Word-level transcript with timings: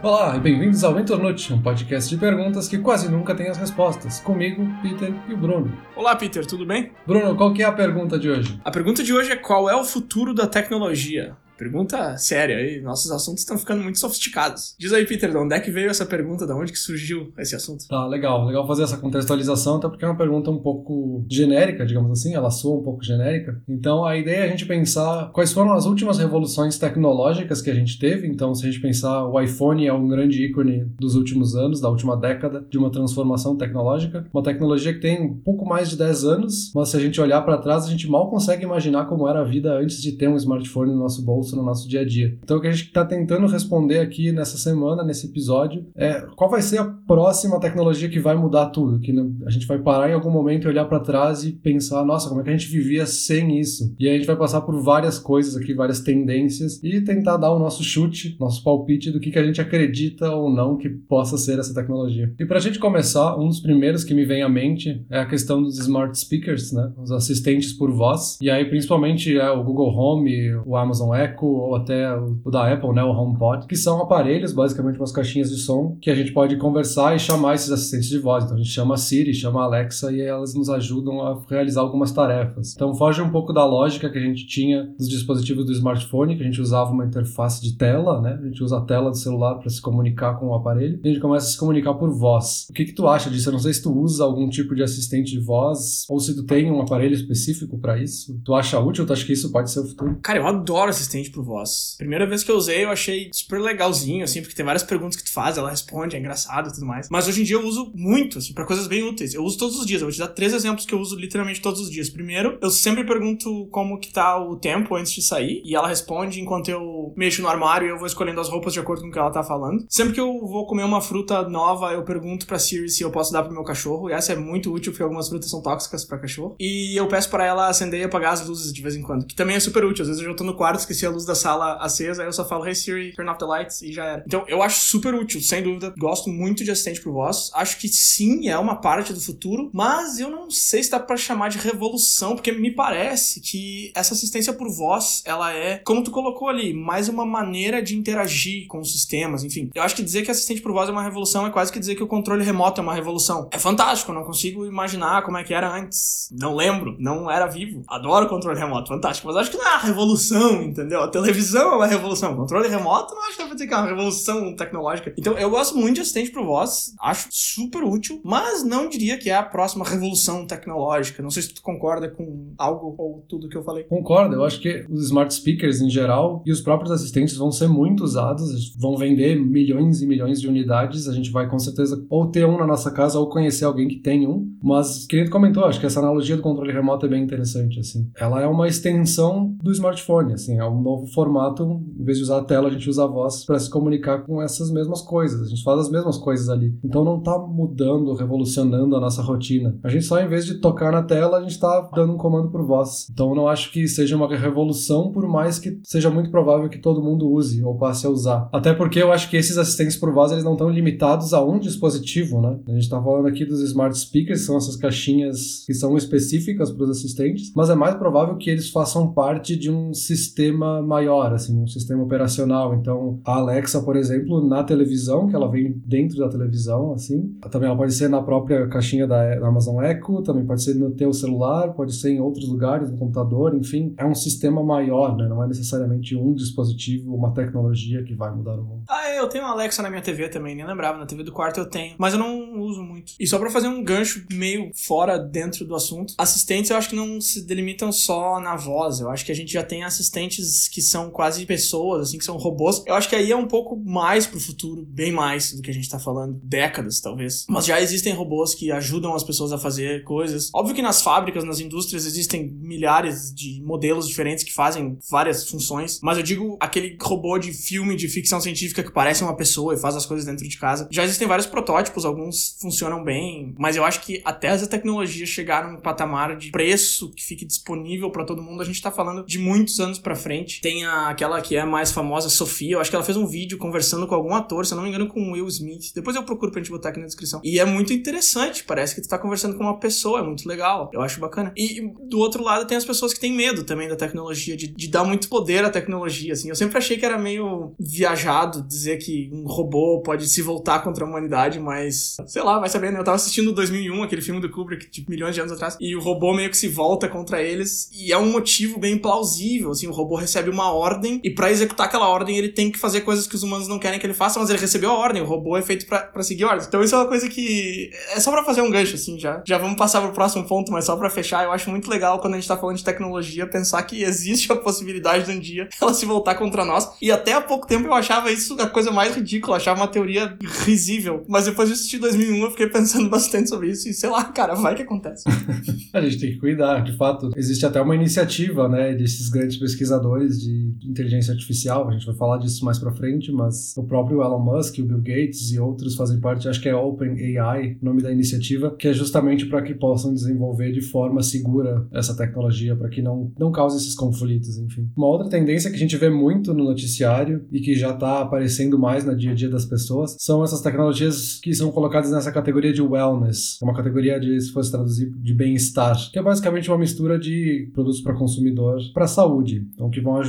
Olá 0.00 0.36
e 0.36 0.40
bem-vindos 0.40 0.84
ao 0.84 0.94
Mentornute, 0.94 1.52
um 1.52 1.60
podcast 1.60 2.08
de 2.08 2.16
perguntas 2.16 2.68
que 2.68 2.78
quase 2.78 3.10
nunca 3.10 3.34
tem 3.34 3.48
as 3.48 3.56
respostas. 3.56 4.20
Comigo, 4.20 4.64
Peter 4.80 5.12
e 5.28 5.34
o 5.34 5.36
Bruno. 5.36 5.76
Olá, 5.96 6.14
Peter, 6.14 6.46
tudo 6.46 6.64
bem? 6.64 6.92
Bruno, 7.04 7.34
qual 7.34 7.52
que 7.52 7.64
é 7.64 7.66
a 7.66 7.72
pergunta 7.72 8.16
de 8.16 8.30
hoje? 8.30 8.60
A 8.64 8.70
pergunta 8.70 9.02
de 9.02 9.12
hoje 9.12 9.32
é 9.32 9.36
qual 9.36 9.68
é 9.68 9.74
o 9.74 9.82
futuro 9.82 10.32
da 10.32 10.46
tecnologia? 10.46 11.36
Pergunta 11.58 12.16
séria 12.16 12.56
aí, 12.56 12.80
nossos 12.80 13.10
assuntos 13.10 13.40
estão 13.40 13.58
ficando 13.58 13.82
muito 13.82 13.98
sofisticados. 13.98 14.76
Diz 14.78 14.92
aí, 14.92 15.04
Peter, 15.04 15.28
de 15.28 15.36
onde 15.36 15.56
é 15.56 15.58
que 15.58 15.72
veio 15.72 15.90
essa 15.90 16.06
pergunta? 16.06 16.46
De 16.46 16.52
onde 16.52 16.70
que 16.70 16.78
surgiu 16.78 17.32
esse 17.36 17.56
assunto? 17.56 17.88
Tá, 17.88 18.06
legal. 18.06 18.46
Legal 18.46 18.64
fazer 18.64 18.84
essa 18.84 18.96
contextualização, 18.96 19.76
até 19.76 19.88
porque 19.88 20.04
é 20.04 20.08
uma 20.08 20.16
pergunta 20.16 20.52
um 20.52 20.58
pouco 20.58 21.24
genérica, 21.28 21.84
digamos 21.84 22.12
assim, 22.12 22.32
ela 22.32 22.48
soa 22.48 22.78
um 22.78 22.82
pouco 22.84 23.02
genérica. 23.02 23.60
Então, 23.68 24.04
a 24.04 24.16
ideia 24.16 24.42
é 24.42 24.44
a 24.44 24.48
gente 24.48 24.66
pensar 24.66 25.32
quais 25.32 25.52
foram 25.52 25.72
as 25.72 25.84
últimas 25.84 26.18
revoluções 26.18 26.78
tecnológicas 26.78 27.60
que 27.60 27.70
a 27.70 27.74
gente 27.74 27.98
teve. 27.98 28.28
Então, 28.28 28.54
se 28.54 28.64
a 28.64 28.70
gente 28.70 28.80
pensar, 28.80 29.26
o 29.26 29.40
iPhone 29.40 29.84
é 29.84 29.92
um 29.92 30.06
grande 30.06 30.44
ícone 30.44 30.84
dos 30.96 31.16
últimos 31.16 31.56
anos, 31.56 31.80
da 31.80 31.90
última 31.90 32.16
década, 32.16 32.64
de 32.70 32.78
uma 32.78 32.90
transformação 32.90 33.56
tecnológica. 33.56 34.28
Uma 34.32 34.44
tecnologia 34.44 34.94
que 34.94 35.00
tem 35.00 35.20
um 35.20 35.34
pouco 35.34 35.66
mais 35.66 35.90
de 35.90 35.96
10 35.96 36.24
anos, 36.24 36.72
mas 36.72 36.90
se 36.90 36.96
a 36.96 37.00
gente 37.00 37.20
olhar 37.20 37.42
para 37.42 37.58
trás, 37.58 37.84
a 37.84 37.90
gente 37.90 38.08
mal 38.08 38.30
consegue 38.30 38.62
imaginar 38.62 39.06
como 39.06 39.28
era 39.28 39.40
a 39.40 39.44
vida 39.44 39.76
antes 39.76 40.00
de 40.00 40.12
ter 40.12 40.28
um 40.28 40.36
smartphone 40.36 40.92
no 40.92 40.98
nosso 40.98 41.24
bolso 41.24 41.47
no 41.56 41.62
nosso 41.62 41.88
dia 41.88 42.00
a 42.00 42.04
dia. 42.04 42.38
Então, 42.42 42.58
o 42.58 42.60
que 42.60 42.66
a 42.66 42.72
gente 42.72 42.86
está 42.86 43.04
tentando 43.04 43.46
responder 43.46 44.00
aqui 44.00 44.32
nessa 44.32 44.56
semana, 44.56 45.04
nesse 45.04 45.26
episódio, 45.26 45.86
é 45.96 46.26
qual 46.36 46.50
vai 46.50 46.62
ser 46.62 46.78
a 46.78 46.84
próxima 46.84 47.60
tecnologia 47.60 48.08
que 48.08 48.20
vai 48.20 48.36
mudar 48.36 48.66
tudo? 48.66 48.98
Que 49.00 49.12
a 49.46 49.50
gente 49.50 49.66
vai 49.66 49.78
parar 49.78 50.10
em 50.10 50.14
algum 50.14 50.30
momento 50.30 50.64
e 50.64 50.68
olhar 50.68 50.84
para 50.84 51.00
trás 51.00 51.44
e 51.44 51.52
pensar, 51.52 52.04
nossa, 52.04 52.28
como 52.28 52.40
é 52.40 52.44
que 52.44 52.50
a 52.50 52.56
gente 52.56 52.70
vivia 52.70 53.06
sem 53.06 53.58
isso? 53.58 53.94
E 53.98 54.06
aí 54.06 54.14
a 54.14 54.18
gente 54.18 54.26
vai 54.26 54.36
passar 54.36 54.60
por 54.62 54.80
várias 54.82 55.18
coisas 55.18 55.56
aqui, 55.56 55.74
várias 55.74 56.00
tendências 56.00 56.82
e 56.82 57.00
tentar 57.00 57.36
dar 57.36 57.52
o 57.52 57.58
nosso 57.58 57.82
chute, 57.82 58.36
nosso 58.38 58.62
palpite 58.62 59.10
do 59.10 59.20
que, 59.20 59.30
que 59.30 59.38
a 59.38 59.44
gente 59.44 59.60
acredita 59.60 60.30
ou 60.30 60.50
não 60.50 60.76
que 60.76 60.88
possa 60.88 61.36
ser 61.36 61.58
essa 61.58 61.74
tecnologia. 61.74 62.32
E 62.38 62.44
para 62.44 62.58
a 62.58 62.60
gente 62.60 62.78
começar, 62.78 63.36
um 63.36 63.48
dos 63.48 63.60
primeiros 63.60 64.04
que 64.04 64.14
me 64.14 64.24
vem 64.24 64.42
à 64.42 64.48
mente 64.48 65.04
é 65.10 65.20
a 65.20 65.26
questão 65.26 65.62
dos 65.62 65.78
smart 65.78 66.18
speakers, 66.18 66.72
né? 66.72 66.92
Os 66.96 67.10
assistentes 67.10 67.72
por 67.72 67.90
voz. 67.90 68.38
E 68.40 68.50
aí, 68.50 68.64
principalmente, 68.64 69.36
é 69.36 69.50
o 69.50 69.62
Google 69.62 69.94
Home, 69.94 70.54
o 70.66 70.76
Amazon 70.76 71.14
Echo 71.14 71.37
ou 71.46 71.76
até 71.76 72.12
o 72.14 72.50
da 72.50 72.72
Apple, 72.72 72.92
né, 72.92 73.02
o 73.02 73.10
HomePod, 73.10 73.66
que 73.66 73.76
são 73.76 74.00
aparelhos, 74.00 74.52
basicamente 74.52 74.98
umas 74.98 75.12
caixinhas 75.12 75.50
de 75.50 75.56
som, 75.56 75.96
que 76.00 76.10
a 76.10 76.14
gente 76.14 76.32
pode 76.32 76.56
conversar 76.56 77.14
e 77.14 77.18
chamar 77.18 77.54
esses 77.54 77.70
assistentes 77.70 78.08
de 78.08 78.18
voz. 78.18 78.44
Então 78.44 78.56
a 78.56 78.58
gente 78.58 78.70
chama 78.70 78.94
a 78.94 78.98
Siri, 78.98 79.34
chama 79.34 79.60
a 79.60 79.64
Alexa 79.64 80.12
e 80.12 80.20
elas 80.20 80.54
nos 80.54 80.68
ajudam 80.68 81.20
a 81.22 81.42
realizar 81.48 81.80
algumas 81.80 82.12
tarefas. 82.12 82.74
Então 82.74 82.94
foge 82.94 83.20
um 83.20 83.30
pouco 83.30 83.52
da 83.52 83.64
lógica 83.64 84.10
que 84.10 84.18
a 84.18 84.20
gente 84.20 84.46
tinha 84.46 84.84
dos 84.98 85.08
dispositivos 85.08 85.64
do 85.64 85.72
smartphone, 85.72 86.36
que 86.36 86.42
a 86.42 86.46
gente 86.46 86.60
usava 86.60 86.90
uma 86.90 87.04
interface 87.04 87.62
de 87.62 87.76
tela, 87.76 88.20
né? 88.20 88.38
A 88.40 88.46
gente 88.46 88.62
usa 88.62 88.78
a 88.78 88.80
tela 88.80 89.10
do 89.10 89.16
celular 89.16 89.56
para 89.56 89.70
se 89.70 89.80
comunicar 89.80 90.38
com 90.38 90.48
o 90.48 90.54
aparelho 90.54 91.00
e 91.02 91.08
a 91.08 91.12
gente 91.12 91.20
começa 91.20 91.46
a 91.46 91.50
se 91.50 91.58
comunicar 91.58 91.94
por 91.94 92.10
voz. 92.10 92.66
O 92.70 92.72
que, 92.72 92.84
que 92.84 92.92
tu 92.92 93.06
acha 93.06 93.30
disso? 93.30 93.48
Eu 93.48 93.52
não 93.52 93.60
sei 93.60 93.72
se 93.72 93.82
tu 93.82 93.92
usa 93.92 94.24
algum 94.24 94.48
tipo 94.48 94.74
de 94.74 94.82
assistente 94.82 95.32
de 95.32 95.40
voz 95.40 96.04
ou 96.08 96.18
se 96.20 96.34
tu 96.34 96.44
tem 96.44 96.70
um 96.70 96.80
aparelho 96.80 97.14
específico 97.14 97.78
para 97.78 97.98
isso. 97.98 98.40
Tu 98.44 98.54
acha 98.54 98.78
útil? 98.78 99.06
Tu 99.06 99.12
acha 99.12 99.24
que 99.24 99.32
isso 99.32 99.50
pode 99.50 99.70
ser 99.70 99.80
o 99.80 99.86
futuro? 99.86 100.18
Cara, 100.22 100.38
eu 100.38 100.46
adoro 100.46 100.90
assistente 100.90 101.27
por 101.30 101.44
voz. 101.44 101.94
Primeira 101.98 102.26
vez 102.26 102.42
que 102.42 102.50
eu 102.50 102.56
usei, 102.56 102.84
eu 102.84 102.90
achei 102.90 103.30
super 103.32 103.60
legalzinho, 103.60 104.24
assim, 104.24 104.40
porque 104.40 104.54
tem 104.54 104.64
várias 104.64 104.82
perguntas 104.82 105.16
que 105.16 105.24
tu 105.24 105.32
faz, 105.32 105.56
ela 105.56 105.70
responde, 105.70 106.16
é 106.16 106.18
engraçado 106.18 106.68
e 106.68 106.72
tudo 106.72 106.86
mais. 106.86 107.08
Mas 107.10 107.28
hoje 107.28 107.40
em 107.40 107.44
dia 107.44 107.56
eu 107.56 107.66
uso 107.66 107.92
muito, 107.94 108.38
assim, 108.38 108.52
pra 108.52 108.64
coisas 108.64 108.86
bem 108.86 109.02
úteis. 109.02 109.34
Eu 109.34 109.44
uso 109.44 109.58
todos 109.58 109.78
os 109.78 109.86
dias. 109.86 110.00
Eu 110.00 110.06
vou 110.06 110.12
te 110.12 110.18
dar 110.18 110.28
três 110.28 110.52
exemplos 110.52 110.86
que 110.86 110.94
eu 110.94 111.00
uso 111.00 111.16
literalmente 111.16 111.60
todos 111.60 111.80
os 111.80 111.90
dias. 111.90 112.08
Primeiro, 112.08 112.58
eu 112.60 112.70
sempre 112.70 113.04
pergunto 113.04 113.66
como 113.70 113.98
que 113.98 114.12
tá 114.12 114.38
o 114.38 114.56
tempo 114.56 114.94
antes 114.94 115.12
de 115.12 115.22
sair, 115.22 115.62
e 115.64 115.74
ela 115.74 115.88
responde 115.88 116.40
enquanto 116.40 116.68
eu 116.68 117.12
mexo 117.16 117.42
no 117.42 117.48
armário 117.48 117.86
e 117.86 117.90
eu 117.90 117.98
vou 117.98 118.06
escolhendo 118.06 118.40
as 118.40 118.48
roupas 118.48 118.72
de 118.72 118.80
acordo 118.80 119.02
com 119.02 119.08
o 119.08 119.12
que 119.12 119.18
ela 119.18 119.30
tá 119.30 119.42
falando. 119.42 119.84
Sempre 119.88 120.14
que 120.14 120.20
eu 120.20 120.46
vou 120.46 120.66
comer 120.66 120.84
uma 120.84 121.00
fruta 121.00 121.48
nova, 121.48 121.92
eu 121.92 122.02
pergunto 122.04 122.46
pra 122.46 122.58
Siri 122.58 122.88
se 122.88 123.02
eu 123.02 123.10
posso 123.10 123.32
dar 123.32 123.42
pro 123.42 123.52
meu 123.52 123.64
cachorro, 123.64 124.10
e 124.10 124.12
essa 124.12 124.32
é 124.32 124.36
muito 124.36 124.72
útil 124.72 124.92
porque 124.92 125.02
algumas 125.02 125.28
frutas 125.28 125.50
são 125.50 125.62
tóxicas 125.62 126.04
para 126.04 126.18
cachorro. 126.18 126.56
E 126.58 126.98
eu 126.98 127.06
peço 127.08 127.30
para 127.30 127.44
ela 127.44 127.68
acender 127.68 128.00
e 128.00 128.04
apagar 128.04 128.32
as 128.32 128.46
luzes 128.46 128.72
de 128.72 128.82
vez 128.82 128.94
em 128.94 129.02
quando, 129.02 129.26
que 129.26 129.34
também 129.34 129.56
é 129.56 129.60
super 129.60 129.84
útil. 129.84 130.02
Às 130.02 130.08
vezes 130.08 130.22
eu 130.22 130.30
já 130.30 130.36
tô 130.36 130.44
no 130.44 130.54
quarto, 130.54 130.80
esqueci 130.80 131.06
a 131.06 131.10
luz 131.10 131.17
da 131.24 131.34
sala 131.34 131.74
acesa, 131.76 132.22
aí 132.22 132.28
eu 132.28 132.32
só 132.32 132.44
falo, 132.46 132.66
hey 132.66 132.74
Siri, 132.74 133.12
turn 133.14 133.30
off 133.30 133.38
the 133.38 133.46
lights 133.46 133.82
e 133.82 133.92
já 133.92 134.04
era. 134.04 134.24
Então 134.26 134.44
eu 134.48 134.62
acho 134.62 134.80
super 134.80 135.14
útil, 135.14 135.40
sem 135.40 135.62
dúvida. 135.62 135.92
Gosto 135.98 136.30
muito 136.30 136.64
de 136.64 136.70
assistente 136.70 137.00
por 137.00 137.12
voz. 137.12 137.50
Acho 137.54 137.78
que 137.78 137.88
sim, 137.88 138.48
é 138.48 138.58
uma 138.58 138.76
parte 138.76 139.12
do 139.12 139.20
futuro, 139.20 139.70
mas 139.72 140.18
eu 140.18 140.30
não 140.30 140.50
sei 140.50 140.82
se 140.82 140.90
dá 140.90 141.00
pra 141.00 141.16
chamar 141.16 141.48
de 141.48 141.58
revolução, 141.58 142.34
porque 142.34 142.52
me 142.52 142.70
parece 142.70 143.40
que 143.40 143.92
essa 143.94 144.14
assistência 144.14 144.52
por 144.52 144.68
voz, 144.70 145.22
ela 145.24 145.52
é, 145.52 145.78
como 145.78 146.02
tu 146.02 146.10
colocou 146.10 146.48
ali, 146.48 146.72
mais 146.72 147.08
uma 147.08 147.24
maneira 147.24 147.82
de 147.82 147.96
interagir 147.96 148.66
com 148.66 148.80
os 148.80 148.92
sistemas, 148.92 149.44
enfim. 149.44 149.70
Eu 149.74 149.82
acho 149.82 149.94
que 149.94 150.02
dizer 150.02 150.22
que 150.22 150.30
assistente 150.30 150.60
por 150.60 150.72
voz 150.72 150.88
é 150.88 150.92
uma 150.92 151.02
revolução 151.02 151.46
é 151.46 151.50
quase 151.50 151.72
que 151.72 151.78
dizer 151.78 151.94
que 151.94 152.02
o 152.02 152.06
controle 152.06 152.44
remoto 152.44 152.80
é 152.80 152.84
uma 152.84 152.94
revolução. 152.94 153.48
É 153.50 153.58
fantástico, 153.58 154.12
não 154.12 154.24
consigo 154.24 154.66
imaginar 154.66 155.22
como 155.22 155.36
é 155.36 155.44
que 155.44 155.54
era 155.54 155.70
antes. 155.70 156.28
Não 156.32 156.54
lembro, 156.54 156.96
não 156.98 157.30
era 157.30 157.46
vivo. 157.46 157.82
Adoro 157.88 158.28
controle 158.28 158.58
remoto, 158.58 158.88
fantástico, 158.88 159.26
mas 159.28 159.36
acho 159.36 159.50
que 159.50 159.56
não 159.56 159.66
é 159.66 159.74
a 159.74 159.78
revolução, 159.78 160.62
entendeu? 160.62 160.97
A 161.04 161.08
televisão 161.08 161.72
é 161.72 161.76
uma 161.76 161.86
revolução. 161.86 162.36
Controle 162.36 162.68
remoto, 162.68 163.14
não 163.14 163.22
acho 163.22 163.36
que 163.36 163.44
pra 163.44 163.54
dizer 163.54 163.66
que 163.66 163.74
é 163.74 163.76
uma 163.76 163.86
revolução 163.86 164.54
tecnológica. 164.54 165.12
Então, 165.16 165.38
eu 165.38 165.50
gosto 165.50 165.76
muito 165.76 165.96
de 165.96 166.00
assistente 166.02 166.30
por 166.30 166.44
voz, 166.44 166.94
acho 167.00 167.28
super 167.30 167.82
útil, 167.82 168.20
mas 168.24 168.62
não 168.62 168.88
diria 168.88 169.18
que 169.18 169.30
é 169.30 169.36
a 169.36 169.42
próxima 169.42 169.84
revolução 169.84 170.46
tecnológica. 170.46 171.22
Não 171.22 171.30
sei 171.30 171.42
se 171.42 171.54
tu 171.54 171.62
concorda 171.62 172.08
com 172.08 172.52
algo 172.56 172.94
ou 172.98 173.24
tudo 173.28 173.48
que 173.48 173.56
eu 173.56 173.62
falei. 173.62 173.84
Concordo, 173.84 174.34
eu 174.34 174.44
acho 174.44 174.60
que 174.60 174.84
os 174.88 175.06
smart 175.06 175.32
speakers 175.32 175.80
em 175.80 175.90
geral 175.90 176.42
e 176.44 176.52
os 176.52 176.60
próprios 176.60 176.92
assistentes 176.92 177.36
vão 177.36 177.50
ser 177.50 177.68
muito 177.68 178.04
usados, 178.04 178.74
vão 178.76 178.96
vender 178.96 179.36
milhões 179.36 180.02
e 180.02 180.06
milhões 180.06 180.40
de 180.40 180.48
unidades. 180.48 181.08
A 181.08 181.12
gente 181.12 181.30
vai 181.30 181.48
com 181.48 181.58
certeza 181.58 182.04
ou 182.08 182.26
ter 182.26 182.46
um 182.46 182.58
na 182.58 182.66
nossa 182.66 182.90
casa 182.90 183.18
ou 183.18 183.28
conhecer 183.28 183.64
alguém 183.64 183.88
que 183.88 183.96
tem 183.96 184.26
um. 184.26 184.48
Mas, 184.62 185.06
quem 185.06 185.28
comentou, 185.28 185.64
acho 185.64 185.80
que 185.80 185.86
essa 185.86 186.00
analogia 186.00 186.36
do 186.36 186.42
controle 186.42 186.72
remoto 186.72 187.06
é 187.06 187.08
bem 187.08 187.22
interessante, 187.22 187.78
assim. 187.80 188.10
Ela 188.16 188.42
é 188.42 188.46
uma 188.46 188.68
extensão 188.68 189.56
do 189.62 189.72
smartphone, 189.72 190.32
assim, 190.32 190.58
é 190.58 190.64
um 190.64 190.82
novo 190.88 191.06
formato, 191.06 191.82
em 191.98 192.04
vez 192.04 192.18
de 192.18 192.24
usar 192.24 192.38
a 192.38 192.44
tela, 192.44 192.68
a 192.68 192.70
gente 192.70 192.88
usa 192.88 193.04
a 193.04 193.06
voz 193.06 193.44
para 193.44 193.58
se 193.58 193.70
comunicar 193.70 194.24
com 194.24 194.42
essas 194.42 194.70
mesmas 194.70 195.02
coisas. 195.02 195.42
A 195.42 195.48
gente 195.48 195.62
faz 195.62 195.80
as 195.80 195.90
mesmas 195.90 196.16
coisas 196.16 196.48
ali. 196.48 196.74
Então 196.82 197.04
não 197.04 197.20
tá 197.20 197.38
mudando, 197.38 198.14
revolucionando 198.14 198.96
a 198.96 199.00
nossa 199.00 199.22
rotina. 199.22 199.76
A 199.82 199.88
gente 199.88 200.04
só, 200.04 200.20
em 200.20 200.28
vez 200.28 200.46
de 200.46 200.54
tocar 200.54 200.92
na 200.92 201.02
tela, 201.02 201.38
a 201.38 201.42
gente 201.42 201.58
tá 201.58 201.88
dando 201.94 202.14
um 202.14 202.16
comando 202.16 202.50
por 202.50 202.64
voz. 202.64 203.08
Então 203.12 203.34
não 203.34 203.48
acho 203.48 203.70
que 203.72 203.86
seja 203.86 204.16
uma 204.16 204.28
revolução, 204.34 205.12
por 205.12 205.26
mais 205.28 205.58
que 205.58 205.78
seja 205.84 206.10
muito 206.10 206.30
provável 206.30 206.68
que 206.68 206.78
todo 206.78 207.02
mundo 207.02 207.30
use 207.30 207.62
ou 207.62 207.76
passe 207.76 208.06
a 208.06 208.10
usar. 208.10 208.48
Até 208.52 208.72
porque 208.72 209.00
eu 209.00 209.12
acho 209.12 209.28
que 209.28 209.36
esses 209.36 209.58
assistentes 209.58 209.96
por 209.96 210.12
voz, 210.12 210.32
eles 210.32 210.44
não 210.44 210.52
estão 210.52 210.70
limitados 210.70 211.34
a 211.34 211.44
um 211.44 211.58
dispositivo, 211.58 212.40
né? 212.40 212.58
A 212.66 212.72
gente 212.72 212.88
tá 212.88 213.02
falando 213.02 213.26
aqui 213.26 213.44
dos 213.44 213.60
smart 213.60 213.96
speakers, 213.98 214.46
são 214.46 214.56
essas 214.56 214.76
caixinhas 214.76 215.64
que 215.66 215.74
são 215.74 215.96
específicas 215.96 216.70
para 216.70 216.84
os 216.84 216.90
assistentes, 216.90 217.52
mas 217.54 217.70
é 217.70 217.74
mais 217.74 217.94
provável 217.96 218.36
que 218.36 218.50
eles 218.50 218.70
façam 218.70 219.12
parte 219.12 219.56
de 219.56 219.70
um 219.70 219.92
sistema 219.92 220.77
maior, 220.82 221.32
assim, 221.32 221.60
um 221.60 221.66
sistema 221.66 222.02
operacional. 222.02 222.74
Então, 222.74 223.20
a 223.24 223.34
Alexa, 223.34 223.82
por 223.82 223.96
exemplo, 223.96 224.46
na 224.46 224.62
televisão, 224.64 225.28
que 225.28 225.34
ela 225.34 225.50
vem 225.50 225.72
dentro 225.84 226.18
da 226.18 226.28
televisão, 226.28 226.92
assim, 226.92 227.36
também 227.50 227.68
ela 227.68 227.76
pode 227.76 227.92
ser 227.92 228.08
na 228.08 228.22
própria 228.22 228.66
caixinha 228.68 229.06
da, 229.06 229.46
Amazon 229.46 229.82
Echo, 229.82 230.22
também 230.22 230.44
pode 230.44 230.62
ser 230.62 230.74
no 230.74 230.90
teu 230.90 231.12
celular, 231.12 231.72
pode 231.74 231.94
ser 231.94 232.10
em 232.10 232.20
outros 232.20 232.48
lugares, 232.48 232.90
no 232.90 232.98
computador, 232.98 233.54
enfim, 233.54 233.94
é 233.96 234.04
um 234.04 234.14
sistema 234.14 234.62
maior, 234.62 235.16
né? 235.16 235.28
Não 235.28 235.42
é 235.42 235.46
necessariamente 235.46 236.16
um 236.16 236.32
dispositivo, 236.32 237.14
uma 237.14 237.32
tecnologia 237.32 238.02
que 238.02 238.14
vai 238.14 238.30
mudar 238.34 238.54
o 238.54 238.64
mundo. 238.64 238.82
Ah, 238.88 239.08
é, 239.08 239.18
eu 239.18 239.28
tenho 239.28 239.44
uma 239.44 239.52
Alexa 239.52 239.82
na 239.82 239.90
minha 239.90 240.02
TV 240.02 240.28
também, 240.28 240.54
nem 240.54 240.66
lembrava, 240.66 240.98
na 240.98 241.06
TV 241.06 241.22
do 241.22 241.32
quarto 241.32 241.58
eu 241.58 241.66
tenho, 241.66 241.94
mas 241.98 242.12
eu 242.12 242.18
não 242.18 242.60
uso 242.60 242.82
muito. 242.82 243.12
E 243.18 243.26
só 243.26 243.38
para 243.38 243.50
fazer 243.50 243.68
um 243.68 243.82
gancho 243.82 244.24
meio 244.32 244.70
fora 244.74 245.18
dentro 245.18 245.64
do 245.64 245.74
assunto, 245.74 246.14
assistentes 246.18 246.70
eu 246.70 246.76
acho 246.76 246.90
que 246.90 246.96
não 246.96 247.20
se 247.20 247.46
delimitam 247.46 247.90
só 247.90 248.40
na 248.40 248.56
voz, 248.56 249.00
eu 249.00 249.10
acho 249.10 249.24
que 249.24 249.32
a 249.32 249.34
gente 249.34 249.52
já 249.52 249.62
tem 249.62 249.84
assistentes 249.84 250.67
que 250.68 250.82
são 250.82 251.10
quase 251.10 251.44
pessoas, 251.46 252.08
assim, 252.08 252.18
que 252.18 252.24
são 252.24 252.36
robôs. 252.36 252.82
Eu 252.86 252.94
acho 252.94 253.08
que 253.08 253.16
aí 253.16 253.30
é 253.30 253.36
um 253.36 253.46
pouco 253.46 253.76
mais 253.76 254.26
pro 254.26 254.40
futuro, 254.40 254.84
bem 254.86 255.12
mais 255.12 255.52
do 255.52 255.62
que 255.62 255.70
a 255.70 255.74
gente 255.74 255.88
tá 255.88 255.98
falando, 255.98 256.38
décadas 256.42 257.00
talvez. 257.00 257.46
Mas 257.48 257.66
já 257.66 257.80
existem 257.80 258.12
robôs 258.12 258.54
que 258.54 258.70
ajudam 258.70 259.14
as 259.14 259.24
pessoas 259.24 259.52
a 259.52 259.58
fazer 259.58 260.04
coisas. 260.04 260.50
Óbvio 260.54 260.74
que 260.74 260.82
nas 260.82 261.02
fábricas, 261.02 261.44
nas 261.44 261.60
indústrias, 261.60 262.06
existem 262.06 262.48
milhares 262.48 263.32
de 263.34 263.62
modelos 263.64 264.06
diferentes 264.06 264.44
que 264.44 264.52
fazem 264.52 264.98
várias 265.10 265.48
funções, 265.48 266.00
mas 266.02 266.16
eu 266.16 266.22
digo 266.22 266.56
aquele 266.60 266.96
robô 267.00 267.38
de 267.38 267.52
filme 267.52 267.96
de 267.96 268.08
ficção 268.08 268.40
científica 268.40 268.82
que 268.82 268.92
parece 268.92 269.22
uma 269.22 269.36
pessoa 269.36 269.74
e 269.74 269.78
faz 269.78 269.96
as 269.96 270.06
coisas 270.06 270.26
dentro 270.26 270.46
de 270.48 270.58
casa. 270.58 270.88
Já 270.90 271.04
existem 271.04 271.26
vários 271.26 271.46
protótipos, 271.46 272.04
alguns 272.04 272.56
funcionam 272.60 273.02
bem, 273.02 273.54
mas 273.58 273.76
eu 273.76 273.84
acho 273.84 274.00
que 274.02 274.20
até 274.24 274.48
essa 274.48 274.66
tecnologia 274.66 275.26
chegar 275.26 275.70
num 275.70 275.80
patamar 275.80 276.36
de 276.36 276.50
preço 276.50 277.10
que 277.10 277.24
fique 277.24 277.44
disponível 277.44 278.10
para 278.10 278.24
todo 278.24 278.42
mundo, 278.42 278.62
a 278.62 278.64
gente 278.64 278.82
tá 278.82 278.90
falando 278.90 279.24
de 279.24 279.38
muitos 279.38 279.80
anos 279.80 279.98
para 279.98 280.14
frente 280.14 280.57
Tem 280.60 280.84
a, 280.84 281.08
aquela 281.08 281.40
que 281.40 281.56
é 281.56 281.64
mais 281.64 281.92
famosa, 281.92 282.28
Sofia. 282.28 282.74
Eu 282.74 282.80
acho 282.80 282.90
que 282.90 282.96
ela 282.96 283.04
fez 283.04 283.16
um 283.16 283.26
vídeo 283.26 283.58
conversando 283.58 284.06
com 284.06 284.14
algum 284.14 284.34
ator, 284.34 284.66
se 284.66 284.72
eu 284.72 284.76
não 284.76 284.82
me 284.82 284.88
engano, 284.88 285.08
com 285.08 285.32
Will 285.32 285.46
Smith. 285.48 285.92
Depois 285.94 286.16
eu 286.16 286.22
procuro 286.22 286.52
pra 286.52 286.60
gente 286.60 286.70
botar 286.70 286.90
aqui 286.90 287.00
na 287.00 287.06
descrição. 287.06 287.40
E 287.44 287.58
é 287.58 287.64
muito 287.64 287.92
interessante. 287.92 288.64
Parece 288.64 288.94
que 288.94 289.00
tu 289.00 289.08
tá 289.08 289.18
conversando 289.18 289.56
com 289.56 289.64
uma 289.64 289.78
pessoa. 289.78 290.20
É 290.20 290.22
muito 290.22 290.48
legal. 290.48 290.90
Eu 290.92 291.00
acho 291.00 291.20
bacana. 291.20 291.52
E 291.56 291.92
do 292.08 292.18
outro 292.18 292.42
lado 292.42 292.66
tem 292.66 292.76
as 292.76 292.84
pessoas 292.84 293.12
que 293.12 293.20
têm 293.20 293.32
medo 293.32 293.64
também 293.64 293.88
da 293.88 293.96
tecnologia, 293.96 294.56
de, 294.56 294.68
de 294.68 294.88
dar 294.88 295.04
muito 295.04 295.28
poder 295.28 295.64
à 295.64 295.70
tecnologia, 295.70 296.32
assim. 296.32 296.48
Eu 296.48 296.56
sempre 296.56 296.78
achei 296.78 296.96
que 296.96 297.04
era 297.04 297.18
meio 297.18 297.74
viajado 297.78 298.62
dizer 298.62 298.98
que 298.98 299.30
um 299.32 299.46
robô 299.46 300.00
pode 300.02 300.28
se 300.28 300.42
voltar 300.42 300.80
contra 300.80 301.04
a 301.04 301.08
humanidade, 301.08 301.58
mas 301.58 302.16
sei 302.26 302.42
lá, 302.42 302.58
vai 302.58 302.68
saber, 302.68 302.92
né? 302.92 302.98
Eu 302.98 303.04
tava 303.04 303.16
assistindo 303.16 303.52
2001, 303.52 304.02
aquele 304.02 304.22
filme 304.22 304.40
do 304.40 304.50
Kubrick, 304.50 304.90
de 304.90 305.04
milhões 305.08 305.34
de 305.34 305.40
anos 305.40 305.52
atrás, 305.52 305.76
e 305.80 305.94
o 305.96 306.00
robô 306.00 306.32
meio 306.34 306.50
que 306.50 306.56
se 306.56 306.68
volta 306.68 307.08
contra 307.08 307.42
eles, 307.42 307.90
e 307.92 308.12
é 308.12 308.18
um 308.18 308.30
motivo 308.30 308.78
bem 308.78 308.98
plausível, 308.98 309.70
assim, 309.70 309.86
o 309.86 309.92
robô 309.92 310.16
recebe 310.16 310.47
uma 310.48 310.72
ordem, 310.72 311.20
e 311.22 311.30
para 311.30 311.50
executar 311.50 311.86
aquela 311.86 312.08
ordem 312.08 312.36
ele 312.36 312.48
tem 312.48 312.70
que 312.70 312.78
fazer 312.78 313.02
coisas 313.02 313.26
que 313.26 313.34
os 313.34 313.42
humanos 313.42 313.68
não 313.68 313.78
querem 313.78 313.98
que 313.98 314.06
ele 314.06 314.14
faça, 314.14 314.38
mas 314.38 314.50
ele 314.50 314.58
recebeu 314.58 314.90
a 314.90 314.98
ordem, 314.98 315.22
o 315.22 315.26
robô 315.26 315.56
é 315.56 315.62
feito 315.62 315.86
para 315.86 316.22
seguir 316.22 316.44
ordens. 316.44 316.66
Então 316.66 316.82
isso 316.82 316.94
é 316.94 316.98
uma 316.98 317.06
coisa 317.06 317.28
que 317.28 317.90
é 318.14 318.20
só 318.20 318.30
para 318.30 318.44
fazer 318.44 318.62
um 318.62 318.70
gancho, 318.70 318.94
assim, 318.94 319.18
já. 319.18 319.42
Já 319.46 319.58
vamos 319.58 319.76
passar 319.76 320.00
pro 320.00 320.12
próximo 320.12 320.46
ponto, 320.46 320.72
mas 320.72 320.84
só 320.84 320.96
para 320.96 321.10
fechar, 321.10 321.44
eu 321.44 321.52
acho 321.52 321.70
muito 321.70 321.90
legal 321.90 322.20
quando 322.20 322.34
a 322.34 322.36
gente 322.36 322.48
tá 322.48 322.56
falando 322.56 322.76
de 322.76 322.84
tecnologia, 322.84 323.46
pensar 323.46 323.82
que 323.82 324.02
existe 324.02 324.50
a 324.52 324.56
possibilidade 324.56 325.26
de 325.26 325.32
um 325.32 325.40
dia 325.40 325.68
ela 325.80 325.94
se 325.94 326.06
voltar 326.06 326.34
contra 326.34 326.64
nós, 326.64 326.90
e 327.00 327.10
até 327.10 327.32
há 327.32 327.40
pouco 327.40 327.66
tempo 327.66 327.86
eu 327.86 327.94
achava 327.94 328.30
isso 328.30 328.54
a 328.60 328.68
coisa 328.68 328.90
mais 328.90 329.14
ridícula, 329.14 329.56
achava 329.56 329.80
uma 329.80 329.88
teoria 329.88 330.36
risível, 330.64 331.24
mas 331.28 331.44
depois 331.44 331.68
de 331.68 331.74
assistir 331.74 331.98
2001 331.98 332.42
eu 332.42 332.50
fiquei 332.50 332.66
pensando 332.68 333.08
bastante 333.10 333.48
sobre 333.48 333.70
isso, 333.70 333.88
e 333.88 333.92
sei 333.92 334.10
lá, 334.10 334.24
cara, 334.24 334.54
vai 334.54 334.74
que 334.74 334.82
acontece. 334.82 335.24
a 335.92 336.00
gente 336.00 336.18
tem 336.18 336.32
que 336.32 336.38
cuidar, 336.38 336.80
de 336.80 336.96
fato. 336.96 337.30
Existe 337.36 337.64
até 337.64 337.80
uma 337.80 337.94
iniciativa, 337.94 338.68
né, 338.68 338.94
desses 338.94 339.28
grandes 339.28 339.56
pesquisadores 339.56 340.37
de 340.40 340.74
inteligência 340.84 341.32
artificial, 341.32 341.88
a 341.88 341.92
gente 341.92 342.06
vai 342.06 342.14
falar 342.14 342.38
disso 342.38 342.64
mais 342.64 342.78
pra 342.78 342.92
frente, 342.92 343.32
mas 343.32 343.76
o 343.76 343.82
próprio 343.82 344.22
Elon 344.22 344.38
Musk, 344.38 344.78
o 344.78 344.84
Bill 344.84 344.98
Gates 344.98 345.50
e 345.52 345.58
outros 345.58 345.94
fazem 345.94 346.20
parte, 346.20 346.48
acho 346.48 346.60
que 346.60 346.68
é 346.68 346.74
OpenAI, 346.74 347.76
nome 347.82 348.02
da 348.02 348.12
iniciativa, 348.12 348.74
que 348.76 348.88
é 348.88 348.92
justamente 348.92 349.46
para 349.46 349.62
que 349.62 349.74
possam 349.74 350.12
desenvolver 350.14 350.72
de 350.72 350.80
forma 350.80 351.22
segura 351.22 351.86
essa 351.92 352.16
tecnologia, 352.16 352.76
para 352.76 352.88
que 352.88 353.02
não, 353.02 353.32
não 353.38 353.50
cause 353.50 353.76
esses 353.76 353.94
conflitos, 353.94 354.58
enfim. 354.58 354.88
Uma 354.96 355.06
outra 355.06 355.28
tendência 355.28 355.70
que 355.70 355.76
a 355.76 355.78
gente 355.78 355.96
vê 355.96 356.08
muito 356.08 356.54
no 356.54 356.64
noticiário 356.64 357.44
e 357.52 357.60
que 357.60 357.74
já 357.74 357.90
está 357.90 358.20
aparecendo 358.20 358.78
mais 358.78 359.04
no 359.04 359.16
dia 359.16 359.32
a 359.32 359.34
dia 359.34 359.48
das 359.48 359.64
pessoas 359.64 360.16
são 360.18 360.42
essas 360.42 360.60
tecnologias 360.60 361.38
que 361.40 361.54
são 361.54 361.70
colocadas 361.70 362.10
nessa 362.10 362.32
categoria 362.32 362.72
de 362.72 362.82
wellness, 362.82 363.58
uma 363.62 363.74
categoria 363.74 364.18
de, 364.18 364.40
se 364.40 364.52
fosse 364.52 364.70
traduzir, 364.70 365.10
de 365.10 365.34
bem-estar, 365.34 365.96
que 366.10 366.18
é 366.18 366.22
basicamente 366.22 366.70
uma 366.70 366.78
mistura 366.78 367.18
de 367.18 367.70
produtos 367.72 368.00
para 368.00 368.14
consumidor 368.14 368.78
para 368.92 369.06
saúde, 369.06 369.66
então 369.74 369.90
que 369.90 370.00
vão 370.00 370.16
ajudar 370.16 370.27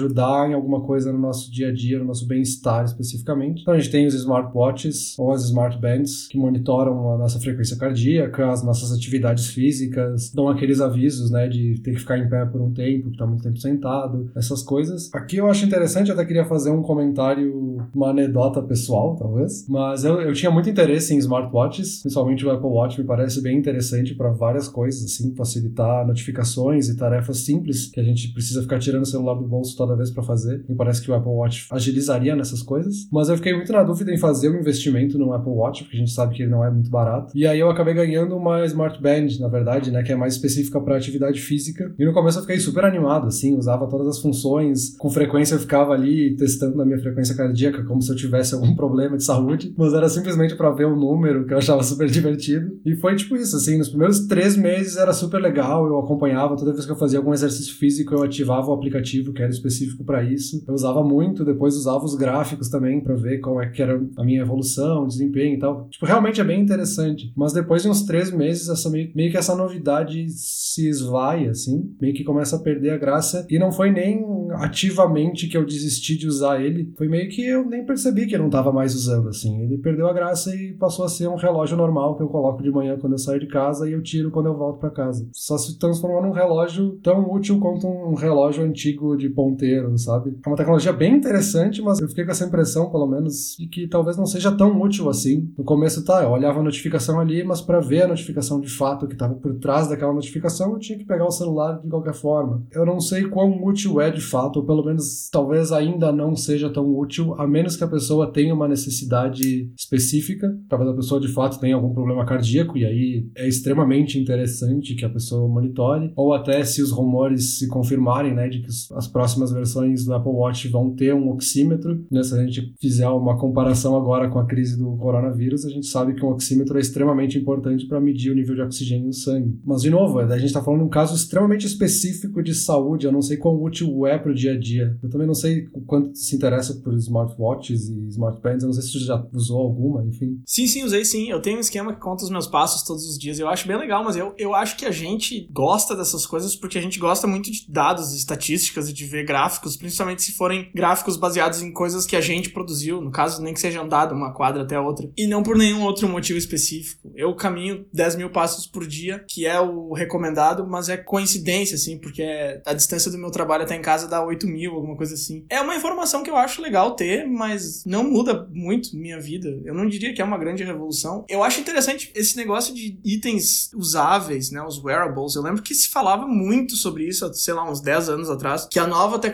em 0.49 0.53
alguma 0.53 0.81
coisa 0.81 1.11
no 1.11 1.19
nosso 1.19 1.51
dia 1.51 1.69
a 1.69 1.73
dia, 1.73 1.99
no 1.99 2.05
nosso 2.05 2.27
bem-estar 2.27 2.85
especificamente. 2.85 3.61
Então 3.61 3.73
a 3.73 3.79
gente 3.79 3.91
tem 3.91 4.05
os 4.05 4.13
smartwatches 4.13 5.17
ou 5.17 5.31
as 5.31 5.43
smartbands 5.45 6.27
que 6.27 6.37
monitoram 6.37 7.13
a 7.13 7.17
nossa 7.17 7.39
frequência 7.39 7.77
cardíaca, 7.77 8.51
as 8.51 8.63
nossas 8.63 8.91
atividades 8.91 9.47
físicas, 9.47 10.31
dão 10.33 10.47
aqueles 10.49 10.81
avisos, 10.81 11.31
né, 11.31 11.47
de 11.47 11.79
ter 11.81 11.93
que 11.93 11.99
ficar 11.99 12.17
em 12.17 12.29
pé 12.29 12.45
por 12.45 12.61
um 12.61 12.71
tempo, 12.71 13.11
que 13.11 13.17
tá 13.17 13.25
muito 13.25 13.43
tempo 13.43 13.57
sentado, 13.57 14.29
essas 14.35 14.61
coisas. 14.61 15.09
Aqui 15.13 15.37
eu 15.37 15.49
acho 15.49 15.65
interessante, 15.65 16.09
eu 16.09 16.13
até 16.13 16.25
queria 16.25 16.45
fazer 16.45 16.71
um 16.71 16.81
comentário, 16.81 17.77
uma 17.93 18.09
anedota 18.09 18.61
pessoal, 18.61 19.15
talvez, 19.15 19.65
mas 19.67 20.03
eu, 20.03 20.21
eu 20.21 20.33
tinha 20.33 20.51
muito 20.51 20.69
interesse 20.69 21.13
em 21.13 21.17
smartwatches, 21.17 22.01
principalmente 22.01 22.45
o 22.45 22.51
Apple 22.51 22.69
Watch 22.69 22.99
me 22.99 23.05
parece 23.05 23.41
bem 23.41 23.57
interessante 23.57 24.13
para 24.15 24.31
várias 24.31 24.67
coisas, 24.67 25.03
assim, 25.05 25.33
facilitar 25.35 26.05
notificações 26.05 26.89
e 26.89 26.95
tarefas 26.95 27.39
simples 27.39 27.87
que 27.87 27.99
a 27.99 28.03
gente 28.03 28.31
precisa 28.33 28.61
ficar 28.61 28.79
tirando 28.79 29.03
o 29.03 29.07
celular 29.07 29.35
do 29.35 29.47
bolso 29.47 29.75
toda 29.79 29.95
vez 29.95 30.11
para 30.11 30.21
fazer. 30.21 30.65
Me 30.67 30.75
parece 30.75 31.01
que 31.01 31.09
o 31.09 31.13
Apple 31.13 31.31
Watch 31.31 31.67
agilizaria 31.71 32.35
nessas 32.35 32.61
coisas, 32.61 33.07
mas 33.09 33.29
eu 33.29 33.37
fiquei 33.37 33.55
muito 33.55 33.71
na 33.71 33.81
dúvida 33.81 34.13
em 34.13 34.17
fazer 34.17 34.49
um 34.49 34.59
investimento 34.59 35.17
no 35.17 35.31
Apple 35.31 35.53
Watch, 35.53 35.83
porque 35.83 35.95
a 35.95 35.99
gente 35.99 36.11
sabe 36.11 36.35
que 36.35 36.43
ele 36.43 36.51
não 36.51 36.65
é 36.65 36.69
muito 36.69 36.89
barato. 36.89 37.31
E 37.33 37.47
aí 37.47 37.59
eu 37.59 37.69
acabei 37.69 37.93
ganhando 37.93 38.35
uma 38.35 38.65
Smart 38.65 39.01
Band, 39.01 39.27
na 39.39 39.47
verdade, 39.47 39.89
né, 39.89 40.03
que 40.03 40.11
é 40.11 40.15
mais 40.15 40.33
específica 40.33 40.81
para 40.81 40.97
atividade 40.97 41.39
física. 41.39 41.93
E 41.97 42.05
no 42.05 42.11
começo 42.11 42.39
eu 42.39 42.41
fiquei 42.41 42.59
super 42.59 42.83
animado, 42.83 43.27
assim, 43.27 43.57
usava 43.57 43.87
todas 43.87 44.07
as 44.07 44.19
funções, 44.19 44.97
com 44.97 45.09
frequência 45.09 45.55
eu 45.55 45.59
ficava 45.59 45.93
ali 45.93 46.35
testando 46.35 46.75
na 46.75 46.85
minha 46.85 46.99
frequência 46.99 47.35
cardíaca, 47.35 47.83
como 47.85 48.01
se 48.01 48.11
eu 48.11 48.15
tivesse 48.17 48.53
algum 48.53 48.75
problema 48.75 49.15
de 49.15 49.23
saúde, 49.23 49.73
mas 49.77 49.93
era 49.93 50.09
simplesmente 50.09 50.55
para 50.55 50.71
ver 50.71 50.85
o 50.85 50.95
número, 50.95 51.45
que 51.45 51.53
eu 51.53 51.57
achava 51.57 51.81
super 51.83 52.09
divertido. 52.09 52.77
E 52.85 52.95
foi 52.97 53.15
tipo 53.15 53.37
isso, 53.37 53.55
assim, 53.55 53.77
nos 53.77 53.87
primeiros 53.87 54.27
três 54.27 54.57
meses 54.57 54.97
era 54.97 55.13
super 55.13 55.41
legal, 55.41 55.87
eu 55.87 55.97
acompanhava, 55.99 56.57
toda 56.57 56.73
vez 56.73 56.85
que 56.85 56.91
eu 56.91 56.97
fazia 56.97 57.19
algum 57.19 57.33
exercício 57.33 57.75
físico, 57.75 58.13
eu 58.13 58.23
ativava 58.23 58.67
o 58.67 58.73
aplicativo 58.73 59.31
que 59.31 59.41
era 59.41 59.51
específico 59.51 59.68
para 60.03 60.23
isso. 60.23 60.63
Eu 60.67 60.73
usava 60.73 61.03
muito, 61.03 61.45
depois 61.45 61.75
usava 61.75 62.03
os 62.03 62.15
gráficos 62.15 62.69
também 62.69 63.01
para 63.01 63.15
ver 63.15 63.39
qual 63.39 63.61
é 63.61 63.69
que 63.69 63.81
era 63.81 64.01
a 64.17 64.23
minha 64.23 64.41
evolução, 64.41 65.07
desempenho 65.07 65.55
e 65.55 65.59
tal. 65.59 65.87
Tipo, 65.89 66.05
realmente 66.05 66.41
é 66.41 66.43
bem 66.43 66.61
interessante. 66.61 67.31
Mas 67.35 67.53
depois 67.53 67.83
de 67.83 67.89
uns 67.89 68.03
três 68.03 68.31
meses, 68.31 68.69
essa 68.69 68.89
meio, 68.89 69.11
meio 69.15 69.31
que 69.31 69.37
essa 69.37 69.55
novidade 69.55 70.27
se 70.29 70.87
esvai, 70.87 71.47
assim, 71.47 71.95
meio 72.01 72.13
que 72.13 72.23
começa 72.23 72.55
a 72.55 72.59
perder 72.59 72.91
a 72.91 72.97
graça. 72.97 73.45
E 73.49 73.59
não 73.59 73.71
foi 73.71 73.91
nem 73.91 74.23
ativamente 74.53 75.47
que 75.47 75.57
eu 75.57 75.65
desisti 75.65 76.17
de 76.17 76.27
usar 76.27 76.61
ele, 76.61 76.91
foi 76.97 77.07
meio 77.07 77.29
que 77.29 77.45
eu 77.45 77.65
nem 77.65 77.85
percebi 77.85 78.25
que 78.25 78.35
eu 78.35 78.39
não 78.39 78.49
tava 78.49 78.71
mais 78.71 78.95
usando, 78.95 79.29
assim. 79.29 79.61
Ele 79.63 79.77
perdeu 79.77 80.07
a 80.07 80.13
graça 80.13 80.55
e 80.55 80.73
passou 80.73 81.05
a 81.05 81.09
ser 81.09 81.27
um 81.27 81.35
relógio 81.35 81.77
normal 81.77 82.15
que 82.15 82.23
eu 82.23 82.27
coloco 82.27 82.63
de 82.63 82.71
manhã 82.71 82.97
quando 82.97 83.13
eu 83.13 83.19
saio 83.19 83.39
de 83.39 83.47
casa 83.47 83.87
e 83.87 83.93
eu 83.93 84.01
tiro 84.01 84.31
quando 84.31 84.47
eu 84.47 84.57
volto 84.57 84.79
para 84.79 84.89
casa. 84.89 85.27
Só 85.33 85.57
se 85.57 85.77
transformou 85.77 86.21
num 86.21 86.31
relógio 86.31 86.99
tão 87.03 87.31
útil 87.31 87.59
quanto 87.59 87.87
um 87.87 88.13
relógio 88.13 88.63
antigo 88.63 89.15
de 89.15 89.29
ponteiro, 89.59 89.97
sabe? 89.97 90.37
É 90.43 90.49
uma 90.49 90.55
tecnologia 90.55 90.93
bem 90.93 91.15
interessante, 91.15 91.81
mas 91.81 91.99
eu 91.99 92.07
fiquei 92.07 92.23
com 92.23 92.31
essa 92.31 92.45
impressão, 92.45 92.89
pelo 92.89 93.05
menos, 93.05 93.55
de 93.59 93.67
que 93.67 93.87
talvez 93.87 94.15
não 94.17 94.25
seja 94.25 94.51
tão 94.51 94.81
útil 94.81 95.09
assim. 95.09 95.51
No 95.57 95.63
começo, 95.63 96.03
tá, 96.05 96.23
eu 96.23 96.29
olhava 96.29 96.59
a 96.59 96.63
notificação 96.63 97.19
ali, 97.19 97.43
mas 97.43 97.61
para 97.61 97.79
ver 97.79 98.03
a 98.03 98.07
notificação 98.07 98.59
de 98.61 98.69
fato 98.69 99.07
que 99.07 99.13
estava 99.13 99.35
por 99.35 99.53
trás 99.55 99.89
daquela 99.89 100.13
notificação, 100.13 100.71
eu 100.71 100.79
tinha 100.79 100.97
que 100.97 101.05
pegar 101.05 101.25
o 101.25 101.31
celular 101.31 101.81
de 101.81 101.89
qualquer 101.89 102.13
forma. 102.13 102.63
Eu 102.71 102.85
não 102.85 102.99
sei 102.99 103.25
quão 103.25 103.63
útil 103.63 103.99
é 103.99 104.09
de 104.09 104.21
fato, 104.21 104.57
ou 104.57 104.65
pelo 104.65 104.83
menos 104.83 105.29
talvez 105.29 105.71
ainda 105.71 106.11
não 106.11 106.35
seja 106.35 106.69
tão 106.69 106.97
útil, 106.97 107.35
a 107.39 107.45
menos 107.45 107.75
que 107.75 107.83
a 107.83 107.87
pessoa 107.87 108.31
tenha 108.31 108.53
uma 108.53 108.67
necessidade 108.67 109.71
específica. 109.77 110.57
Talvez 110.69 110.89
a 110.89 110.95
pessoa 110.95 111.19
de 111.19 111.27
fato 111.27 111.59
tenha 111.59 111.75
algum 111.75 111.93
problema 111.93 112.25
cardíaco, 112.25 112.77
e 112.77 112.85
aí 112.85 113.27
é 113.35 113.47
extremamente 113.47 114.17
interessante 114.17 114.95
que 114.95 115.05
a 115.05 115.09
pessoa 115.09 115.47
monitore, 115.47 116.11
ou 116.15 116.33
até 116.33 116.63
se 116.63 116.81
os 116.81 116.91
rumores 116.91 117.57
se 117.59 117.67
confirmarem, 117.67 118.33
né, 118.33 118.47
de 118.47 118.59
que 118.61 118.67
as 118.95 119.07
próximas 119.07 119.48
versões 119.51 120.05
do 120.05 120.13
Apple 120.13 120.31
Watch 120.31 120.67
vão 120.67 120.93
ter 120.93 121.13
um 121.13 121.29
oxímetro, 121.29 122.05
né, 122.11 122.23
se 122.23 122.33
a 122.33 122.43
gente 122.45 122.73
fizer 122.79 123.07
uma 123.07 123.37
comparação 123.37 123.95
agora 123.95 124.29
com 124.29 124.39
a 124.39 124.45
crise 124.45 124.77
do 124.77 124.95
coronavírus, 124.97 125.65
a 125.65 125.69
gente 125.69 125.87
sabe 125.87 126.13
que 126.13 126.23
um 126.23 126.29
oxímetro 126.29 126.77
é 126.77 126.81
extremamente 126.81 127.37
importante 127.37 127.85
para 127.87 127.99
medir 127.99 128.31
o 128.31 128.35
nível 128.35 128.55
de 128.55 128.61
oxigênio 128.61 129.07
no 129.07 129.13
sangue. 129.13 129.59
Mas, 129.65 129.81
de 129.81 129.89
novo, 129.89 130.19
a 130.19 130.37
gente 130.37 130.47
está 130.47 130.63
falando 130.63 130.81
de 130.81 130.85
um 130.85 130.89
caso 130.89 131.15
extremamente 131.15 131.65
específico 131.65 132.41
de 132.41 132.53
saúde, 132.53 133.05
eu 133.05 133.11
não 133.11 133.21
sei 133.21 133.37
quão 133.37 133.61
útil 133.61 134.05
é 134.05 134.17
para 134.17 134.31
o 134.31 134.35
dia 134.35 134.53
a 134.53 134.59
dia. 134.59 134.97
Eu 135.01 135.09
também 135.09 135.27
não 135.27 135.33
sei 135.33 135.67
o 135.73 135.81
quanto 135.81 136.15
se 136.15 136.35
interessa 136.35 136.75
por 136.75 136.93
smartwatches 136.95 137.89
e 137.89 138.07
smartbands, 138.09 138.63
eu 138.63 138.67
não 138.67 138.73
sei 138.73 138.83
se 138.83 138.91
você 138.91 139.05
já 139.05 139.25
usou 139.33 139.59
alguma, 139.59 140.05
enfim. 140.05 140.41
Sim, 140.45 140.67
sim, 140.67 140.83
usei 140.83 141.05
sim. 141.05 141.29
Eu 141.29 141.41
tenho 141.41 141.57
um 141.57 141.61
esquema 141.61 141.93
que 141.93 141.99
conta 141.99 142.23
os 142.23 142.29
meus 142.29 142.47
passos 142.47 142.83
todos 142.83 143.07
os 143.07 143.17
dias, 143.17 143.39
eu 143.39 143.47
acho 143.47 143.67
bem 143.67 143.77
legal, 143.77 144.03
mas 144.03 144.15
eu, 144.15 144.33
eu 144.37 144.53
acho 144.53 144.77
que 144.77 144.85
a 144.85 144.91
gente 144.91 145.47
gosta 145.51 145.95
dessas 145.95 146.25
coisas 146.25 146.55
porque 146.55 146.77
a 146.77 146.81
gente 146.81 146.99
gosta 146.99 147.27
muito 147.27 147.51
de 147.51 147.65
dados 147.69 148.13
e 148.13 148.17
estatísticas 148.17 148.89
e 148.89 148.93
de 148.93 149.05
ver 149.05 149.25
gráficos, 149.25 149.38
principalmente 149.77 150.23
se 150.23 150.33
forem 150.33 150.69
gráficos 150.73 151.17
baseados 151.17 151.61
em 151.61 151.71
coisas 151.71 152.05
que 152.05 152.15
a 152.15 152.21
gente 152.21 152.49
produziu, 152.49 153.01
no 153.01 153.11
caso, 153.11 153.41
nem 153.41 153.53
que 153.53 153.59
seja 153.59 153.81
andado 153.81 154.13
uma 154.13 154.33
quadra 154.33 154.63
até 154.63 154.75
a 154.75 154.81
outra, 154.81 155.09
e 155.17 155.27
não 155.27 155.43
por 155.43 155.57
nenhum 155.57 155.83
outro 155.83 156.07
motivo 156.07 156.37
específico. 156.37 157.11
Eu 157.15 157.35
caminho 157.35 157.85
10 157.93 158.15
mil 158.15 158.29
passos 158.29 158.65
por 158.65 158.85
dia, 158.85 159.23
que 159.27 159.45
é 159.45 159.59
o 159.59 159.93
recomendado, 159.93 160.67
mas 160.67 160.89
é 160.89 160.97
coincidência, 160.97 161.75
assim, 161.75 161.97
porque 161.97 162.23
a 162.65 162.73
distância 162.73 163.11
do 163.11 163.17
meu 163.17 163.31
trabalho 163.31 163.63
até 163.63 163.75
em 163.75 163.81
casa 163.81 164.07
dá 164.07 164.23
8 164.23 164.47
mil, 164.47 164.73
alguma 164.73 164.95
coisa 164.95 165.13
assim. 165.13 165.45
É 165.49 165.61
uma 165.61 165.75
informação 165.75 166.23
que 166.23 166.29
eu 166.29 166.37
acho 166.37 166.61
legal 166.61 166.95
ter, 166.95 167.27
mas 167.27 167.83
não 167.85 168.03
muda 168.03 168.47
muito 168.51 168.95
minha 168.95 169.19
vida. 169.19 169.49
Eu 169.63 169.73
não 169.73 169.87
diria 169.87 170.13
que 170.13 170.21
é 170.21 170.25
uma 170.25 170.37
grande 170.37 170.63
revolução. 170.63 171.25
Eu 171.29 171.43
acho 171.43 171.59
interessante 171.59 172.11
esse 172.15 172.35
negócio 172.37 172.73
de 172.73 172.99
itens 173.03 173.71
usáveis, 173.73 174.51
né, 174.51 174.61
os 174.61 174.83
wearables. 174.83 175.35
Eu 175.35 175.41
lembro 175.41 175.61
que 175.61 175.75
se 175.75 175.89
falava 175.89 176.27
muito 176.27 176.75
sobre 176.75 177.07
isso, 177.07 177.31
sei 177.33 177.53
lá, 177.53 177.69
uns 177.69 177.81
10 177.81 178.09
anos 178.09 178.29
atrás, 178.29 178.67
que 178.69 178.79
a 178.79 178.87
nova 178.87 179.19
tecnologia, 179.19 179.28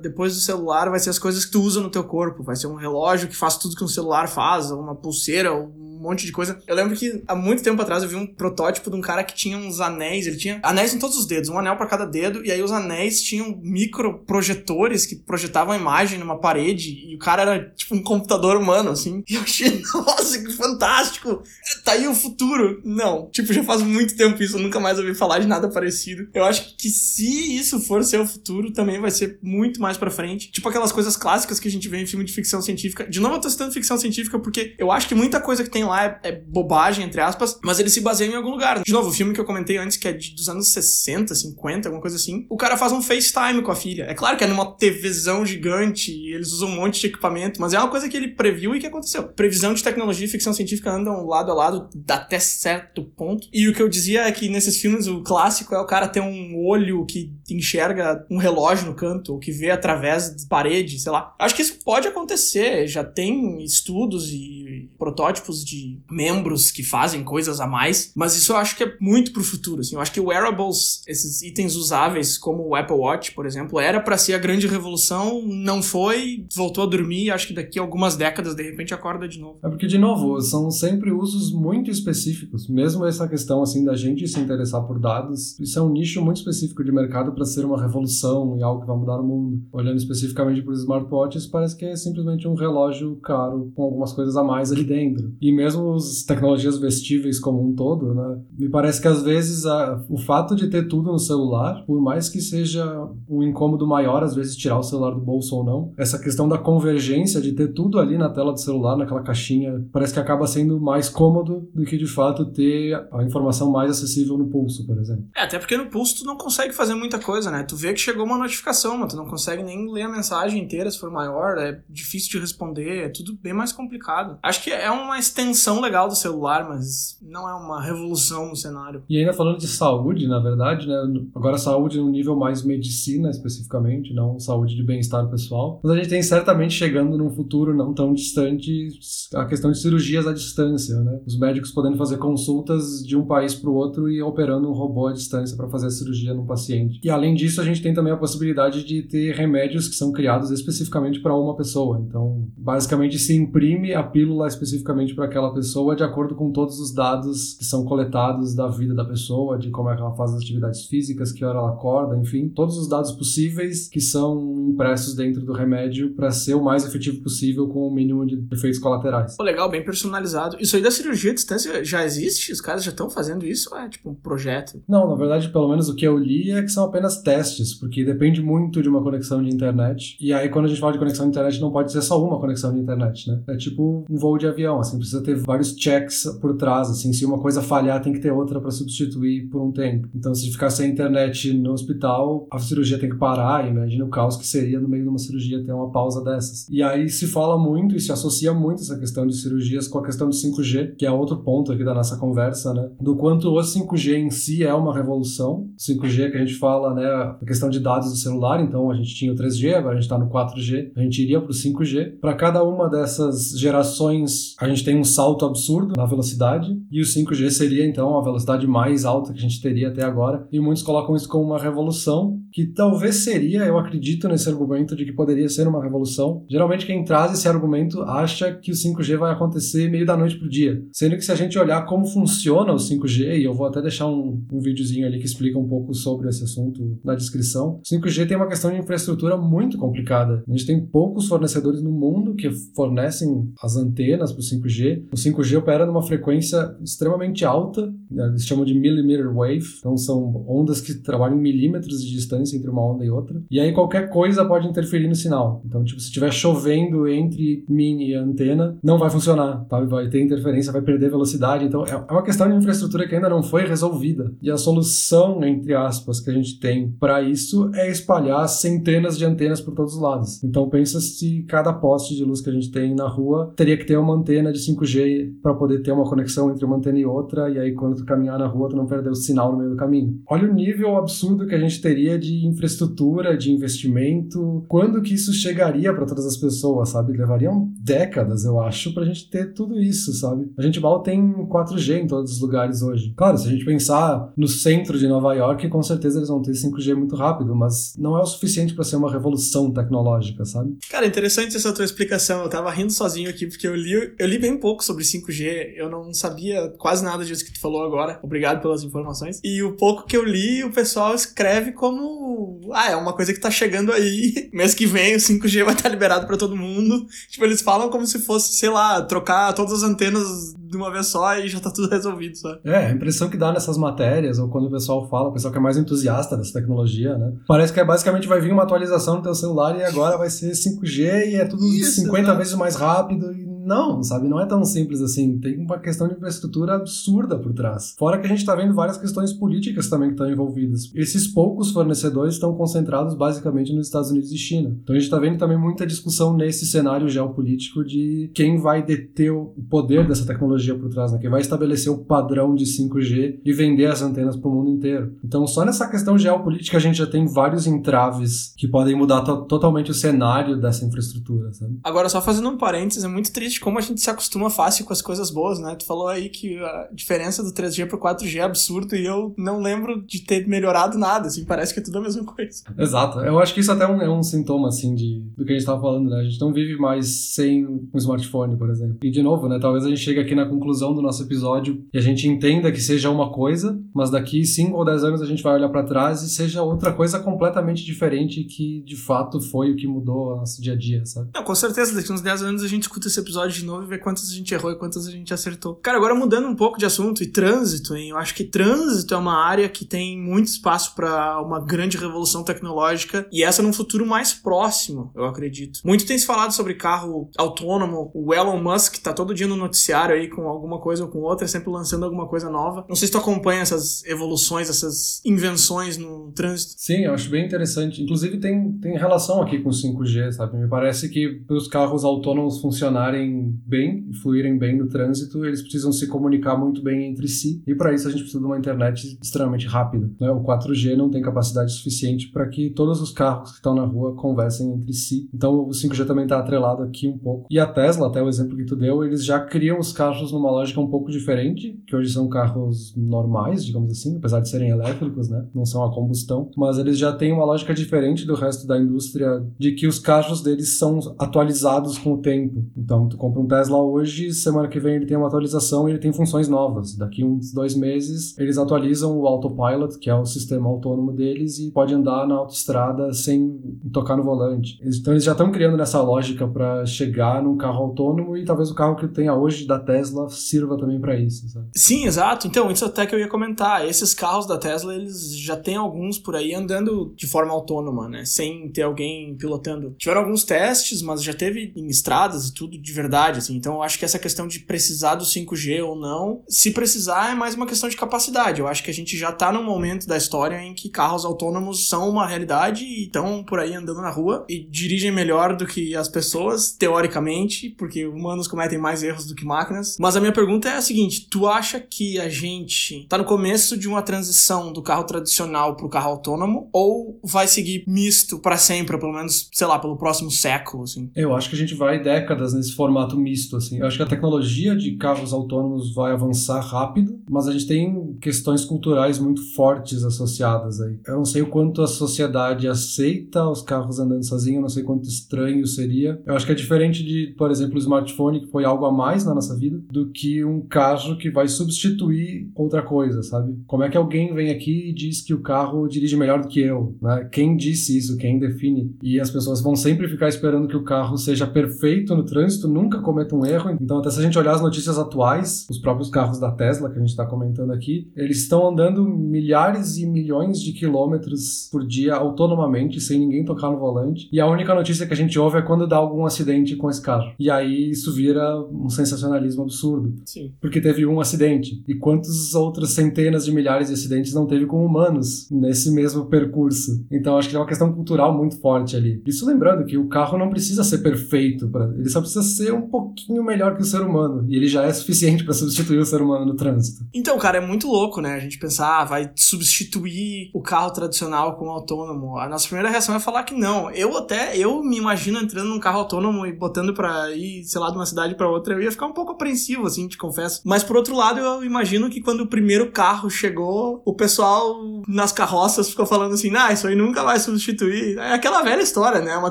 depois 0.00 0.34
do 0.34 0.40
celular, 0.40 0.90
vai 0.90 0.98
ser 0.98 1.10
as 1.10 1.18
coisas 1.18 1.44
que 1.44 1.52
tu 1.52 1.62
usa 1.62 1.80
no 1.80 1.90
teu 1.90 2.04
corpo. 2.04 2.42
Vai 2.42 2.56
ser 2.56 2.66
um 2.66 2.74
relógio 2.74 3.28
que 3.28 3.36
faz 3.36 3.56
tudo 3.56 3.76
que 3.76 3.84
um 3.84 3.88
celular 3.88 4.28
faz, 4.28 4.70
uma 4.70 4.94
pulseira, 4.94 5.54
um 5.54 5.79
monte 6.00 6.26
de 6.26 6.32
coisa. 6.32 6.60
Eu 6.66 6.74
lembro 6.74 6.96
que 6.96 7.22
há 7.26 7.34
muito 7.34 7.62
tempo 7.62 7.80
atrás 7.80 8.02
eu 8.02 8.08
vi 8.08 8.16
um 8.16 8.26
protótipo 8.26 8.90
de 8.90 8.96
um 8.96 9.00
cara 9.00 9.24
que 9.24 9.34
tinha 9.34 9.56
uns 9.56 9.80
anéis, 9.80 10.26
ele 10.26 10.36
tinha 10.36 10.60
anéis 10.62 10.94
em 10.94 10.98
todos 10.98 11.16
os 11.16 11.26
dedos, 11.26 11.48
um 11.48 11.58
anel 11.58 11.76
para 11.76 11.86
cada 11.86 12.04
dedo, 12.04 12.44
e 12.44 12.50
aí 12.50 12.62
os 12.62 12.72
anéis 12.72 13.22
tinham 13.22 13.58
micro 13.62 14.20
projetores 14.24 15.06
que 15.06 15.16
projetavam 15.16 15.72
a 15.72 15.76
imagem 15.76 16.18
numa 16.18 16.38
parede, 16.38 16.90
e 17.08 17.14
o 17.14 17.18
cara 17.18 17.42
era 17.42 17.70
tipo 17.70 17.94
um 17.94 18.02
computador 18.02 18.56
humano, 18.56 18.90
assim. 18.90 19.22
E 19.28 19.34
eu 19.34 19.42
achei, 19.42 19.82
nossa, 19.94 20.38
que 20.38 20.52
fantástico! 20.52 21.42
Tá 21.84 21.92
aí 21.92 22.06
o 22.06 22.14
futuro. 22.14 22.80
Não, 22.84 23.28
tipo, 23.30 23.52
já 23.52 23.62
faz 23.62 23.82
muito 23.82 24.16
tempo 24.16 24.42
isso, 24.42 24.56
eu 24.56 24.62
nunca 24.62 24.80
mais 24.80 24.98
ouvi 24.98 25.14
falar 25.14 25.38
de 25.38 25.46
nada 25.46 25.68
parecido. 25.68 26.28
Eu 26.32 26.44
acho 26.44 26.76
que 26.76 26.88
se 26.88 27.56
isso 27.56 27.80
for 27.80 28.04
ser 28.04 28.20
o 28.20 28.26
futuro, 28.26 28.72
também 28.72 29.00
vai 29.00 29.10
ser 29.10 29.38
muito 29.42 29.80
mais 29.80 29.96
pra 29.96 30.10
frente. 30.10 30.50
Tipo 30.50 30.68
aquelas 30.68 30.92
coisas 30.92 31.16
clássicas 31.16 31.60
que 31.60 31.68
a 31.68 31.70
gente 31.70 31.88
vê 31.88 31.98
em 31.98 32.06
filme 32.06 32.24
de 32.24 32.32
ficção 32.32 32.62
científica. 32.62 33.06
De 33.08 33.20
novo, 33.20 33.36
eu 33.36 33.40
tô 33.40 33.50
citando 33.50 33.72
ficção 33.72 33.98
científica 33.98 34.38
porque 34.38 34.74
eu 34.78 34.90
acho 34.90 35.08
que 35.08 35.14
muita 35.14 35.40
coisa 35.40 35.62
que 35.62 35.70
tem 35.70 35.84
lá 35.90 36.04
é, 36.04 36.20
é 36.24 36.32
bobagem, 36.32 37.04
entre 37.04 37.20
aspas, 37.20 37.58
mas 37.62 37.78
ele 37.78 37.90
se 37.90 38.00
baseia 38.00 38.30
em 38.30 38.36
algum 38.36 38.50
lugar. 38.50 38.82
De 38.82 38.92
novo, 38.92 39.10
o 39.10 39.12
filme 39.12 39.34
que 39.34 39.40
eu 39.40 39.44
comentei 39.44 39.76
antes, 39.76 39.96
que 39.96 40.08
é 40.08 40.12
de, 40.12 40.34
dos 40.34 40.48
anos 40.48 40.68
60, 40.68 41.34
50, 41.34 41.88
alguma 41.88 42.00
coisa 42.00 42.16
assim, 42.16 42.46
o 42.48 42.56
cara 42.56 42.76
faz 42.76 42.92
um 42.92 43.02
FaceTime 43.02 43.62
com 43.62 43.70
a 43.70 43.76
filha. 43.76 44.04
É 44.04 44.14
claro 44.14 44.36
que 44.36 44.44
é 44.44 44.46
numa 44.46 44.76
TVzão 44.76 45.44
gigante 45.44 46.12
e 46.12 46.32
eles 46.32 46.52
usam 46.52 46.68
um 46.68 46.76
monte 46.76 47.00
de 47.00 47.06
equipamento, 47.08 47.60
mas 47.60 47.74
é 47.74 47.78
uma 47.78 47.88
coisa 47.88 48.08
que 48.08 48.16
ele 48.16 48.28
previu 48.28 48.74
e 48.74 48.80
que 48.80 48.86
aconteceu. 48.86 49.24
Previsão 49.24 49.74
de 49.74 49.82
tecnologia 49.82 50.26
e 50.26 50.30
ficção 50.30 50.52
científica 50.52 50.90
andam 50.90 51.26
lado 51.26 51.50
a 51.50 51.54
lado 51.54 51.88
até 52.08 52.38
certo 52.38 53.04
ponto. 53.04 53.48
E 53.52 53.68
o 53.68 53.74
que 53.74 53.82
eu 53.82 53.88
dizia 53.88 54.22
é 54.22 54.32
que 54.32 54.48
nesses 54.48 54.80
filmes 54.80 55.06
o 55.06 55.22
clássico 55.22 55.74
é 55.74 55.78
o 55.78 55.86
cara 55.86 56.08
ter 56.08 56.20
um 56.20 56.56
olho 56.66 57.04
que 57.06 57.32
enxerga 57.50 58.26
um 58.30 58.36
relógio 58.36 58.86
no 58.86 58.94
canto, 58.94 59.34
ou 59.34 59.38
que 59.38 59.52
vê 59.52 59.70
através 59.70 60.34
de 60.34 60.46
parede, 60.46 60.98
sei 60.98 61.12
lá. 61.12 61.34
Acho 61.38 61.54
que 61.54 61.62
isso 61.62 61.78
pode 61.84 62.06
acontecer. 62.08 62.86
Já 62.86 63.04
tem 63.04 63.62
estudos 63.62 64.30
e 64.32 64.90
protótipos 64.98 65.64
de 65.64 65.79
membros 66.10 66.70
que 66.70 66.82
fazem 66.82 67.22
coisas 67.22 67.60
a 67.60 67.66
mais, 67.66 68.12
mas 68.14 68.36
isso 68.36 68.52
eu 68.52 68.56
acho 68.56 68.76
que 68.76 68.84
é 68.84 68.96
muito 69.00 69.32
pro 69.32 69.44
futuro, 69.44 69.80
assim. 69.80 69.94
Eu 69.94 70.00
acho 70.00 70.12
que 70.12 70.20
wearables, 70.20 71.02
esses 71.06 71.42
itens 71.42 71.74
usáveis 71.76 72.38
como 72.38 72.66
o 72.66 72.74
Apple 72.74 72.96
Watch, 72.96 73.32
por 73.32 73.46
exemplo, 73.46 73.78
era 73.80 74.00
para 74.00 74.18
ser 74.18 74.34
a 74.34 74.38
grande 74.38 74.66
revolução, 74.66 75.42
não 75.46 75.82
foi, 75.82 76.46
voltou 76.54 76.84
a 76.84 76.86
dormir, 76.86 77.30
acho 77.30 77.48
que 77.48 77.54
daqui 77.54 77.78
a 77.78 77.82
algumas 77.82 78.16
décadas 78.16 78.54
de 78.54 78.62
repente 78.62 78.94
acorda 78.94 79.28
de 79.28 79.38
novo. 79.38 79.58
É 79.62 79.68
porque 79.68 79.86
de 79.86 79.98
novo, 79.98 80.40
são 80.40 80.70
sempre 80.70 81.10
usos 81.10 81.52
muito 81.52 81.90
específicos, 81.90 82.68
mesmo 82.68 83.06
essa 83.06 83.28
questão 83.28 83.62
assim 83.62 83.84
da 83.84 83.96
gente 83.96 84.26
se 84.26 84.38
interessar 84.40 84.82
por 84.82 84.98
dados, 84.98 85.58
isso 85.58 85.78
é 85.78 85.82
um 85.82 85.90
nicho 85.90 86.22
muito 86.22 86.38
específico 86.38 86.84
de 86.84 86.92
mercado 86.92 87.32
para 87.32 87.44
ser 87.44 87.64
uma 87.64 87.80
revolução 87.80 88.56
e 88.58 88.62
algo 88.62 88.80
que 88.80 88.86
vai 88.86 88.96
mudar 88.96 89.20
o 89.20 89.26
mundo. 89.26 89.62
Olhando 89.72 89.96
especificamente 89.96 90.62
para 90.62 90.72
os 90.72 90.80
smartwatches, 90.80 91.46
parece 91.46 91.76
que 91.76 91.84
é 91.84 91.96
simplesmente 91.96 92.46
um 92.46 92.54
relógio 92.54 93.16
caro 93.16 93.72
com 93.74 93.82
algumas 93.82 94.12
coisas 94.12 94.36
a 94.36 94.42
mais 94.42 94.72
ali 94.72 94.84
dentro. 94.84 95.34
E 95.40 95.52
mesmo 95.52 95.69
as 95.76 96.22
tecnologias 96.22 96.78
vestíveis 96.78 97.38
como 97.38 97.66
um 97.66 97.74
todo, 97.74 98.14
né? 98.14 98.38
Me 98.58 98.68
parece 98.68 99.00
que 99.00 99.08
às 99.08 99.22
vezes 99.22 99.66
a, 99.66 100.02
o 100.08 100.18
fato 100.18 100.54
de 100.54 100.68
ter 100.68 100.88
tudo 100.88 101.12
no 101.12 101.18
celular, 101.18 101.84
por 101.86 102.00
mais 102.00 102.28
que 102.28 102.40
seja 102.40 103.08
um 103.28 103.42
incômodo 103.42 103.86
maior, 103.86 104.22
às 104.22 104.34
vezes 104.34 104.56
tirar 104.56 104.78
o 104.78 104.82
celular 104.82 105.10
do 105.10 105.20
bolso 105.20 105.56
ou 105.56 105.64
não, 105.64 105.92
essa 105.96 106.18
questão 106.18 106.48
da 106.48 106.58
convergência 106.58 107.40
de 107.40 107.52
ter 107.52 107.72
tudo 107.72 107.98
ali 107.98 108.16
na 108.16 108.28
tela 108.28 108.52
do 108.52 108.60
celular, 108.60 108.96
naquela 108.96 109.22
caixinha, 109.22 109.84
parece 109.92 110.14
que 110.14 110.20
acaba 110.20 110.46
sendo 110.46 110.80
mais 110.80 111.08
cômodo 111.08 111.68
do 111.74 111.84
que 111.84 111.96
de 111.96 112.06
fato 112.06 112.46
ter 112.46 112.94
a 113.12 113.22
informação 113.22 113.70
mais 113.70 113.90
acessível 113.90 114.36
no 114.36 114.48
pulso, 114.48 114.86
por 114.86 114.98
exemplo. 114.98 115.24
É, 115.34 115.42
até 115.42 115.58
porque 115.58 115.76
no 115.76 115.86
pulso 115.86 116.18
tu 116.18 116.24
não 116.24 116.36
consegue 116.36 116.72
fazer 116.72 116.94
muita 116.94 117.18
coisa, 117.18 117.50
né? 117.50 117.62
Tu 117.62 117.76
vê 117.76 117.92
que 117.92 118.00
chegou 118.00 118.24
uma 118.24 118.38
notificação, 118.38 118.98
mas 118.98 119.12
tu 119.12 119.16
não 119.16 119.26
consegue 119.26 119.62
nem 119.62 119.90
ler 119.90 120.02
a 120.02 120.08
mensagem 120.08 120.62
inteira 120.62 120.90
se 120.90 120.98
for 120.98 121.10
maior, 121.10 121.58
é 121.58 121.80
difícil 121.88 122.30
de 122.30 122.38
responder, 122.38 123.04
é 123.04 123.08
tudo 123.08 123.36
bem 123.40 123.52
mais 123.52 123.72
complicado. 123.72 124.38
Acho 124.42 124.62
que 124.62 124.70
é 124.70 124.90
uma 124.90 125.18
extensão 125.18 125.59
legal 125.80 126.08
do 126.08 126.14
celular, 126.14 126.68
mas 126.68 127.18
não 127.20 127.48
é 127.48 127.54
uma 127.54 127.82
revolução 127.82 128.48
no 128.48 128.56
cenário. 128.56 129.02
E 129.08 129.18
ainda 129.18 129.32
falando 129.32 129.58
de 129.58 129.68
saúde, 129.68 130.26
na 130.26 130.38
verdade, 130.38 130.86
né? 130.86 130.96
Agora 131.34 131.58
saúde 131.58 131.98
no 131.98 132.10
nível 132.10 132.36
mais 132.36 132.64
medicina 132.64 133.30
especificamente, 133.30 134.14
não 134.14 134.38
saúde 134.38 134.74
de 134.74 134.82
bem-estar 134.82 135.28
pessoal. 135.28 135.80
Mas 135.82 135.92
a 135.92 135.96
gente 135.96 136.08
tem 136.08 136.22
certamente 136.22 136.74
chegando 136.74 137.18
num 137.18 137.30
futuro 137.30 137.74
não 137.74 137.92
tão 137.92 138.12
distante 138.12 138.88
a 139.34 139.44
questão 139.44 139.70
de 139.70 139.78
cirurgias 139.78 140.26
à 140.26 140.32
distância, 140.32 140.98
né? 141.00 141.20
Os 141.26 141.38
médicos 141.38 141.72
podendo 141.72 141.96
fazer 141.96 142.18
consultas 142.18 143.04
de 143.04 143.16
um 143.16 143.26
país 143.26 143.54
para 143.54 143.70
o 143.70 143.74
outro 143.74 144.08
e 144.10 144.22
operando 144.22 144.68
um 144.68 144.72
robô 144.72 145.08
à 145.08 145.12
distância 145.12 145.56
para 145.56 145.68
fazer 145.68 145.86
a 145.88 145.90
cirurgia 145.90 146.34
no 146.34 146.46
paciente. 146.46 147.00
E 147.02 147.10
além 147.10 147.34
disso, 147.34 147.60
a 147.60 147.64
gente 147.64 147.82
tem 147.82 147.92
também 147.92 148.12
a 148.12 148.16
possibilidade 148.16 148.84
de 148.84 149.02
ter 149.02 149.34
remédios 149.34 149.88
que 149.88 149.94
são 149.94 150.12
criados 150.12 150.50
especificamente 150.50 151.20
para 151.20 151.36
uma 151.36 151.56
pessoa. 151.56 152.02
Então, 152.06 152.48
basicamente 152.56 153.18
se 153.18 153.34
imprime 153.34 153.94
a 153.94 154.02
pílula 154.02 154.46
especificamente 154.46 155.14
para 155.14 155.26
aquela 155.26 155.49
pessoa 155.52 155.96
de 155.96 156.02
acordo 156.02 156.34
com 156.34 156.50
todos 156.50 156.78
os 156.78 156.92
dados 156.92 157.54
que 157.54 157.64
são 157.64 157.84
coletados 157.84 158.54
da 158.54 158.68
vida 158.68 158.94
da 158.94 159.04
pessoa, 159.04 159.58
de 159.58 159.70
como 159.70 159.90
é 159.90 159.96
que 159.96 160.00
ela 160.00 160.14
faz 160.14 160.32
as 160.32 160.42
atividades 160.42 160.86
físicas, 160.86 161.32
que 161.32 161.44
hora 161.44 161.58
ela 161.58 161.70
acorda, 161.70 162.16
enfim, 162.16 162.48
todos 162.48 162.76
os 162.76 162.88
dados 162.88 163.12
possíveis 163.12 163.88
que 163.88 164.00
são 164.00 164.68
impressos 164.68 165.14
dentro 165.14 165.42
do 165.42 165.52
remédio 165.52 166.14
para 166.14 166.30
ser 166.30 166.54
o 166.54 166.62
mais 166.62 166.84
efetivo 166.84 167.22
possível 167.22 167.68
com 167.68 167.86
o 167.86 167.92
mínimo 167.92 168.26
de 168.26 168.42
efeitos 168.52 168.78
colaterais. 168.78 169.36
Pô, 169.36 169.42
legal, 169.42 169.70
bem 169.70 169.84
personalizado. 169.84 170.56
Isso 170.60 170.76
aí 170.76 170.82
da 170.82 170.90
cirurgia 170.90 171.32
à 171.32 171.34
distância 171.34 171.84
já 171.84 172.04
existe? 172.04 172.52
Os 172.52 172.60
caras 172.60 172.84
já 172.84 172.90
estão 172.90 173.08
fazendo 173.10 173.46
isso 173.46 173.70
ou 173.72 173.78
é 173.78 173.88
tipo 173.88 174.10
um 174.10 174.14
projeto? 174.14 174.82
Não, 174.88 175.08
na 175.08 175.16
verdade, 175.16 175.48
pelo 175.48 175.68
menos 175.68 175.88
o 175.88 175.94
que 175.94 176.06
eu 176.06 176.16
li 176.16 176.50
é 176.50 176.62
que 176.62 176.68
são 176.68 176.84
apenas 176.84 177.22
testes, 177.22 177.74
porque 177.74 178.04
depende 178.04 178.42
muito 178.42 178.82
de 178.82 178.88
uma 178.88 179.02
conexão 179.02 179.42
de 179.42 179.50
internet. 179.52 180.16
E 180.20 180.32
aí, 180.32 180.48
quando 180.48 180.66
a 180.66 180.68
gente 180.68 180.80
fala 180.80 180.92
de 180.92 180.98
conexão 180.98 181.26
de 181.26 181.30
internet, 181.30 181.60
não 181.60 181.70
pode 181.70 181.92
ser 181.92 182.02
só 182.02 182.22
uma 182.22 182.38
conexão 182.38 182.72
de 182.72 182.80
internet, 182.80 183.28
né? 183.28 183.42
É 183.48 183.56
tipo 183.56 184.04
um 184.08 184.16
voo 184.16 184.38
de 184.38 184.46
avião, 184.46 184.80
assim, 184.80 184.96
precisa 184.96 185.22
ter 185.22 185.29
vários 185.34 185.74
checks 185.76 186.24
por 186.40 186.56
trás, 186.56 186.90
assim, 186.90 187.12
se 187.12 187.24
uma 187.24 187.38
coisa 187.38 187.62
falhar, 187.62 188.00
tem 188.02 188.12
que 188.12 188.20
ter 188.20 188.30
outra 188.30 188.60
para 188.60 188.70
substituir 188.70 189.48
por 189.48 189.62
um 189.62 189.72
tempo. 189.72 190.08
Então, 190.14 190.34
se 190.34 190.50
ficar 190.50 190.70
sem 190.70 190.90
internet 190.90 191.52
no 191.52 191.72
hospital, 191.72 192.46
a 192.50 192.58
cirurgia 192.58 192.98
tem 192.98 193.10
que 193.10 193.16
parar, 193.16 193.68
imagina 193.68 194.04
o 194.04 194.08
caos 194.08 194.36
que 194.36 194.46
seria 194.46 194.80
no 194.80 194.88
meio 194.88 195.04
de 195.04 195.08
uma 195.08 195.18
cirurgia 195.18 195.62
ter 195.62 195.72
uma 195.72 195.90
pausa 195.90 196.22
dessas. 196.22 196.68
E 196.68 196.82
aí 196.82 197.08
se 197.08 197.26
fala 197.26 197.58
muito 197.58 197.96
e 197.96 198.00
se 198.00 198.12
associa 198.12 198.52
muito 198.52 198.82
essa 198.82 198.98
questão 198.98 199.26
de 199.26 199.36
cirurgias 199.36 199.88
com 199.88 199.98
a 199.98 200.04
questão 200.04 200.28
do 200.28 200.34
5G, 200.34 200.96
que 200.96 201.06
é 201.06 201.10
outro 201.10 201.38
ponto 201.38 201.72
aqui 201.72 201.84
da 201.84 201.94
nossa 201.94 202.16
conversa, 202.16 202.72
né? 202.74 202.90
Do 203.00 203.16
quanto 203.16 203.48
o 203.48 203.60
5G 203.60 204.14
em 204.14 204.30
si 204.30 204.64
é 204.64 204.74
uma 204.74 204.94
revolução. 204.94 205.68
5G 205.78 206.30
que 206.30 206.36
a 206.36 206.40
gente 206.40 206.54
fala, 206.54 206.94
né, 206.94 207.04
a 207.04 207.44
questão 207.46 207.68
de 207.68 207.80
dados 207.80 208.10
do 208.10 208.16
celular, 208.16 208.62
então 208.62 208.90
a 208.90 208.94
gente 208.94 209.14
tinha 209.14 209.32
o 209.32 209.36
3G, 209.36 209.74
agora 209.74 209.92
a 209.92 210.00
gente 210.00 210.04
está 210.04 210.18
no 210.18 210.28
4G, 210.28 210.92
a 210.96 211.00
gente 211.00 211.22
iria 211.22 211.40
para 211.40 211.50
o 211.50 211.54
5G. 211.54 212.18
Para 212.20 212.34
cada 212.34 212.62
uma 212.64 212.88
dessas 212.88 213.58
gerações, 213.58 214.54
a 214.60 214.68
gente 214.68 214.84
tem 214.84 214.96
um 214.96 215.04
salto 215.20 215.44
absurdo 215.44 215.92
na 215.98 216.06
velocidade, 216.06 216.74
e 216.90 216.98
o 216.98 217.04
5G 217.04 217.50
seria 217.50 217.86
então 217.86 218.16
a 218.16 218.22
velocidade 218.22 218.66
mais 218.66 219.04
alta 219.04 219.34
que 219.34 219.38
a 219.38 219.42
gente 219.42 219.60
teria 219.60 219.88
até 219.88 220.02
agora, 220.02 220.48
e 220.50 220.58
muitos 220.58 220.82
colocam 220.82 221.14
isso 221.14 221.28
como 221.28 221.44
uma 221.44 221.58
revolução, 221.58 222.40
que 222.50 222.64
talvez 222.64 223.16
seria, 223.16 223.64
eu 223.64 223.78
acredito 223.78 224.26
nesse 224.28 224.48
argumento 224.48 224.96
de 224.96 225.04
que 225.04 225.12
poderia 225.12 225.48
ser 225.50 225.68
uma 225.68 225.82
revolução. 225.82 226.42
Geralmente 226.48 226.86
quem 226.86 227.04
traz 227.04 227.34
esse 227.34 227.46
argumento 227.46 228.00
acha 228.02 228.50
que 228.54 228.72
o 228.72 228.74
5G 228.74 229.18
vai 229.18 229.30
acontecer 229.30 229.90
meio 229.90 230.06
da 230.06 230.16
noite 230.16 230.38
pro 230.38 230.48
dia, 230.48 230.82
sendo 230.90 231.16
que 231.16 231.22
se 231.22 231.30
a 231.30 231.34
gente 231.34 231.58
olhar 231.58 231.84
como 231.84 232.06
funciona 232.06 232.72
o 232.72 232.76
5G, 232.76 233.40
e 233.40 233.44
eu 233.44 233.52
vou 233.52 233.66
até 233.66 233.82
deixar 233.82 234.06
um, 234.06 234.42
um 234.50 234.58
videozinho 234.58 235.06
ali 235.06 235.18
que 235.18 235.26
explica 235.26 235.58
um 235.58 235.68
pouco 235.68 235.92
sobre 235.92 236.30
esse 236.30 236.42
assunto 236.42 236.98
na 237.04 237.14
descrição, 237.14 237.78
o 237.78 237.82
5G 237.82 238.26
tem 238.26 238.38
uma 238.38 238.48
questão 238.48 238.70
de 238.70 238.78
infraestrutura 238.78 239.36
muito 239.36 239.76
complicada. 239.76 240.42
A 240.48 240.50
gente 240.50 240.66
tem 240.66 240.80
poucos 240.80 241.28
fornecedores 241.28 241.82
no 241.82 241.92
mundo 241.92 242.34
que 242.34 242.50
fornecem 242.74 243.52
as 243.62 243.76
antenas 243.76 244.32
para 244.32 244.40
o 244.40 244.44
5G. 244.44 245.09
O 245.12 245.16
5G 245.16 245.58
opera 245.58 245.86
numa 245.86 246.02
frequência 246.02 246.76
extremamente 246.82 247.44
alta, 247.44 247.92
né, 248.10 248.26
eles 248.28 248.44
chamam 248.44 248.64
de 248.64 248.74
millimeter 248.74 249.32
wave, 249.32 249.64
então 249.78 249.96
são 249.96 250.44
ondas 250.48 250.80
que 250.80 250.94
trabalham 250.94 251.36
em 251.36 251.40
milímetros 251.40 252.02
de 252.02 252.12
distância 252.12 252.56
entre 252.56 252.70
uma 252.70 252.84
onda 252.84 253.04
e 253.04 253.10
outra. 253.10 253.42
E 253.50 253.58
aí 253.58 253.72
qualquer 253.72 254.08
coisa 254.08 254.44
pode 254.44 254.68
interferir 254.68 255.08
no 255.08 255.14
sinal. 255.14 255.62
Então, 255.64 255.84
tipo, 255.84 256.00
se 256.00 256.06
estiver 256.06 256.32
chovendo 256.32 257.08
entre 257.08 257.64
mim 257.68 258.02
e 258.02 258.14
a 258.14 258.22
antena, 258.22 258.78
não 258.82 258.98
vai 258.98 259.10
funcionar, 259.10 259.64
tá? 259.64 259.80
Vai 259.80 260.08
ter 260.08 260.22
interferência, 260.22 260.72
vai 260.72 260.82
perder 260.82 261.10
velocidade. 261.10 261.64
Então, 261.64 261.84
é 261.84 262.12
uma 262.12 262.22
questão 262.22 262.48
de 262.48 262.54
infraestrutura 262.54 263.08
que 263.08 263.14
ainda 263.14 263.28
não 263.28 263.42
foi 263.42 263.66
resolvida. 263.66 264.32
E 264.42 264.50
a 264.50 264.56
solução, 264.56 265.42
entre 265.44 265.74
aspas, 265.74 266.20
que 266.20 266.30
a 266.30 266.32
gente 266.32 266.58
tem 266.58 266.90
para 266.98 267.22
isso 267.22 267.70
é 267.74 267.90
espalhar 267.90 268.46
centenas 268.48 269.18
de 269.18 269.24
antenas 269.24 269.60
por 269.60 269.74
todos 269.74 269.94
os 269.94 270.00
lados. 270.00 270.42
Então, 270.44 270.68
pensa 270.68 271.00
se 271.00 271.42
cada 271.48 271.72
poste 271.72 272.14
de 272.14 272.24
luz 272.24 272.40
que 272.40 272.50
a 272.50 272.52
gente 272.52 272.70
tem 272.70 272.94
na 272.94 273.08
rua 273.08 273.52
teria 273.56 273.76
que 273.76 273.84
ter 273.84 273.96
uma 273.96 274.14
antena 274.14 274.52
de 274.52 274.58
5G 274.58 274.99
para 275.42 275.54
poder 275.54 275.82
ter 275.82 275.92
uma 275.92 276.08
conexão 276.08 276.50
entre 276.50 276.64
uma 276.64 276.76
antena 276.76 276.98
e 276.98 277.04
outra, 277.04 277.50
e 277.50 277.58
aí 277.58 277.72
quando 277.72 277.96
tu 277.96 278.04
caminhar 278.04 278.38
na 278.38 278.46
rua, 278.46 278.68
tu 278.68 278.76
não 278.76 278.86
perder 278.86 279.10
o 279.10 279.14
sinal 279.14 279.52
no 279.52 279.58
meio 279.58 279.70
do 279.70 279.76
caminho. 279.76 280.20
Olha 280.28 280.50
o 280.50 280.54
nível 280.54 280.96
absurdo 280.96 281.46
que 281.46 281.54
a 281.54 281.58
gente 281.58 281.80
teria 281.80 282.18
de 282.18 282.46
infraestrutura, 282.46 283.36
de 283.36 283.52
investimento. 283.52 284.64
Quando 284.68 285.02
que 285.02 285.14
isso 285.14 285.32
chegaria 285.32 285.92
para 285.92 286.06
todas 286.06 286.26
as 286.26 286.36
pessoas, 286.36 286.90
sabe? 286.90 287.16
Levariam 287.16 287.72
décadas, 287.80 288.44
eu 288.44 288.60
acho, 288.60 288.92
pra 288.94 289.04
gente 289.04 289.28
ter 289.30 289.52
tudo 289.52 289.80
isso, 289.80 290.12
sabe? 290.12 290.50
A 290.56 290.62
gente 290.62 290.80
mal 290.80 291.02
tem 291.02 291.32
4G 291.46 292.02
em 292.02 292.06
todos 292.06 292.32
os 292.32 292.40
lugares 292.40 292.82
hoje. 292.82 293.12
Claro, 293.16 293.38
se 293.38 293.48
a 293.48 293.50
gente 293.50 293.64
pensar 293.64 294.32
no 294.36 294.48
centro 294.48 294.98
de 294.98 295.06
Nova 295.06 295.34
York, 295.34 295.68
com 295.68 295.82
certeza 295.82 296.18
eles 296.18 296.28
vão 296.28 296.42
ter 296.42 296.52
5G 296.52 296.94
muito 296.94 297.16
rápido, 297.16 297.54
mas 297.54 297.94
não 297.98 298.16
é 298.16 298.22
o 298.22 298.26
suficiente 298.26 298.74
para 298.74 298.84
ser 298.84 298.96
uma 298.96 299.10
revolução 299.10 299.70
tecnológica, 299.70 300.44
sabe? 300.44 300.76
Cara, 300.90 301.06
interessante 301.06 301.56
essa 301.56 301.72
tua 301.72 301.84
explicação. 301.84 302.42
Eu 302.42 302.48
tava 302.48 302.70
rindo 302.70 302.92
sozinho 302.92 303.30
aqui 303.30 303.46
porque 303.46 303.66
eu 303.66 303.74
li, 303.74 304.14
eu 304.18 304.26
li 304.26 304.38
bem 304.38 304.58
pouco 304.58 304.84
sobre 304.90 305.04
5G, 305.04 305.74
eu 305.76 305.88
não 305.88 306.12
sabia 306.12 306.68
quase 306.78 307.04
nada 307.04 307.24
disso 307.24 307.44
que 307.44 307.52
tu 307.52 307.60
falou 307.60 307.84
agora. 307.84 308.18
Obrigado 308.22 308.60
pelas 308.60 308.82
informações. 308.82 309.40
E 309.44 309.62
o 309.62 309.76
pouco 309.76 310.06
que 310.06 310.16
eu 310.16 310.24
li, 310.24 310.64
o 310.64 310.72
pessoal 310.72 311.14
escreve 311.14 311.72
como. 311.72 312.60
Ah, 312.72 312.90
é 312.90 312.96
uma 312.96 313.12
coisa 313.12 313.32
que 313.32 313.40
tá 313.40 313.50
chegando 313.50 313.92
aí. 313.92 314.48
Mês 314.52 314.74
que 314.74 314.86
vem 314.86 315.14
o 315.14 315.18
5G 315.18 315.64
vai 315.64 315.74
estar 315.74 315.88
liberado 315.88 316.26
para 316.26 316.36
todo 316.36 316.56
mundo. 316.56 317.06
Tipo, 317.28 317.44
eles 317.44 317.60
falam 317.60 317.88
como 317.88 318.06
se 318.06 318.18
fosse, 318.20 318.54
sei 318.54 318.68
lá, 318.68 319.02
trocar 319.02 319.52
todas 319.52 319.72
as 319.72 319.82
antenas 319.82 320.54
de 320.70 320.76
uma 320.76 320.90
vez 320.90 321.06
só 321.06 321.36
e 321.36 321.48
já 321.48 321.60
tá 321.60 321.70
tudo 321.70 321.88
resolvido, 321.90 322.36
sabe? 322.36 322.60
É, 322.64 322.86
a 322.86 322.90
impressão 322.90 323.28
que 323.28 323.36
dá 323.36 323.52
nessas 323.52 323.76
matérias, 323.76 324.38
ou 324.38 324.48
quando 324.48 324.66
o 324.66 324.70
pessoal 324.70 325.08
fala, 325.08 325.28
o 325.28 325.32
pessoal 325.32 325.52
que 325.52 325.58
é 325.58 325.62
mais 325.62 325.76
entusiasta 325.76 326.36
dessa 326.36 326.52
tecnologia, 326.52 327.16
né? 327.18 327.32
Parece 327.46 327.72
que 327.72 327.80
é, 327.80 327.84
basicamente 327.84 328.28
vai 328.28 328.40
vir 328.40 328.52
uma 328.52 328.62
atualização 328.62 329.16
no 329.16 329.22
teu 329.22 329.34
celular 329.34 329.76
e 329.76 329.82
agora 329.82 330.16
vai 330.16 330.30
ser 330.30 330.52
5G 330.52 331.28
e 331.28 331.34
é 331.36 331.44
tudo 331.44 331.64
Isso, 331.66 332.02
50 332.02 332.34
vezes 332.36 332.54
mais 332.54 332.76
rápido 332.76 333.32
e 333.32 333.49
não, 333.70 334.02
sabe? 334.02 334.28
Não 334.28 334.40
é 334.40 334.46
tão 334.46 334.64
simples 334.64 335.00
assim. 335.00 335.38
Tem 335.38 335.56
uma 335.56 335.78
questão 335.78 336.08
de 336.08 336.14
infraestrutura 336.14 336.74
absurda 336.74 337.38
por 337.38 337.52
trás. 337.52 337.94
Fora 337.96 338.18
que 338.18 338.26
a 338.26 338.28
gente 338.28 338.40
está 338.40 338.56
vendo 338.56 338.74
várias 338.74 338.98
questões 338.98 339.32
políticas 339.32 339.88
também 339.88 340.08
que 340.08 340.14
estão 340.14 340.28
envolvidas. 340.28 340.90
Esses 340.92 341.28
poucos 341.28 341.70
fornecedores 341.70 342.34
estão 342.34 342.52
concentrados 342.56 343.14
basicamente 343.14 343.72
nos 343.72 343.86
Estados 343.86 344.10
Unidos 344.10 344.32
e 344.32 344.36
China. 344.36 344.76
Então 344.82 344.94
a 344.94 344.98
gente 344.98 345.06
está 345.06 345.20
vendo 345.20 345.38
também 345.38 345.56
muita 345.56 345.86
discussão 345.86 346.36
nesse 346.36 346.66
cenário 346.66 347.08
geopolítico 347.08 347.84
de 347.84 348.30
quem 348.34 348.58
vai 348.58 348.84
deter 348.84 349.30
o 349.30 349.54
poder 349.70 350.06
dessa 350.06 350.26
tecnologia 350.26 350.76
por 350.76 350.88
trás, 350.88 351.12
né? 351.12 351.18
Quem 351.18 351.30
vai 351.30 351.40
estabelecer 351.40 351.92
o 351.92 351.98
padrão 351.98 352.56
de 352.56 352.64
5G 352.64 353.38
e 353.44 353.52
vender 353.52 353.86
as 353.86 354.02
antenas 354.02 354.36
para 354.36 354.50
o 354.50 354.52
mundo 354.54 354.70
inteiro. 354.70 355.14
Então 355.24 355.46
só 355.46 355.64
nessa 355.64 355.88
questão 355.88 356.18
geopolítica 356.18 356.76
a 356.76 356.80
gente 356.80 356.98
já 356.98 357.06
tem 357.06 357.24
vários 357.26 357.68
entraves 357.68 358.52
que 358.56 358.66
podem 358.66 358.96
mudar 358.96 359.20
to 359.20 359.44
totalmente 359.44 359.92
o 359.92 359.94
cenário 359.94 360.60
dessa 360.60 360.84
infraestrutura, 360.84 361.52
sabe? 361.52 361.78
Agora 361.84 362.08
só 362.08 362.20
fazendo 362.20 362.48
um 362.48 362.58
parênteses, 362.58 363.04
é 363.04 363.08
muito 363.08 363.32
triste 363.32 363.59
como 363.60 363.78
a 363.78 363.80
gente 363.80 364.00
se 364.00 364.10
acostuma 364.10 364.50
fácil 364.50 364.84
com 364.84 364.92
as 364.92 365.02
coisas 365.02 365.30
boas, 365.30 365.58
né? 365.58 365.74
Tu 365.74 365.84
falou 365.84 366.08
aí 366.08 366.28
que 366.28 366.58
a 366.58 366.88
diferença 366.92 367.42
do 367.42 367.52
3G 367.52 367.86
pro 367.86 367.98
4G 367.98 368.36
é 368.36 368.42
absurdo 368.42 368.96
e 368.96 369.04
eu 369.04 369.34
não 369.36 369.60
lembro 369.60 370.02
de 370.06 370.20
ter 370.22 370.46
melhorado 370.46 370.98
nada, 370.98 371.28
assim, 371.28 371.44
parece 371.44 371.72
que 371.72 371.80
é 371.80 371.82
tudo 371.82 371.98
a 371.98 372.02
mesma 372.02 372.24
coisa. 372.24 372.62
Exato. 372.78 373.20
Eu 373.20 373.38
acho 373.38 373.54
que 373.54 373.60
isso 373.60 373.72
até 373.72 373.84
é 373.84 373.88
um, 373.88 374.02
é 374.02 374.10
um 374.10 374.22
sintoma, 374.22 374.68
assim, 374.68 374.94
de, 374.94 375.22
do 375.36 375.44
que 375.44 375.52
a 375.52 375.54
gente 375.56 375.66
tava 375.66 375.80
falando, 375.80 376.10
né? 376.10 376.20
A 376.20 376.24
gente 376.24 376.40
não 376.40 376.52
vive 376.52 376.76
mais 376.76 377.34
sem 377.34 377.66
um 377.66 377.88
smartphone, 377.94 378.56
por 378.56 378.70
exemplo. 378.70 378.98
E, 379.02 379.10
de 379.10 379.22
novo, 379.22 379.48
né? 379.48 379.58
Talvez 379.60 379.84
a 379.84 379.88
gente 379.88 380.00
chegue 380.00 380.20
aqui 380.20 380.34
na 380.34 380.46
conclusão 380.46 380.94
do 380.94 381.02
nosso 381.02 381.22
episódio 381.22 381.84
e 381.92 381.98
a 381.98 382.00
gente 382.00 382.26
entenda 382.26 382.70
que 382.72 382.80
seja 382.80 383.10
uma 383.10 383.32
coisa, 383.32 383.80
mas 383.94 384.10
daqui 384.10 384.44
5 384.44 384.76
ou 384.76 384.84
10 384.84 385.04
anos 385.04 385.22
a 385.22 385.26
gente 385.26 385.42
vai 385.42 385.54
olhar 385.54 385.68
para 385.68 385.84
trás 385.84 386.22
e 386.22 386.30
seja 386.30 386.62
outra 386.62 386.92
coisa 386.92 387.18
completamente 387.18 387.84
diferente 387.84 388.44
que, 388.44 388.82
de 388.82 388.96
fato, 388.96 389.40
foi 389.40 389.72
o 389.72 389.76
que 389.76 389.86
mudou 389.86 390.32
o 390.32 390.36
nosso 390.36 390.60
dia 390.60 390.72
a 390.72 390.76
dia, 390.76 391.04
sabe? 391.04 391.30
Não, 391.34 391.42
com 391.42 391.54
certeza. 391.54 391.94
Daqui 391.94 392.12
uns 392.12 392.20
10 392.20 392.42
anos 392.42 392.62
a 392.62 392.68
gente 392.68 392.82
escuta 392.82 393.06
esse 393.06 393.18
episódio 393.18 393.39
episódio 393.40 393.60
de 393.60 393.64
novo 393.64 393.84
e 393.84 393.86
ver 393.86 393.98
quantas 393.98 394.30
a 394.30 394.34
gente 394.34 394.52
errou 394.52 394.72
e 394.72 394.76
quantas 394.76 395.06
a 395.06 395.10
gente 395.10 395.32
acertou. 395.32 395.76
Cara, 395.76 395.96
agora 395.96 396.14
mudando 396.14 396.46
um 396.46 396.54
pouco 396.54 396.78
de 396.78 396.84
assunto 396.84 397.22
e 397.22 397.26
trânsito, 397.26 397.96
hein? 397.96 398.10
Eu 398.10 398.18
acho 398.18 398.34
que 398.34 398.44
trânsito 398.44 399.14
é 399.14 399.16
uma 399.16 399.34
área 399.34 399.68
que 399.68 399.84
tem 399.84 400.18
muito 400.18 400.48
espaço 400.48 400.94
para 400.94 401.40
uma 401.40 401.60
grande 401.60 401.96
revolução 401.96 402.42
tecnológica 402.42 403.26
e 403.32 403.42
essa 403.42 403.62
num 403.62 403.72
futuro 403.72 404.06
mais 404.06 404.32
próximo, 404.32 405.10
eu 405.14 405.24
acredito. 405.24 405.80
Muito 405.84 406.06
tem 406.06 406.18
se 406.18 406.26
falado 406.26 406.52
sobre 406.52 406.74
carro 406.74 407.30
autônomo. 407.38 408.10
O 408.14 408.34
Elon 408.34 408.60
Musk 408.62 408.98
tá 408.98 409.12
todo 409.12 409.34
dia 409.34 409.46
no 409.46 409.56
noticiário 409.56 410.14
aí 410.14 410.28
com 410.28 410.48
alguma 410.48 410.80
coisa 410.80 411.04
ou 411.04 411.10
com 411.10 411.20
outra, 411.20 411.46
sempre 411.46 411.70
lançando 411.70 412.04
alguma 412.04 412.26
coisa 412.28 412.50
nova. 412.50 412.84
Não 412.88 412.96
sei 412.96 413.06
se 413.06 413.12
tu 413.12 413.18
acompanha 413.18 413.62
essas 413.62 414.04
evoluções, 414.04 414.68
essas 414.68 415.20
invenções 415.24 415.96
no 415.96 416.32
trânsito. 416.32 416.74
Sim, 416.76 417.04
eu 417.04 417.14
acho 417.14 417.30
bem 417.30 417.46
interessante. 417.46 418.02
Inclusive 418.02 418.38
tem, 418.38 418.72
tem 418.72 418.96
relação 418.96 419.42
aqui 419.42 419.58
com 419.60 419.70
5G, 419.70 420.32
sabe? 420.32 420.58
Me 420.58 420.68
parece 420.68 421.08
que 421.08 421.28
para 421.46 421.56
os 421.56 421.68
carros 421.68 422.04
autônomos 422.04 422.60
funcionarem 422.60 423.29
bem 423.66 424.10
fluírem 424.22 424.58
bem 424.58 424.76
no 424.76 424.88
trânsito, 424.88 425.44
eles 425.44 425.62
precisam 425.62 425.92
se 425.92 426.06
comunicar 426.06 426.56
muito 426.56 426.82
bem 426.82 427.06
entre 427.10 427.28
si. 427.28 427.62
E 427.66 427.74
para 427.74 427.94
isso 427.94 428.08
a 428.08 428.10
gente 428.10 428.22
precisa 428.22 428.40
de 428.40 428.46
uma 428.46 428.58
internet 428.58 429.18
extremamente 429.22 429.66
rápida. 429.66 430.10
Né? 430.20 430.30
O 430.30 430.42
4G 430.42 430.96
não 430.96 431.10
tem 431.10 431.22
capacidade 431.22 431.72
suficiente 431.72 432.28
para 432.28 432.48
que 432.48 432.70
todos 432.70 433.00
os 433.00 433.10
carros 433.10 433.50
que 433.50 433.56
estão 433.56 433.74
na 433.74 433.84
rua 433.84 434.14
conversem 434.14 434.72
entre 434.72 434.92
si. 434.92 435.28
Então 435.32 435.60
o 435.60 435.68
5G 435.68 436.06
também 436.06 436.24
está 436.24 436.38
atrelado 436.38 436.82
aqui 436.82 437.08
um 437.08 437.18
pouco. 437.18 437.46
E 437.50 437.58
a 437.58 437.66
Tesla, 437.66 438.08
até 438.08 438.22
o 438.22 438.28
exemplo 438.28 438.56
que 438.56 438.64
tu 438.64 438.76
deu, 438.76 439.04
eles 439.04 439.24
já 439.24 439.40
criam 439.40 439.78
os 439.78 439.92
carros 439.92 440.32
numa 440.32 440.50
lógica 440.50 440.80
um 440.80 440.88
pouco 440.88 441.10
diferente, 441.10 441.78
que 441.86 441.94
hoje 441.94 442.12
são 442.12 442.28
carros 442.28 442.94
normais, 442.96 443.64
digamos 443.64 443.90
assim, 443.92 444.16
apesar 444.16 444.40
de 444.40 444.48
serem 444.48 444.70
elétricos, 444.70 445.28
né? 445.28 445.46
Não 445.54 445.64
são 445.64 445.84
a 445.84 445.92
combustão, 445.92 446.50
mas 446.56 446.78
eles 446.78 446.98
já 446.98 447.12
têm 447.12 447.32
uma 447.32 447.44
lógica 447.44 447.74
diferente 447.74 448.26
do 448.26 448.34
resto 448.34 448.66
da 448.66 448.78
indústria 448.78 449.42
de 449.58 449.72
que 449.72 449.86
os 449.86 449.98
carros 449.98 450.42
deles 450.42 450.78
são 450.78 450.98
atualizados 451.18 451.98
com 451.98 452.14
o 452.14 452.18
tempo. 452.18 452.64
Então 452.76 453.08
tu 453.08 453.16
compra 453.20 453.40
um 453.40 453.46
Tesla 453.46 453.76
hoje, 453.76 454.32
semana 454.32 454.66
que 454.66 454.80
vem 454.80 454.94
ele 454.94 455.04
tem 455.04 455.16
uma 455.16 455.26
atualização 455.26 455.86
e 455.86 455.92
ele 455.92 455.98
tem 455.98 456.10
funções 456.10 456.48
novas. 456.48 456.96
Daqui 456.96 457.22
uns 457.22 457.52
dois 457.52 457.76
meses, 457.76 458.36
eles 458.38 458.56
atualizam 458.56 459.18
o 459.18 459.26
Autopilot, 459.26 459.98
que 459.98 460.08
é 460.08 460.14
o 460.14 460.24
sistema 460.24 460.70
autônomo 460.70 461.12
deles, 461.12 461.58
e 461.58 461.70
pode 461.70 461.92
andar 461.92 462.26
na 462.26 462.36
autoestrada 462.36 463.12
sem 463.12 463.60
tocar 463.92 464.16
no 464.16 464.24
volante. 464.24 464.80
Então 464.82 465.12
eles 465.12 465.24
já 465.24 465.32
estão 465.32 465.52
criando 465.52 465.76
nessa 465.76 466.00
lógica 466.00 466.48
para 466.48 466.86
chegar 466.86 467.42
num 467.42 467.58
carro 467.58 467.84
autônomo 467.84 468.38
e 468.38 468.44
talvez 468.44 468.70
o 468.70 468.74
carro 468.74 468.96
que 468.96 469.06
tenha 469.06 469.34
hoje 469.34 469.66
da 469.66 469.78
Tesla 469.78 470.30
sirva 470.30 470.78
também 470.78 470.98
para 470.98 471.14
isso. 471.18 471.46
Sabe? 471.50 471.66
Sim, 471.76 472.06
exato. 472.06 472.46
Então, 472.46 472.70
isso 472.70 472.86
até 472.86 473.04
que 473.04 473.14
eu 473.14 473.18
ia 473.18 473.28
comentar. 473.28 473.86
Esses 473.86 474.14
carros 474.14 474.46
da 474.46 474.56
Tesla, 474.56 474.94
eles 474.94 475.36
já 475.36 475.56
tem 475.56 475.76
alguns 475.76 476.18
por 476.18 476.34
aí 476.34 476.54
andando 476.54 477.12
de 477.14 477.26
forma 477.26 477.52
autônoma, 477.52 478.08
né? 478.08 478.24
Sem 478.24 478.70
ter 478.70 478.82
alguém 478.82 479.36
pilotando. 479.36 479.94
Tiveram 479.98 480.22
alguns 480.22 480.42
testes, 480.42 481.02
mas 481.02 481.22
já 481.22 481.34
teve 481.34 481.72
em 481.76 481.86
estradas 481.86 482.48
e 482.48 482.54
tudo 482.54 482.80
de 482.80 482.92
verdade 482.92 483.09
verdade, 483.10 483.38
assim. 483.40 483.56
Então 483.56 483.74
eu 483.74 483.82
acho 483.82 483.98
que 483.98 484.04
essa 484.04 484.18
questão 484.18 484.46
de 484.46 484.60
precisar 484.60 485.16
do 485.16 485.24
5G 485.24 485.84
ou 485.84 485.96
não, 485.96 486.42
se 486.48 486.70
precisar 486.70 487.32
é 487.32 487.34
mais 487.34 487.56
uma 487.56 487.66
questão 487.66 487.88
de 487.88 487.96
capacidade. 487.96 488.60
Eu 488.60 488.68
acho 488.68 488.84
que 488.84 488.90
a 488.90 488.94
gente 488.94 489.16
já 489.16 489.32
tá 489.32 489.52
num 489.52 489.64
momento 489.64 490.06
da 490.06 490.16
história 490.16 490.62
em 490.62 490.72
que 490.72 490.88
carros 490.88 491.24
autônomos 491.24 491.88
são 491.88 492.08
uma 492.08 492.26
realidade 492.26 492.84
e 492.84 493.06
estão 493.06 493.42
por 493.42 493.58
aí 493.58 493.74
andando 493.74 494.00
na 494.00 494.10
rua 494.10 494.46
e 494.48 494.60
dirigem 494.60 495.10
melhor 495.10 495.56
do 495.56 495.66
que 495.66 495.96
as 495.96 496.08
pessoas, 496.08 496.70
teoricamente, 496.72 497.70
porque 497.70 498.06
humanos 498.06 498.46
cometem 498.46 498.78
mais 498.78 499.02
erros 499.02 499.26
do 499.26 499.34
que 499.34 499.44
máquinas. 499.44 499.96
Mas 499.98 500.16
a 500.16 500.20
minha 500.20 500.32
pergunta 500.32 500.68
é 500.68 500.76
a 500.76 500.82
seguinte: 500.82 501.26
tu 501.28 501.48
acha 501.48 501.80
que 501.80 502.18
a 502.20 502.28
gente 502.28 503.06
tá 503.08 503.18
no 503.18 503.24
começo 503.24 503.76
de 503.76 503.88
uma 503.88 504.02
transição 504.02 504.72
do 504.72 504.82
carro 504.82 505.04
tradicional 505.04 505.74
pro 505.74 505.88
carro 505.88 506.10
autônomo 506.10 506.68
ou 506.72 507.18
vai 507.24 507.48
seguir 507.48 507.82
misto 507.88 508.38
para 508.38 508.56
sempre, 508.56 508.94
ou 508.94 509.00
pelo 509.00 509.12
menos, 509.12 509.48
sei 509.52 509.66
lá, 509.66 509.78
pelo 509.78 509.96
próximo 509.96 510.30
século, 510.30 510.84
assim? 510.84 511.10
Eu 511.16 511.34
acho 511.34 511.48
que 511.48 511.56
a 511.56 511.58
gente 511.58 511.74
vai 511.74 512.00
décadas 512.00 512.54
nesse 512.54 512.74
formato 512.74 512.99
formato 513.00 513.18
misto, 513.18 513.56
assim. 513.56 513.78
Eu 513.78 513.86
acho 513.86 513.96
que 513.96 514.02
a 514.02 514.06
tecnologia 514.06 514.76
de 514.76 514.92
carros 514.92 515.32
autônomos 515.32 515.94
vai 515.94 516.12
avançar 516.12 516.60
rápido, 516.60 517.18
mas 517.28 517.48
a 517.48 517.52
gente 517.52 517.66
tem 517.66 518.16
questões 518.20 518.64
culturais 518.64 519.18
muito 519.18 519.42
fortes 519.54 520.04
associadas 520.04 520.80
aí. 520.80 520.98
Eu 521.06 521.16
não 521.16 521.24
sei 521.24 521.42
o 521.42 521.46
quanto 521.46 521.82
a 521.82 521.86
sociedade 521.86 522.68
aceita 522.68 523.48
os 523.48 523.62
carros 523.62 523.98
andando 523.98 524.24
sozinhos, 524.24 524.56
eu 524.56 524.62
não 524.62 524.68
sei 524.68 524.82
quanto 524.82 525.08
estranho 525.08 525.66
seria. 525.66 526.20
Eu 526.26 526.34
acho 526.34 526.46
que 526.46 526.52
é 526.52 526.54
diferente 526.54 527.04
de, 527.04 527.34
por 527.36 527.50
exemplo, 527.50 527.76
o 527.76 527.78
smartphone, 527.78 528.40
que 528.40 528.50
foi 528.50 528.64
algo 528.64 528.84
a 528.84 528.92
mais 528.92 529.24
na 529.24 529.34
nossa 529.34 529.56
vida, 529.56 529.80
do 529.90 530.10
que 530.10 530.44
um 530.44 530.60
carro 530.60 531.16
que 531.16 531.30
vai 531.30 531.48
substituir 531.48 532.50
outra 532.54 532.82
coisa, 532.82 533.22
sabe? 533.22 533.56
Como 533.66 533.82
é 533.82 533.88
que 533.88 533.96
alguém 533.96 534.34
vem 534.34 534.50
aqui 534.50 534.90
e 534.90 534.92
diz 534.92 535.20
que 535.20 535.32
o 535.32 535.40
carro 535.40 535.86
dirige 535.88 536.16
melhor 536.16 536.42
do 536.42 536.48
que 536.48 536.60
eu, 536.60 536.96
né? 537.00 537.28
Quem 537.30 537.56
disse 537.56 537.96
isso? 537.96 538.16
Quem 538.16 538.38
define? 538.38 538.94
E 539.02 539.20
as 539.20 539.30
pessoas 539.30 539.60
vão 539.60 539.76
sempre 539.76 540.08
ficar 540.08 540.28
esperando 540.28 540.68
que 540.68 540.76
o 540.76 540.82
carro 540.82 541.16
seja 541.16 541.46
perfeito 541.46 542.14
no 542.14 542.24
trânsito, 542.24 542.68
nunca 542.68 542.89
nunca 542.90 542.98
cometa 543.00 543.36
um 543.36 543.46
erro. 543.46 543.76
Então, 543.80 543.98
até 543.98 544.10
se 544.10 544.18
a 544.18 544.22
gente 544.22 544.36
olhar 544.36 544.54
as 544.54 544.60
notícias 544.60 544.98
atuais, 544.98 545.66
os 545.70 545.78
próprios 545.78 546.10
carros 546.10 546.40
da 546.40 546.50
Tesla 546.50 546.90
que 546.90 546.96
a 546.96 547.00
gente 547.00 547.10
está 547.10 547.24
comentando 547.24 547.72
aqui, 547.72 548.10
eles 548.16 548.38
estão 548.38 548.68
andando 548.68 549.04
milhares 549.04 549.96
e 549.96 550.06
milhões 550.06 550.60
de 550.60 550.72
quilômetros 550.72 551.68
por 551.70 551.86
dia 551.86 552.16
autonomamente, 552.16 553.00
sem 553.00 553.20
ninguém 553.20 553.44
tocar 553.44 553.70
no 553.70 553.78
volante. 553.78 554.28
E 554.32 554.40
a 554.40 554.46
única 554.46 554.74
notícia 554.74 555.06
que 555.06 555.12
a 555.12 555.16
gente 555.16 555.38
ouve 555.38 555.58
é 555.58 555.62
quando 555.62 555.86
dá 555.86 555.96
algum 555.96 556.26
acidente 556.26 556.74
com 556.74 556.90
esse 556.90 557.00
carro. 557.00 557.32
E 557.38 557.48
aí 557.48 557.90
isso 557.90 558.12
vira 558.12 558.60
um 558.72 558.88
sensacionalismo 558.88 559.62
absurdo. 559.62 560.14
Sim. 560.24 560.52
Porque 560.60 560.80
teve 560.80 561.06
um 561.06 561.20
acidente. 561.20 561.82
E 561.86 561.94
quantas 561.94 562.54
outras 562.54 562.90
centenas 562.90 563.44
de 563.44 563.52
milhares 563.52 563.88
de 563.88 563.94
acidentes 563.94 564.34
não 564.34 564.46
teve 564.46 564.66
com 564.66 564.84
humanos 564.84 565.48
nesse 565.50 565.92
mesmo 565.92 566.26
percurso? 566.26 567.04
Então, 567.10 567.38
acho 567.38 567.48
que 567.48 567.56
é 567.56 567.58
uma 567.58 567.66
questão 567.66 567.92
cultural 567.92 568.36
muito 568.36 568.56
forte 568.56 568.96
ali. 568.96 569.22
Isso 569.26 569.46
lembrando 569.46 569.84
que 569.84 569.96
o 569.96 570.08
carro 570.08 570.36
não 570.36 570.50
precisa 570.50 570.82
ser 570.82 570.98
perfeito, 570.98 571.68
pra... 571.68 571.84
ele 571.96 572.08
só 572.08 572.20
precisa 572.20 572.42
ser 572.42 572.72
um 572.72 572.79
pouquinho 572.88 573.42
melhor 573.42 573.76
que 573.76 573.82
o 573.82 573.84
ser 573.84 574.00
humano. 574.00 574.44
E 574.48 574.56
ele 574.56 574.68
já 574.68 574.84
é 574.84 574.92
suficiente 574.92 575.44
para 575.44 575.54
substituir 575.54 575.98
o 575.98 576.06
ser 576.06 576.22
humano 576.22 576.46
no 576.46 576.56
trânsito. 576.56 577.04
Então, 577.14 577.38
cara, 577.38 577.58
é 577.58 577.60
muito 577.60 577.88
louco, 577.88 578.20
né? 578.20 578.34
A 578.34 578.38
gente 578.38 578.58
pensar, 578.58 579.00
ah, 579.00 579.04
vai 579.04 579.30
substituir 579.34 580.50
o 580.54 580.60
carro 580.60 580.90
tradicional 580.90 581.56
com 581.56 581.66
o 581.66 581.70
autônomo. 581.70 582.38
A 582.38 582.48
nossa 582.48 582.66
primeira 582.66 582.90
reação 582.90 583.14
é 583.14 583.20
falar 583.20 583.44
que 583.44 583.54
não. 583.54 583.90
Eu 583.90 584.16
até, 584.16 584.56
eu 584.56 584.82
me 584.82 584.98
imagino 584.98 585.38
entrando 585.38 585.68
num 585.68 585.80
carro 585.80 586.00
autônomo 586.00 586.46
e 586.46 586.52
botando 586.52 586.94
pra 586.94 587.30
ir, 587.32 587.64
sei 587.64 587.80
lá, 587.80 587.90
de 587.90 587.96
uma 587.96 588.06
cidade 588.06 588.34
para 588.34 588.48
outra, 588.48 588.74
eu 588.74 588.82
ia 588.82 588.90
ficar 588.90 589.06
um 589.06 589.12
pouco 589.12 589.32
apreensivo, 589.32 589.86
assim, 589.86 590.08
te 590.08 590.16
confesso. 590.16 590.60
Mas 590.64 590.82
por 590.82 590.96
outro 590.96 591.14
lado, 591.14 591.40
eu 591.40 591.64
imagino 591.64 592.10
que 592.10 592.20
quando 592.20 592.42
o 592.42 592.46
primeiro 592.46 592.90
carro 592.90 593.30
chegou, 593.30 594.02
o 594.04 594.14
pessoal 594.14 595.02
nas 595.08 595.32
carroças 595.32 595.90
ficou 595.90 596.06
falando 596.06 596.34
assim, 596.34 596.54
ah, 596.56 596.72
isso 596.72 596.86
aí 596.86 596.94
nunca 596.94 597.22
vai 597.22 597.38
substituir. 597.38 598.18
É 598.18 598.34
aquela 598.34 598.62
velha 598.62 598.82
história, 598.82 599.20
né? 599.20 599.32
É 599.32 599.36
uma 599.36 599.50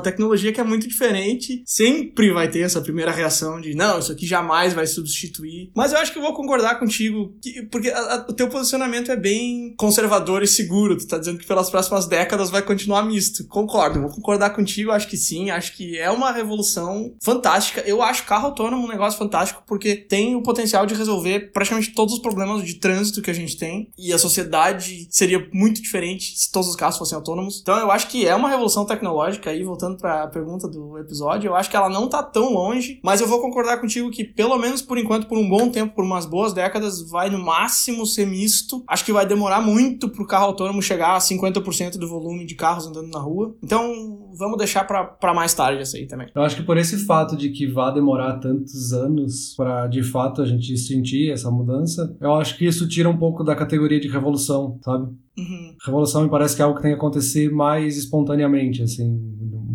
tecnologia 0.00 0.52
que 0.52 0.60
é 0.60 0.64
muito 0.64 0.88
diferente, 0.88 1.62
sempre 1.66 2.32
vai 2.32 2.48
ter 2.48 2.60
essa 2.60 2.80
primeira 2.80 3.10
reação 3.20 3.60
de 3.60 3.74
não, 3.74 3.98
isso 3.98 4.12
aqui 4.12 4.26
jamais 4.26 4.74
vai 4.74 4.86
substituir. 4.86 5.70
Mas 5.74 5.92
eu 5.92 5.98
acho 5.98 6.12
que 6.12 6.18
eu 6.18 6.22
vou 6.22 6.34
concordar 6.34 6.78
contigo, 6.78 7.34
que, 7.40 7.62
porque 7.62 7.90
a, 7.90 7.98
a, 7.98 8.16
o 8.28 8.32
teu 8.32 8.48
posicionamento 8.48 9.10
é 9.10 9.16
bem 9.16 9.74
conservador 9.76 10.42
e 10.42 10.46
seguro. 10.46 10.96
Tu 10.96 11.06
tá 11.06 11.18
dizendo 11.18 11.38
que 11.38 11.46
pelas 11.46 11.70
próximas 11.70 12.06
décadas 12.06 12.50
vai 12.50 12.62
continuar 12.62 13.02
misto. 13.02 13.46
Concordo, 13.46 14.00
vou 14.00 14.10
concordar 14.10 14.50
contigo, 14.50 14.90
acho 14.90 15.08
que 15.08 15.16
sim, 15.16 15.50
acho 15.50 15.76
que 15.76 15.98
é 15.98 16.10
uma 16.10 16.32
revolução 16.32 17.14
fantástica. 17.22 17.80
Eu 17.86 18.02
acho 18.02 18.24
carro 18.24 18.46
autônomo 18.46 18.84
um 18.84 18.88
negócio 18.88 19.18
fantástico 19.18 19.62
porque 19.66 19.96
tem 19.96 20.34
o 20.34 20.42
potencial 20.42 20.86
de 20.86 20.94
resolver 20.94 21.50
praticamente 21.52 21.92
todos 21.92 22.14
os 22.14 22.20
problemas 22.20 22.64
de 22.64 22.74
trânsito 22.74 23.22
que 23.22 23.30
a 23.30 23.34
gente 23.34 23.56
tem 23.56 23.90
e 23.98 24.12
a 24.12 24.18
sociedade 24.18 25.06
seria 25.10 25.48
muito 25.52 25.80
diferente 25.82 26.38
se 26.38 26.50
todos 26.50 26.68
os 26.68 26.76
carros 26.76 26.98
fossem 26.98 27.16
autônomos. 27.16 27.60
Então 27.60 27.78
eu 27.78 27.90
acho 27.90 28.08
que 28.08 28.26
é 28.26 28.34
uma 28.34 28.48
revolução 28.48 28.84
tecnológica 28.84 29.50
aí, 29.50 29.64
voltando 29.64 29.96
para 29.96 30.24
a 30.24 30.28
pergunta 30.28 30.68
do 30.68 30.98
episódio, 30.98 31.48
eu 31.48 31.56
acho 31.56 31.70
que 31.70 31.76
ela 31.76 31.88
não 31.88 32.08
tá 32.08 32.22
tão 32.22 32.52
longe, 32.52 32.99
mas 33.02 33.20
eu 33.20 33.26
vou 33.26 33.40
concordar 33.40 33.80
contigo 33.80 34.10
que 34.10 34.24
pelo 34.24 34.58
menos 34.58 34.82
por 34.82 34.98
enquanto, 34.98 35.26
por 35.26 35.38
um 35.38 35.48
bom 35.48 35.70
tempo, 35.70 35.94
por 35.94 36.04
umas 36.04 36.26
boas 36.26 36.52
décadas, 36.52 37.08
vai 37.08 37.30
no 37.30 37.38
máximo 37.38 38.06
ser 38.06 38.26
misto. 38.26 38.82
Acho 38.86 39.04
que 39.04 39.12
vai 39.12 39.26
demorar 39.26 39.60
muito 39.60 40.08
pro 40.08 40.26
carro 40.26 40.46
autônomo 40.46 40.82
chegar 40.82 41.16
a 41.16 41.18
50% 41.18 41.98
do 41.98 42.08
volume 42.08 42.44
de 42.44 42.54
carros 42.54 42.86
andando 42.86 43.08
na 43.08 43.18
rua. 43.18 43.54
Então, 43.62 44.30
vamos 44.36 44.58
deixar 44.58 44.84
para 44.84 45.34
mais 45.34 45.54
tarde 45.54 45.82
essa 45.82 45.96
aí 45.96 46.06
também. 46.06 46.28
Eu 46.34 46.42
acho 46.42 46.56
que 46.56 46.62
por 46.62 46.76
esse 46.76 47.04
fato 47.04 47.36
de 47.36 47.50
que 47.50 47.66
vai 47.66 47.92
demorar 47.92 48.38
tantos 48.38 48.92
anos 48.92 49.54
para 49.56 49.86
de 49.86 50.02
fato 50.02 50.42
a 50.42 50.46
gente 50.46 50.76
sentir 50.76 51.30
essa 51.30 51.50
mudança, 51.50 52.16
eu 52.20 52.34
acho 52.34 52.56
que 52.56 52.66
isso 52.66 52.88
tira 52.88 53.08
um 53.08 53.16
pouco 53.16 53.42
da 53.44 53.54
categoria 53.54 54.00
de 54.00 54.08
revolução, 54.08 54.78
sabe? 54.82 55.12
Uhum. 55.38 55.74
Revolução 55.84 56.22
me 56.22 56.28
parece 56.28 56.54
que 56.54 56.62
é 56.62 56.64
algo 56.64 56.76
que 56.76 56.82
tem 56.82 56.92
que 56.92 56.98
acontecer 56.98 57.50
mais 57.50 57.96
espontaneamente, 57.96 58.82
assim, 58.82 59.18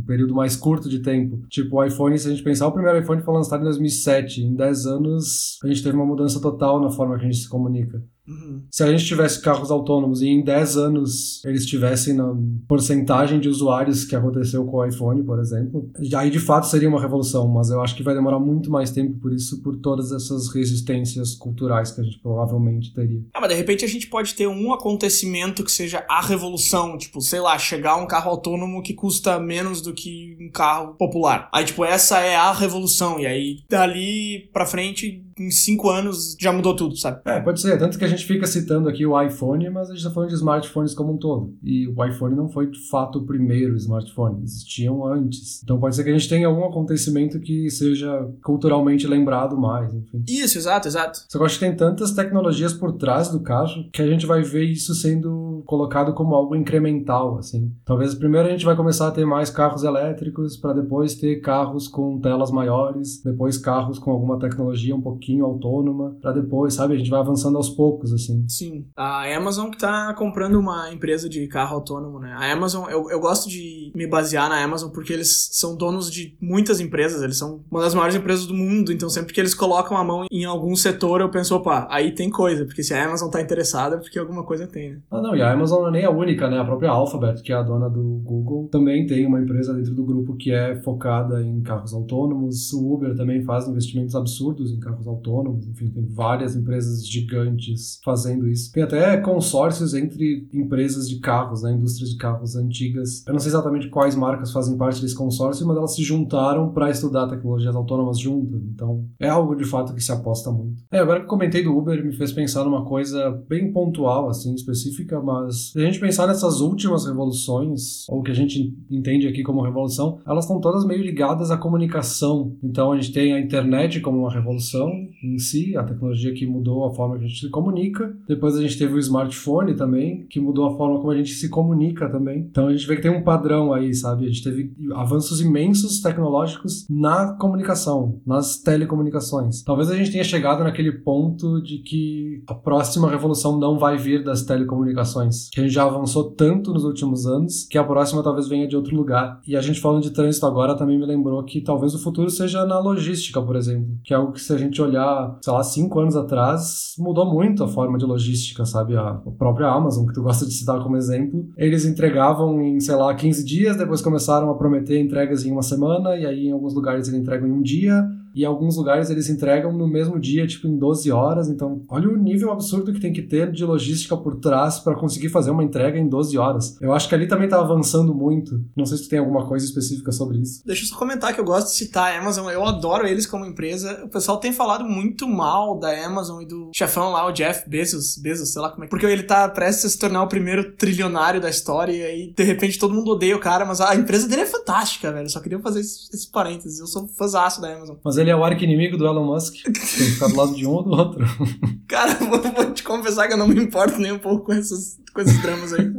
período 0.05 0.33
mais 0.33 0.55
curto 0.55 0.89
de 0.89 0.99
tempo. 0.99 1.45
Tipo, 1.49 1.77
o 1.77 1.83
iPhone, 1.83 2.17
se 2.17 2.27
a 2.27 2.31
gente 2.31 2.43
pensar, 2.43 2.67
o 2.67 2.71
primeiro 2.71 2.99
iPhone 2.99 3.21
foi 3.21 3.33
lançado 3.33 3.61
em 3.61 3.65
2007. 3.65 4.43
Em 4.43 4.55
10 4.55 4.85
anos, 4.85 5.59
a 5.63 5.67
gente 5.67 5.83
teve 5.83 5.95
uma 5.95 6.05
mudança 6.05 6.39
total 6.39 6.81
na 6.81 6.89
forma 6.89 7.17
que 7.17 7.25
a 7.25 7.25
gente 7.25 7.41
se 7.41 7.49
comunica. 7.49 8.03
Uhum. 8.27 8.63
Se 8.71 8.83
a 8.83 8.91
gente 8.91 9.05
tivesse 9.05 9.41
carros 9.41 9.71
autônomos 9.71 10.21
e 10.21 10.27
em 10.27 10.43
10 10.43 10.77
anos 10.77 11.43
eles 11.45 11.65
tivessem 11.65 12.13
na 12.13 12.35
porcentagem 12.67 13.39
de 13.39 13.49
usuários 13.49 14.03
que 14.03 14.15
aconteceu 14.15 14.65
com 14.65 14.77
o 14.77 14.85
iPhone, 14.85 15.23
por 15.23 15.39
exemplo, 15.39 15.89
aí 16.15 16.29
de 16.29 16.39
fato 16.39 16.67
seria 16.67 16.89
uma 16.89 17.01
revolução, 17.01 17.47
mas 17.47 17.69
eu 17.69 17.81
acho 17.81 17.95
que 17.95 18.03
vai 18.03 18.15
demorar 18.15 18.39
muito 18.39 18.71
mais 18.71 18.91
tempo 18.91 19.19
por 19.19 19.33
isso, 19.33 19.61
por 19.61 19.77
todas 19.77 20.11
essas 20.11 20.53
resistências 20.53 21.35
culturais 21.35 21.91
que 21.91 22.01
a 22.01 22.03
gente 22.03 22.19
provavelmente 22.19 22.93
teria. 22.93 23.21
Ah, 23.33 23.41
mas 23.41 23.49
de 23.49 23.55
repente 23.55 23.85
a 23.85 23.87
gente 23.87 24.07
pode 24.07 24.33
ter 24.33 24.47
um 24.47 24.73
acontecimento 24.73 25.63
que 25.63 25.71
seja 25.71 26.05
a 26.09 26.21
revolução, 26.21 26.97
tipo, 26.97 27.21
sei 27.21 27.39
lá, 27.39 27.57
chegar 27.57 27.95
um 27.97 28.07
carro 28.07 28.31
autônomo 28.31 28.81
que 28.81 28.93
custa 28.93 29.39
menos 29.39 29.81
do 29.81 29.93
que 29.93 30.37
um 30.39 30.49
carro 30.49 30.95
popular. 30.95 31.49
Aí, 31.53 31.65
tipo, 31.65 31.83
essa 31.83 32.19
é 32.19 32.35
a 32.35 32.51
revolução, 32.51 33.19
e 33.19 33.25
aí 33.25 33.59
dali 33.69 34.49
pra 34.53 34.65
frente, 34.65 35.24
em 35.39 35.51
5 35.51 35.89
anos, 35.89 36.35
já 36.39 36.51
mudou 36.51 36.75
tudo, 36.75 36.97
sabe? 36.97 37.21
É, 37.25 37.39
pode 37.39 37.61
ser, 37.61 37.77
tanto 37.77 37.97
que 37.97 38.05
a 38.05 38.07
gente 38.07 38.15
gente 38.15 38.25
fica 38.25 38.47
citando 38.47 38.89
aqui 38.89 39.05
o 39.05 39.21
iPhone, 39.21 39.69
mas 39.69 39.89
a 39.89 39.93
gente 39.93 39.99
está 39.99 40.11
falando 40.11 40.29
de 40.29 40.35
smartphones 40.35 40.93
como 40.93 41.13
um 41.13 41.17
todo. 41.17 41.53
E 41.61 41.87
o 41.87 42.05
iPhone 42.05 42.35
não 42.35 42.49
foi 42.49 42.69
de 42.69 42.79
fato 42.89 43.19
o 43.19 43.25
primeiro 43.25 43.75
smartphone, 43.75 44.43
existiam 44.43 45.05
antes. 45.05 45.61
Então 45.63 45.79
pode 45.79 45.95
ser 45.95 46.03
que 46.03 46.09
a 46.09 46.13
gente 46.13 46.27
tenha 46.27 46.47
algum 46.47 46.65
acontecimento 46.65 47.39
que 47.39 47.69
seja 47.69 48.27
culturalmente 48.43 49.05
lembrado 49.05 49.57
mais, 49.57 49.93
enfim. 49.93 50.23
Isso, 50.27 50.57
exato, 50.57 50.87
exato. 50.87 51.19
Só 51.29 51.37
que 51.37 51.43
eu 51.43 51.45
acho 51.45 51.59
que 51.59 51.65
tem 51.65 51.75
tantas 51.75 52.11
tecnologias 52.11 52.73
por 52.73 52.93
trás 52.93 53.29
do 53.29 53.39
carro 53.39 53.89
que 53.91 54.01
a 54.01 54.07
gente 54.07 54.25
vai 54.25 54.41
ver 54.41 54.63
isso 54.63 54.95
sendo 54.95 55.44
colocado 55.65 56.13
como 56.13 56.35
algo 56.35 56.55
incremental, 56.55 57.37
assim. 57.37 57.71
Talvez 57.83 58.15
primeiro 58.15 58.47
a 58.47 58.51
gente 58.51 58.65
vai 58.65 58.75
começar 58.75 59.07
a 59.07 59.11
ter 59.11 59.25
mais 59.25 59.49
carros 59.49 59.83
elétricos 59.83 60.57
para 60.57 60.73
depois 60.73 61.15
ter 61.15 61.37
carros 61.41 61.87
com 61.87 62.19
telas 62.19 62.51
maiores, 62.51 63.21
depois 63.23 63.57
carros 63.57 63.99
com 63.99 64.11
alguma 64.11 64.39
tecnologia 64.39 64.95
um 64.95 65.01
pouquinho 65.01 65.45
autônoma, 65.45 66.17
para 66.21 66.31
depois, 66.31 66.73
sabe, 66.73 66.95
a 66.95 66.97
gente 66.97 67.09
vai 67.09 67.19
avançando 67.19 67.57
aos 67.57 67.69
poucos 67.69 68.13
assim. 68.13 68.45
Sim. 68.47 68.85
A 68.95 69.25
Amazon 69.35 69.69
que 69.69 69.77
tá 69.77 70.13
comprando 70.13 70.55
uma 70.55 70.93
empresa 70.93 71.27
de 71.27 71.47
carro 71.47 71.75
autônomo, 71.75 72.19
né? 72.19 72.33
A 72.37 72.51
Amazon, 72.51 72.89
eu, 72.89 73.09
eu 73.09 73.19
gosto 73.19 73.49
de 73.49 73.91
me 73.95 74.07
basear 74.07 74.49
na 74.49 74.63
Amazon 74.63 74.89
porque 74.91 75.13
eles 75.13 75.49
são 75.51 75.75
donos 75.75 76.11
de 76.11 76.37
muitas 76.41 76.79
empresas, 76.79 77.21
eles 77.21 77.37
são 77.37 77.63
uma 77.69 77.81
das 77.81 77.93
maiores 77.93 78.15
empresas 78.15 78.45
do 78.45 78.53
mundo, 78.53 78.91
então 78.91 79.09
sempre 79.09 79.33
que 79.33 79.39
eles 79.39 79.53
colocam 79.53 79.97
a 79.97 80.03
mão 80.03 80.25
em 80.31 80.45
algum 80.45 80.75
setor, 80.75 81.21
eu 81.21 81.29
penso, 81.29 81.55
opa, 81.55 81.87
aí 81.89 82.13
tem 82.13 82.29
coisa, 82.29 82.65
porque 82.65 82.83
se 82.83 82.93
a 82.93 83.05
Amazon 83.05 83.29
tá 83.29 83.41
interessada, 83.41 83.95
é 83.95 83.99
porque 83.99 84.19
alguma 84.19 84.43
coisa 84.43 84.67
tem, 84.67 84.91
né? 84.91 84.99
Ah, 85.09 85.21
não, 85.21 85.35
e 85.35 85.41
a 85.41 85.51
Amazon 85.55 85.91
não 85.91 85.95
é 85.95 86.05
a 86.05 86.11
única, 86.11 86.49
né? 86.49 86.59
A 86.59 86.65
própria 86.65 86.89
Alphabet, 86.89 87.41
que 87.41 87.51
é 87.51 87.55
a 87.55 87.63
dona 87.63 87.89
do 87.89 88.21
Google, 88.23 88.67
também 88.71 89.05
tem 89.05 89.25
uma 89.25 89.41
empresa 89.41 89.73
dentro 89.73 89.93
do 89.93 90.03
grupo 90.03 90.35
que 90.35 90.51
é 90.51 90.75
focada 90.81 91.41
em 91.41 91.61
carros 91.61 91.93
autônomos. 91.93 92.71
O 92.73 92.93
Uber 92.93 93.15
também 93.15 93.43
faz 93.43 93.67
investimentos 93.67 94.15
absurdos 94.15 94.71
em 94.71 94.79
carros 94.79 95.07
autônomos, 95.07 95.67
enfim, 95.67 95.89
tem 95.89 96.05
várias 96.05 96.55
empresas 96.55 97.07
gigantes 97.07 97.99
fazendo 98.03 98.47
isso. 98.47 98.71
Tem 98.71 98.83
até 98.83 99.17
consórcios 99.17 99.93
entre 99.93 100.47
empresas 100.53 101.09
de 101.09 101.19
carros, 101.19 101.63
né, 101.63 101.71
indústrias 101.71 102.11
de 102.11 102.17
carros 102.17 102.55
antigas. 102.55 103.25
Eu 103.25 103.33
não 103.33 103.39
sei 103.39 103.49
exatamente 103.49 103.89
quais 103.89 104.15
marcas 104.15 104.51
fazem 104.51 104.77
parte 104.77 105.01
desse 105.01 105.15
consórcio, 105.15 105.65
mas 105.65 105.77
elas 105.77 105.95
se 105.95 106.03
juntaram 106.03 106.71
para 106.71 106.89
estudar 106.89 107.27
tecnologias 107.27 107.75
autônomas 107.75 108.19
juntas. 108.19 108.61
Então, 108.63 109.05
é 109.19 109.29
algo 109.29 109.55
de 109.55 109.65
fato 109.65 109.93
que 109.93 110.03
se 110.03 110.11
aposta 110.11 110.51
muito. 110.51 110.83
É, 110.91 110.99
agora 110.99 111.21
que 111.21 111.27
comentei 111.27 111.63
do 111.63 111.75
Uber, 111.75 112.03
me 112.03 112.13
fez 112.13 112.31
pensar 112.31 112.63
numa 112.63 112.85
coisa 112.85 113.31
bem 113.47 113.71
pontual, 113.71 114.29
assim, 114.29 114.53
específica, 114.53 115.21
mas 115.21 115.44
se 115.51 115.79
a 115.79 115.85
gente 115.85 115.99
pensar 115.99 116.27
nessas 116.27 116.61
últimas 116.61 117.05
revoluções, 117.05 118.07
ou 118.09 118.21
que 118.21 118.31
a 118.31 118.35
gente 118.35 118.75
entende 118.89 119.27
aqui 119.27 119.43
como 119.43 119.61
revolução, 119.61 120.19
elas 120.25 120.45
estão 120.45 120.59
todas 120.59 120.85
meio 120.85 121.03
ligadas 121.03 121.51
à 121.51 121.57
comunicação. 121.57 122.55
Então, 122.63 122.91
a 122.91 122.95
gente 122.99 123.11
tem 123.13 123.33
a 123.33 123.39
internet 123.39 123.99
como 124.01 124.19
uma 124.19 124.33
revolução 124.33 124.91
em 125.23 125.37
si, 125.37 125.75
a 125.75 125.83
tecnologia 125.83 126.33
que 126.33 126.45
mudou 126.45 126.85
a 126.85 126.93
forma 126.93 127.17
que 127.17 127.25
a 127.25 127.27
gente 127.27 127.39
se 127.39 127.49
comunica. 127.49 128.15
Depois 128.27 128.55
a 128.55 128.61
gente 128.61 128.77
teve 128.77 128.93
o 128.93 128.99
smartphone 128.99 129.75
também, 129.75 130.25
que 130.29 130.39
mudou 130.39 130.65
a 130.65 130.77
forma 130.77 130.99
como 130.99 131.11
a 131.11 131.17
gente 131.17 131.33
se 131.33 131.49
comunica 131.49 132.09
também. 132.09 132.47
Então 132.49 132.67
a 132.67 132.71
gente 132.71 132.87
vê 132.87 132.95
que 132.95 133.01
tem 133.01 133.11
um 133.11 133.23
padrão 133.23 133.73
aí, 133.73 133.93
sabe? 133.93 134.25
A 134.25 134.27
gente 134.27 134.43
teve 134.43 134.71
avanços 134.93 135.41
imensos 135.41 136.01
tecnológicos 136.01 136.85
na 136.89 137.33
comunicação, 137.33 138.19
nas 138.25 138.57
telecomunicações. 138.57 139.63
Talvez 139.63 139.89
a 139.89 139.95
gente 139.95 140.11
tenha 140.11 140.23
chegado 140.23 140.63
naquele 140.63 140.91
ponto 140.91 141.61
de 141.61 141.79
que 141.79 142.43
a 142.47 142.53
próxima 142.53 143.09
revolução 143.09 143.59
não 143.59 143.77
vai 143.77 143.97
vir 143.97 144.23
das 144.23 144.43
telecomunicações, 144.43 145.24
que 145.51 145.59
a 145.59 145.63
gente 145.63 145.73
já 145.73 145.83
avançou 145.83 146.31
tanto 146.31 146.73
nos 146.73 146.83
últimos 146.83 147.25
anos 147.25 147.67
que 147.69 147.77
a 147.77 147.83
próxima 147.83 148.23
talvez 148.23 148.47
venha 148.47 148.67
de 148.67 148.75
outro 148.75 148.95
lugar. 148.95 149.39
E 149.47 149.55
a 149.55 149.61
gente 149.61 149.79
falando 149.79 150.03
de 150.03 150.11
trânsito 150.11 150.45
agora 150.45 150.75
também 150.75 150.97
me 150.97 151.05
lembrou 151.05 151.43
que 151.43 151.61
talvez 151.61 151.93
o 151.93 151.99
futuro 151.99 152.29
seja 152.29 152.65
na 152.65 152.79
logística, 152.79 153.41
por 153.41 153.55
exemplo, 153.55 153.97
que 154.03 154.13
é 154.13 154.17
algo 154.17 154.31
que 154.31 154.41
se 154.41 154.53
a 154.53 154.57
gente 154.57 154.81
olhar, 154.81 155.37
sei 155.41 155.53
lá, 155.53 155.63
cinco 155.63 155.99
anos 155.99 156.15
atrás, 156.15 156.93
mudou 156.97 157.25
muito 157.25 157.63
a 157.63 157.67
forma 157.67 157.97
de 157.97 158.05
logística, 158.05 158.65
sabe? 158.65 158.95
A 158.95 159.13
própria 159.37 159.67
Amazon, 159.67 160.05
que 160.05 160.13
tu 160.13 160.21
gosta 160.21 160.45
de 160.45 160.53
citar 160.53 160.81
como 160.81 160.97
exemplo, 160.97 161.47
eles 161.57 161.85
entregavam 161.85 162.61
em, 162.61 162.79
sei 162.79 162.95
lá, 162.95 163.13
15 163.13 163.45
dias, 163.45 163.77
depois 163.77 164.01
começaram 164.01 164.49
a 164.49 164.55
prometer 164.55 164.99
entregas 164.99 165.45
em 165.45 165.51
uma 165.51 165.61
semana, 165.61 166.15
e 166.15 166.25
aí 166.25 166.47
em 166.47 166.51
alguns 166.51 166.73
lugares 166.73 167.07
eles 167.07 167.19
entregam 167.19 167.47
em 167.47 167.51
um 167.51 167.61
dia, 167.61 168.03
e 168.35 168.43
alguns 168.43 168.75
lugares 168.75 169.09
eles 169.09 169.29
entregam 169.29 169.71
no 169.71 169.87
mesmo 169.87 170.19
dia, 170.19 170.45
tipo 170.45 170.67
em 170.67 170.77
12 170.77 171.09
horas. 171.11 171.49
Então, 171.49 171.81
olha 171.87 172.09
o 172.09 172.17
nível 172.17 172.51
absurdo 172.51 172.91
que 172.91 172.99
tem 172.99 173.13
que 173.13 173.21
ter 173.21 173.51
de 173.51 173.63
logística 173.63 174.15
por 174.17 174.35
trás 174.35 174.79
para 174.79 174.95
conseguir 174.95 175.29
fazer 175.29 175.51
uma 175.51 175.63
entrega 175.63 175.97
em 175.97 176.07
12 176.07 176.37
horas. 176.37 176.77
Eu 176.81 176.93
acho 176.93 177.07
que 177.07 177.15
ali 177.15 177.27
também 177.27 177.47
tá 177.47 177.59
avançando 177.59 178.13
muito. 178.13 178.61
Não 178.75 178.85
sei 178.85 178.97
se 178.97 179.05
tu 179.05 179.09
tem 179.09 179.19
alguma 179.19 179.47
coisa 179.47 179.65
específica 179.65 180.11
sobre 180.11 180.39
isso. 180.39 180.61
Deixa 180.65 180.83
eu 180.83 180.87
só 180.89 180.97
comentar 180.97 181.33
que 181.33 181.39
eu 181.39 181.45
gosto 181.45 181.67
de 181.67 181.75
citar 181.75 182.13
a 182.13 182.19
Amazon. 182.19 182.49
Eu 182.49 182.65
adoro 182.65 183.07
eles 183.07 183.25
como 183.25 183.45
empresa. 183.45 184.03
O 184.03 184.09
pessoal 184.09 184.37
tem 184.37 184.51
falado 184.51 184.83
muito 184.83 185.27
mal 185.27 185.79
da 185.79 186.05
Amazon 186.05 186.41
e 186.41 186.45
do 186.45 186.71
chefão 186.73 187.11
lá, 187.11 187.25
o 187.25 187.31
Jeff 187.31 187.69
Bezos, 187.69 188.17
Bezos, 188.17 188.51
sei 188.51 188.61
lá 188.61 188.69
como 188.69 188.83
é. 188.83 188.87
Porque 188.87 189.05
ele 189.05 189.23
tá 189.23 189.47
prestes 189.47 189.85
a 189.85 189.89
se 189.89 189.97
tornar 189.97 190.23
o 190.23 190.27
primeiro 190.27 190.73
trilionário 190.73 191.39
da 191.39 191.49
história 191.49 191.93
e 191.93 192.03
aí, 192.03 192.33
de 192.35 192.43
repente, 192.43 192.77
todo 192.77 192.93
mundo 192.93 193.11
odeia 193.11 193.35
o 193.35 193.39
cara, 193.39 193.65
mas 193.65 193.79
a 193.79 193.95
empresa 193.95 194.27
dele 194.27 194.41
é 194.41 194.45
fantástica, 194.45 195.11
velho. 195.11 195.29
só 195.29 195.39
queria 195.39 195.59
fazer 195.59 195.79
esse, 195.79 196.09
esse 196.13 196.29
parênteses. 196.29 196.79
Eu 196.79 196.87
sou 196.87 197.07
fãzaço 197.07 197.61
da 197.61 197.73
Amazon. 197.73 197.95
Mas 198.03 198.17
ele 198.25 198.31
é 198.31 198.35
o 198.35 198.43
arqui-inimigo 198.43 198.97
do 198.97 199.05
Elon 199.05 199.23
Musk. 199.23 199.53
Tem 199.63 199.73
que 199.73 199.79
ficar 199.79 200.27
do 200.27 200.35
lado 200.35 200.55
de 200.55 200.65
um 200.65 200.71
ou 200.71 200.83
do 200.83 200.91
outro. 200.91 201.25
Cara, 201.87 202.15
vou, 202.15 202.41
vou 202.41 202.73
te 202.73 202.83
confessar 202.83 203.27
que 203.27 203.33
eu 203.33 203.37
não 203.37 203.47
me 203.47 203.61
importo 203.61 203.99
nem 203.99 204.11
um 204.11 204.19
pouco 204.19 204.45
com 204.45 204.53
essas, 204.53 204.97
com 205.13 205.21
esses 205.21 205.39
dramas 205.41 205.73
aí. 205.73 205.85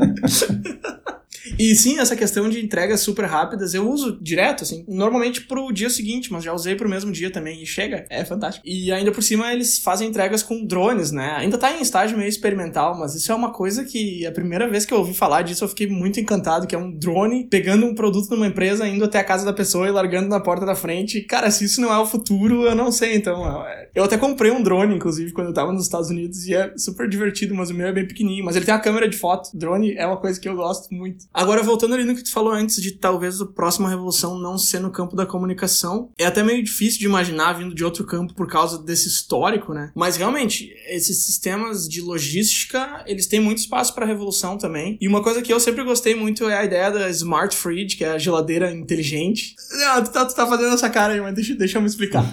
E 1.58 1.74
sim, 1.74 1.98
essa 1.98 2.16
questão 2.16 2.48
de 2.48 2.64
entregas 2.64 3.00
super 3.00 3.24
rápidas 3.24 3.74
eu 3.74 3.88
uso 3.88 4.18
direto, 4.20 4.62
assim. 4.62 4.84
Normalmente 4.88 5.42
pro 5.42 5.72
dia 5.72 5.90
seguinte, 5.90 6.32
mas 6.32 6.44
já 6.44 6.52
usei 6.52 6.74
pro 6.74 6.88
mesmo 6.88 7.12
dia 7.12 7.30
também. 7.30 7.62
E 7.62 7.66
chega, 7.66 8.06
é 8.10 8.24
fantástico. 8.24 8.66
E 8.66 8.92
ainda 8.92 9.12
por 9.12 9.22
cima 9.22 9.52
eles 9.52 9.78
fazem 9.78 10.08
entregas 10.08 10.42
com 10.42 10.64
drones, 10.64 11.10
né? 11.10 11.34
Ainda 11.38 11.58
tá 11.58 11.72
em 11.72 11.82
estágio 11.82 12.16
meio 12.16 12.28
experimental, 12.28 12.98
mas 12.98 13.14
isso 13.14 13.30
é 13.30 13.34
uma 13.34 13.52
coisa 13.52 13.84
que 13.84 14.26
a 14.26 14.32
primeira 14.32 14.68
vez 14.68 14.84
que 14.84 14.92
eu 14.92 14.98
ouvi 14.98 15.14
falar 15.14 15.42
disso 15.42 15.64
eu 15.64 15.68
fiquei 15.68 15.86
muito 15.86 16.20
encantado, 16.20 16.66
que 16.66 16.74
é 16.74 16.78
um 16.78 16.90
drone 16.90 17.48
pegando 17.48 17.86
um 17.86 17.94
produto 17.94 18.30
numa 18.30 18.46
empresa, 18.46 18.86
indo 18.86 19.04
até 19.04 19.18
a 19.18 19.24
casa 19.24 19.44
da 19.44 19.52
pessoa 19.52 19.86
e 19.86 19.90
largando 19.90 20.28
na 20.28 20.40
porta 20.40 20.66
da 20.66 20.74
frente. 20.74 21.20
Cara, 21.22 21.50
se 21.50 21.64
isso 21.64 21.80
não 21.80 21.92
é 21.92 21.98
o 21.98 22.06
futuro, 22.06 22.64
eu 22.64 22.74
não 22.74 22.90
sei, 22.90 23.16
então. 23.16 23.64
Eu 23.94 24.04
até 24.04 24.16
comprei 24.16 24.50
um 24.50 24.62
drone, 24.62 24.94
inclusive, 24.94 25.32
quando 25.32 25.48
eu 25.48 25.54
tava 25.54 25.72
nos 25.72 25.84
Estados 25.84 26.10
Unidos, 26.10 26.46
e 26.46 26.54
é 26.54 26.72
super 26.76 27.08
divertido, 27.08 27.54
mas 27.54 27.70
o 27.70 27.74
meu 27.74 27.86
é 27.86 27.92
bem 27.92 28.06
pequenininho. 28.06 28.44
Mas 28.44 28.56
ele 28.56 28.64
tem 28.64 28.74
a 28.74 28.78
câmera 28.78 29.08
de 29.08 29.16
foto. 29.16 29.56
Drone 29.56 29.94
é 29.94 30.06
uma 30.06 30.16
coisa 30.16 30.40
que 30.40 30.48
eu 30.48 30.56
gosto 30.56 30.92
muito. 30.94 31.24
Agora, 31.36 31.62
voltando 31.62 31.92
ali 31.92 32.02
no 32.02 32.14
que 32.14 32.24
tu 32.24 32.32
falou 32.32 32.50
antes 32.50 32.80
de 32.80 32.92
talvez 32.92 33.42
a 33.42 33.44
próxima 33.44 33.90
revolução 33.90 34.38
não 34.38 34.56
ser 34.56 34.80
no 34.80 34.90
campo 34.90 35.14
da 35.14 35.26
comunicação, 35.26 36.08
é 36.18 36.24
até 36.24 36.42
meio 36.42 36.64
difícil 36.64 36.98
de 36.98 37.04
imaginar 37.04 37.52
vindo 37.52 37.74
de 37.74 37.84
outro 37.84 38.06
campo 38.06 38.32
por 38.32 38.48
causa 38.48 38.82
desse 38.82 39.06
histórico, 39.06 39.74
né? 39.74 39.92
Mas 39.94 40.16
realmente, 40.16 40.72
esses 40.88 41.26
sistemas 41.26 41.86
de 41.86 42.00
logística, 42.00 43.04
eles 43.06 43.26
têm 43.26 43.38
muito 43.38 43.58
espaço 43.58 43.94
para 43.94 44.06
revolução 44.06 44.56
também. 44.56 44.96
E 44.98 45.06
uma 45.06 45.22
coisa 45.22 45.42
que 45.42 45.52
eu 45.52 45.60
sempre 45.60 45.84
gostei 45.84 46.14
muito 46.14 46.48
é 46.48 46.56
a 46.56 46.64
ideia 46.64 46.90
da 46.90 47.10
Smart 47.10 47.54
Fridge, 47.54 47.98
que 47.98 48.04
é 48.04 48.12
a 48.12 48.18
geladeira 48.18 48.72
inteligente. 48.72 49.54
Não, 49.72 50.04
tu 50.04 50.12
tá, 50.12 50.24
tu 50.24 50.34
tá 50.34 50.46
fazendo 50.46 50.72
essa 50.72 50.88
cara 50.88 51.12
aí, 51.12 51.20
mas 51.20 51.34
deixa, 51.34 51.54
deixa 51.54 51.76
eu 51.76 51.82
me 51.82 51.86
explicar. 51.86 52.24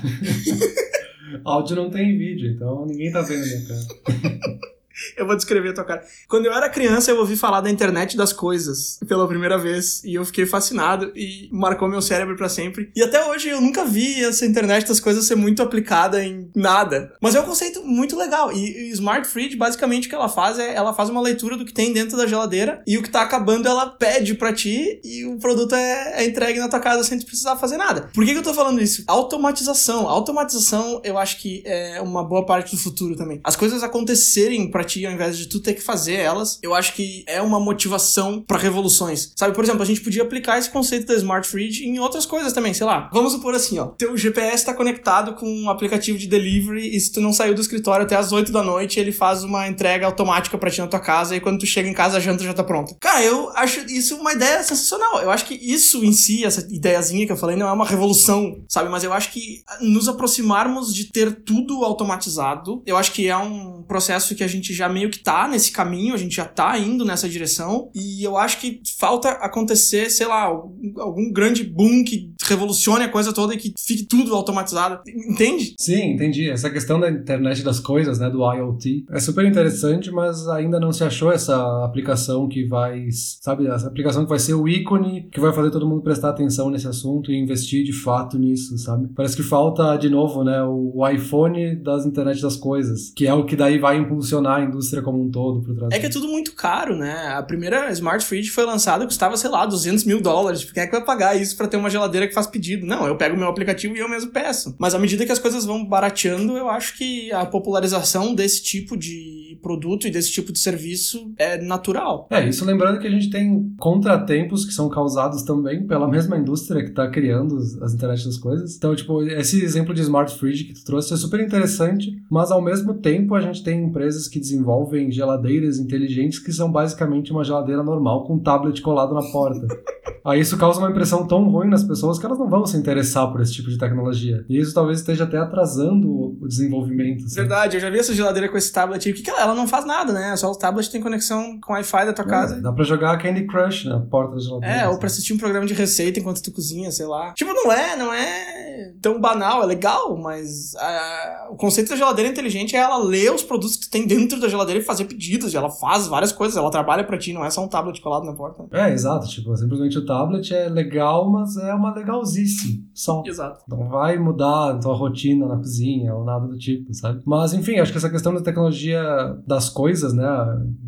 Áudio 1.43 1.75
não 1.75 1.89
tem 1.89 2.17
vídeo, 2.17 2.51
então 2.51 2.85
ninguém 2.85 3.11
tá 3.11 3.21
vendo 3.21 3.45
minha 3.45 3.67
cara. 3.67 4.63
Eu 5.17 5.25
vou 5.25 5.35
descrever 5.35 5.69
a 5.69 5.73
tua 5.73 5.83
cara. 5.83 6.03
Quando 6.27 6.45
eu 6.45 6.53
era 6.53 6.69
criança, 6.69 7.11
eu 7.11 7.17
ouvi 7.17 7.35
falar 7.35 7.61
da 7.61 7.69
internet 7.69 8.15
das 8.17 8.33
coisas 8.33 8.99
pela 9.07 9.27
primeira 9.27 9.57
vez. 9.57 10.03
E 10.03 10.15
eu 10.15 10.25
fiquei 10.25 10.45
fascinado 10.45 11.11
e 11.15 11.49
marcou 11.51 11.87
meu 11.87 12.01
cérebro 12.01 12.35
para 12.35 12.49
sempre. 12.49 12.91
E 12.95 13.01
até 13.01 13.23
hoje 13.25 13.49
eu 13.49 13.61
nunca 13.61 13.85
vi 13.85 14.23
essa 14.23 14.45
internet 14.45 14.87
das 14.87 14.99
coisas 14.99 15.25
ser 15.25 15.35
muito 15.35 15.61
aplicada 15.61 16.23
em 16.23 16.49
nada. 16.55 17.13
Mas 17.21 17.35
é 17.35 17.39
um 17.39 17.45
conceito 17.45 17.83
muito 17.83 18.17
legal. 18.17 18.51
E, 18.51 18.89
e 18.89 18.91
Smart 18.91 19.27
Fridge, 19.27 19.55
basicamente, 19.55 20.07
o 20.07 20.09
que 20.09 20.15
ela 20.15 20.29
faz 20.29 20.59
é 20.59 20.73
ela 20.73 20.93
faz 20.93 21.09
uma 21.09 21.21
leitura 21.21 21.57
do 21.57 21.65
que 21.65 21.73
tem 21.73 21.93
dentro 21.93 22.17
da 22.17 22.27
geladeira 22.27 22.81
e 22.85 22.97
o 22.97 23.03
que 23.03 23.09
tá 23.09 23.21
acabando 23.21 23.67
ela 23.67 23.87
pede 23.87 24.35
para 24.35 24.53
ti 24.53 24.99
e 25.03 25.25
o 25.25 25.37
produto 25.37 25.75
é, 25.75 26.23
é, 26.23 26.25
entregue 26.25 26.59
na 26.59 26.67
tua 26.67 26.79
casa 26.79 27.03
sem 27.03 27.19
tu 27.19 27.25
precisar 27.25 27.55
fazer 27.57 27.77
nada. 27.77 28.09
Por 28.13 28.25
que, 28.25 28.31
que 28.31 28.39
eu 28.39 28.43
tô 28.43 28.53
falando 28.53 28.81
isso? 28.81 29.03
Automatização. 29.07 30.07
Automatização, 30.07 31.01
eu 31.03 31.17
acho 31.17 31.39
que 31.39 31.63
é 31.65 32.01
uma 32.01 32.23
boa 32.23 32.45
parte 32.45 32.75
do 32.75 32.81
futuro 32.81 33.15
também. 33.15 33.39
As 33.43 33.55
coisas 33.55 33.83
acontecerem 33.83 34.69
pra 34.83 34.85
ti 34.85 35.05
ao 35.05 35.13
invés 35.13 35.37
de 35.37 35.47
tu 35.47 35.59
ter 35.59 35.73
que 35.73 35.81
fazer 35.81 36.15
elas, 36.15 36.59
eu 36.61 36.75
acho 36.75 36.93
que 36.93 37.23
é 37.25 37.41
uma 37.41 37.59
motivação 37.59 38.43
para 38.45 38.57
revoluções. 38.57 39.31
Sabe, 39.35 39.55
por 39.55 39.63
exemplo, 39.63 39.81
a 39.81 39.85
gente 39.85 40.01
podia 40.01 40.23
aplicar 40.23 40.59
esse 40.59 40.69
conceito 40.69 41.07
da 41.07 41.15
Smart 41.15 41.47
Fridge 41.47 41.85
em 41.85 41.99
outras 41.99 42.25
coisas 42.25 42.51
também, 42.51 42.73
sei 42.73 42.85
lá. 42.85 43.09
Vamos 43.13 43.31
supor 43.31 43.55
assim, 43.55 43.79
ó, 43.79 43.87
teu 43.87 44.15
GPS 44.17 44.65
tá 44.65 44.73
conectado 44.73 45.35
com 45.35 45.47
um 45.47 45.69
aplicativo 45.69 46.17
de 46.17 46.27
delivery 46.27 46.95
e 46.95 46.99
se 46.99 47.11
tu 47.11 47.21
não 47.21 47.31
saiu 47.31 47.55
do 47.55 47.61
escritório 47.61 48.05
até 48.05 48.15
as 48.15 48.31
8 48.31 48.51
da 48.51 48.61
noite, 48.61 48.99
ele 48.99 49.11
faz 49.11 49.43
uma 49.43 49.67
entrega 49.67 50.05
automática 50.05 50.57
para 50.57 50.69
ti 50.69 50.81
na 50.81 50.87
tua 50.87 50.99
casa 50.99 51.35
e 51.35 51.39
quando 51.39 51.59
tu 51.59 51.65
chega 51.65 51.87
em 51.87 51.93
casa 51.93 52.17
a 52.17 52.19
janta 52.19 52.43
já 52.43 52.53
tá 52.53 52.63
pronta. 52.63 52.95
Cara, 52.99 53.23
eu 53.23 53.49
acho 53.55 53.79
isso 53.89 54.17
uma 54.17 54.33
ideia 54.33 54.61
sensacional. 54.63 55.21
Eu 55.21 55.31
acho 55.31 55.45
que 55.45 55.53
isso 55.53 56.03
em 56.03 56.11
si, 56.11 56.43
essa 56.43 56.67
ideiazinha 56.69 57.25
que 57.25 57.31
eu 57.31 57.37
falei, 57.37 57.55
não 57.55 57.67
é 57.67 57.71
uma 57.71 57.85
revolução, 57.85 58.63
sabe? 58.67 58.89
Mas 58.89 59.03
eu 59.03 59.13
acho 59.13 59.31
que 59.31 59.63
nos 59.79 60.07
aproximarmos 60.07 60.93
de 60.93 61.05
ter 61.05 61.43
tudo 61.43 61.83
automatizado, 61.83 62.81
eu 62.85 62.97
acho 62.97 63.11
que 63.11 63.27
é 63.27 63.37
um 63.37 63.83
processo 63.83 64.33
que 64.35 64.43
a 64.43 64.47
gente 64.47 64.72
já 64.73 64.89
meio 64.89 65.09
que 65.09 65.19
tá 65.19 65.47
nesse 65.47 65.71
caminho, 65.71 66.13
a 66.13 66.17
gente 66.17 66.35
já 66.35 66.45
tá 66.45 66.77
indo 66.77 67.05
nessa 67.05 67.29
direção, 67.29 67.89
e 67.93 68.23
eu 68.23 68.37
acho 68.37 68.59
que 68.59 68.81
falta 68.97 69.29
acontecer, 69.29 70.09
sei 70.09 70.27
lá, 70.27 70.43
algum 70.43 71.31
grande 71.31 71.63
boom 71.63 72.03
que 72.03 72.32
revolucione 72.47 73.05
a 73.05 73.09
coisa 73.09 73.33
toda 73.33 73.53
e 73.53 73.57
que 73.57 73.73
fique 73.77 74.03
tudo 74.03 74.35
automatizado. 74.35 75.01
Entende? 75.07 75.75
Sim, 75.79 76.13
entendi. 76.13 76.49
Essa 76.49 76.69
questão 76.69 76.99
da 76.99 77.09
internet 77.09 77.63
das 77.63 77.79
coisas, 77.79 78.19
né, 78.19 78.29
do 78.29 78.39
IoT, 78.39 79.05
é 79.11 79.19
super 79.19 79.45
interessante, 79.45 80.11
mas 80.11 80.47
ainda 80.47 80.79
não 80.79 80.91
se 80.91 81.03
achou 81.03 81.31
essa 81.31 81.85
aplicação 81.85 82.47
que 82.47 82.65
vai, 82.65 83.07
sabe, 83.41 83.67
essa 83.67 83.87
aplicação 83.87 84.23
que 84.23 84.29
vai 84.29 84.39
ser 84.39 84.53
o 84.53 84.67
ícone 84.67 85.29
que 85.31 85.39
vai 85.39 85.53
fazer 85.53 85.71
todo 85.71 85.87
mundo 85.87 86.01
prestar 86.01 86.29
atenção 86.29 86.69
nesse 86.69 86.87
assunto 86.87 87.31
e 87.31 87.37
investir 87.37 87.83
de 87.83 87.93
fato 87.93 88.37
nisso, 88.37 88.77
sabe? 88.77 89.09
Parece 89.15 89.35
que 89.35 89.43
falta, 89.43 89.95
de 89.97 90.09
novo, 90.09 90.43
né, 90.43 90.61
o 90.63 91.07
iPhone 91.07 91.75
das 91.75 92.05
internet 92.05 92.41
das 92.41 92.55
coisas, 92.55 93.11
que 93.15 93.27
é 93.27 93.33
o 93.33 93.45
que 93.45 93.55
daí 93.55 93.77
vai 93.79 93.97
impulsionar 93.97 94.59
a 94.59 94.63
indústria 94.63 95.01
como 95.01 95.23
um 95.23 95.29
todo 95.29 95.61
por 95.61 95.75
trás. 95.75 95.93
É 95.93 95.99
que 95.99 96.05
é 96.05 96.09
tudo 96.09 96.27
muito 96.27 96.53
caro, 96.53 96.95
né? 96.95 97.33
A 97.35 97.43
primeira 97.43 97.91
Smart 97.91 98.23
Fridge 98.25 98.49
foi 98.49 98.65
lançada 98.65 99.05
custava, 99.05 99.37
sei 99.37 99.49
lá, 99.49 99.65
200 99.65 100.03
mil 100.05 100.21
dólares. 100.21 100.69
Quem 100.71 100.83
é 100.83 100.85
que 100.85 100.91
vai 100.91 101.03
pagar 101.03 101.39
isso 101.39 101.55
para 101.55 101.67
ter 101.67 101.77
uma 101.77 101.89
geladeira 101.89 102.27
que 102.27 102.32
faz 102.33 102.47
pedido? 102.47 102.85
Não, 102.85 103.07
eu 103.07 103.15
pego 103.15 103.35
o 103.35 103.39
meu 103.39 103.47
aplicativo 103.47 103.95
e 103.95 103.99
eu 103.99 104.09
mesmo 104.09 104.31
peço. 104.31 104.75
Mas 104.77 104.95
à 104.95 104.99
medida 104.99 105.25
que 105.25 105.31
as 105.31 105.39
coisas 105.39 105.65
vão 105.65 105.85
barateando, 105.85 106.57
eu 106.57 106.69
acho 106.69 106.97
que 106.97 107.31
a 107.31 107.45
popularização 107.45 108.33
desse 108.33 108.63
tipo 108.63 108.97
de 108.97 109.57
produto 109.61 110.07
e 110.07 110.11
desse 110.11 110.31
tipo 110.31 110.51
de 110.51 110.59
serviço 110.59 111.31
é 111.37 111.61
natural. 111.61 112.27
É, 112.29 112.47
isso 112.47 112.65
lembrando 112.65 112.99
que 112.99 113.07
a 113.07 113.11
gente 113.11 113.29
tem 113.29 113.73
contratempos 113.79 114.65
que 114.65 114.73
são 114.73 114.89
causados 114.89 115.43
também 115.43 115.85
pela 115.85 116.07
mesma 116.07 116.37
indústria 116.37 116.83
que 116.83 116.89
está 116.89 117.07
criando 117.09 117.57
as 117.57 117.93
internet 117.93 118.25
das 118.25 118.37
coisas. 118.37 118.75
Então, 118.75 118.95
tipo, 118.95 119.21
esse 119.23 119.63
exemplo 119.63 119.93
de 119.93 120.01
Smart 120.01 120.35
Fridge 120.37 120.65
que 120.65 120.73
tu 120.73 120.83
trouxe 120.83 121.13
é 121.13 121.17
super 121.17 121.39
interessante, 121.39 122.11
mas 122.29 122.51
ao 122.51 122.61
mesmo 122.61 122.95
tempo 122.95 123.35
a 123.35 123.41
gente 123.41 123.63
tem 123.63 123.83
empresas 123.83 124.27
que 124.27 124.39
desenvolvem 124.39 124.63
desenvolvem 124.63 125.11
geladeiras 125.11 125.77
inteligentes 125.77 126.39
que 126.39 126.51
são 126.51 126.71
basicamente 126.71 127.31
uma 127.31 127.43
geladeira 127.43 127.83
normal 127.83 128.25
com 128.25 128.35
um 128.35 128.39
tablet 128.39 128.81
colado 128.81 129.13
na 129.13 129.21
porta. 129.31 129.67
Aí 130.25 130.39
isso 130.39 130.57
causa 130.57 130.79
uma 130.79 130.89
impressão 130.89 131.27
tão 131.27 131.49
ruim 131.49 131.67
nas 131.67 131.83
pessoas 131.83 132.17
que 132.23 132.27
elas 132.27 132.39
não 132.39 132.49
vão 132.49 132.65
se 132.65 132.77
interessar 132.77 133.29
por 133.29 133.41
esse 133.41 133.51
tipo 133.51 133.69
de 133.69 133.77
tecnologia. 133.77 134.45
E 134.47 134.57
isso 134.57 134.73
talvez 134.73 134.99
esteja 134.99 135.25
até 135.25 135.37
atrasando 135.37 136.09
o 136.41 136.47
desenvolvimento. 136.47 137.25
Assim. 137.25 137.35
Verdade, 137.35 137.75
eu 137.75 137.81
já 137.81 137.89
vi 137.89 137.99
essa 137.99 138.13
geladeira 138.13 138.47
com 138.47 138.57
esse 138.57 138.71
tablet. 138.71 139.09
O 139.09 139.13
que, 139.13 139.21
que 139.21 139.29
ela, 139.29 139.41
ela 139.41 139.55
não 139.55 139.67
faz 139.67 139.85
nada, 139.85 140.13
né? 140.13 140.35
Só 140.37 140.49
o 140.49 140.55
tablet 140.55 140.89
tem 140.89 141.01
conexão 141.01 141.59
com 141.59 141.73
Wi-Fi 141.73 142.05
da 142.05 142.13
tua 142.13 142.25
é, 142.25 142.27
casa. 142.29 142.61
Dá 142.61 142.71
pra 142.71 142.85
jogar 142.85 143.17
Candy 143.17 143.45
Crush 143.45 143.85
na 143.85 143.99
porta 143.99 144.35
da 144.35 144.41
geladeira. 144.41 144.73
É, 144.73 144.79
assim. 144.81 144.91
ou 144.91 144.97
pra 144.97 145.07
assistir 145.07 145.33
um 145.33 145.37
programa 145.37 145.65
de 145.65 145.73
receita 145.73 146.19
enquanto 146.19 146.41
tu 146.41 146.51
cozinha, 146.51 146.91
sei 146.91 147.05
lá. 147.05 147.33
Tipo, 147.33 147.51
não 147.53 147.71
é, 147.71 147.95
não 147.97 148.13
é 148.13 148.72
tão 149.01 149.19
banal, 149.19 149.63
é 149.63 149.65
legal, 149.65 150.17
mas 150.17 150.75
a, 150.75 151.47
o 151.51 151.55
conceito 151.55 151.89
da 151.89 151.95
geladeira 151.95 152.29
inteligente 152.29 152.75
é 152.75 152.79
ela 152.79 152.97
ler 152.97 153.33
os 153.33 153.43
produtos 153.43 153.77
que 153.77 153.89
tem 153.89 154.05
dentro 154.05 154.39
da 154.39 154.47
geladeira 154.47 154.79
e 154.79 154.83
fazer 154.83 155.05
pedidos. 155.05 155.53
Ela 155.53 155.69
faz 155.69 156.07
várias 156.07 156.31
coisas, 156.31 156.57
ela 156.57 156.71
trabalha 156.71 157.03
pra 157.03 157.17
ti, 157.17 157.33
não 157.33 157.45
é 157.45 157.49
só 157.49 157.63
um 157.63 157.67
tablet 157.67 158.01
colado 158.01 158.25
na 158.25 158.33
porta. 158.33 158.65
É, 158.71 158.91
exato. 158.91 159.27
Tipo, 159.27 159.55
simplesmente 159.55 159.97
o 159.97 160.05
tablet 160.05 160.53
é 160.53 160.69
legal, 160.69 161.29
mas 161.29 161.57
é 161.57 161.73
uma 161.73 161.93
legalzice 161.93 162.85
só. 162.93 163.23
Exato. 163.25 163.63
Não 163.67 163.89
vai 163.89 164.17
mudar 164.17 164.71
a 164.71 164.77
tua 164.79 164.95
rotina 164.95 165.47
na 165.47 165.57
cozinha 165.57 166.13
ou 166.13 166.23
nada 166.23 166.47
do 166.47 166.57
tipo, 166.57 166.93
sabe? 166.93 167.21
Mas, 167.25 167.53
enfim, 167.53 167.79
acho 167.79 167.91
que 167.91 167.97
essa 167.97 168.09
questão 168.09 168.33
da 168.33 168.41
tecnologia 168.41 169.01
das 169.45 169.69
coisas, 169.69 170.13
né? 170.13 170.25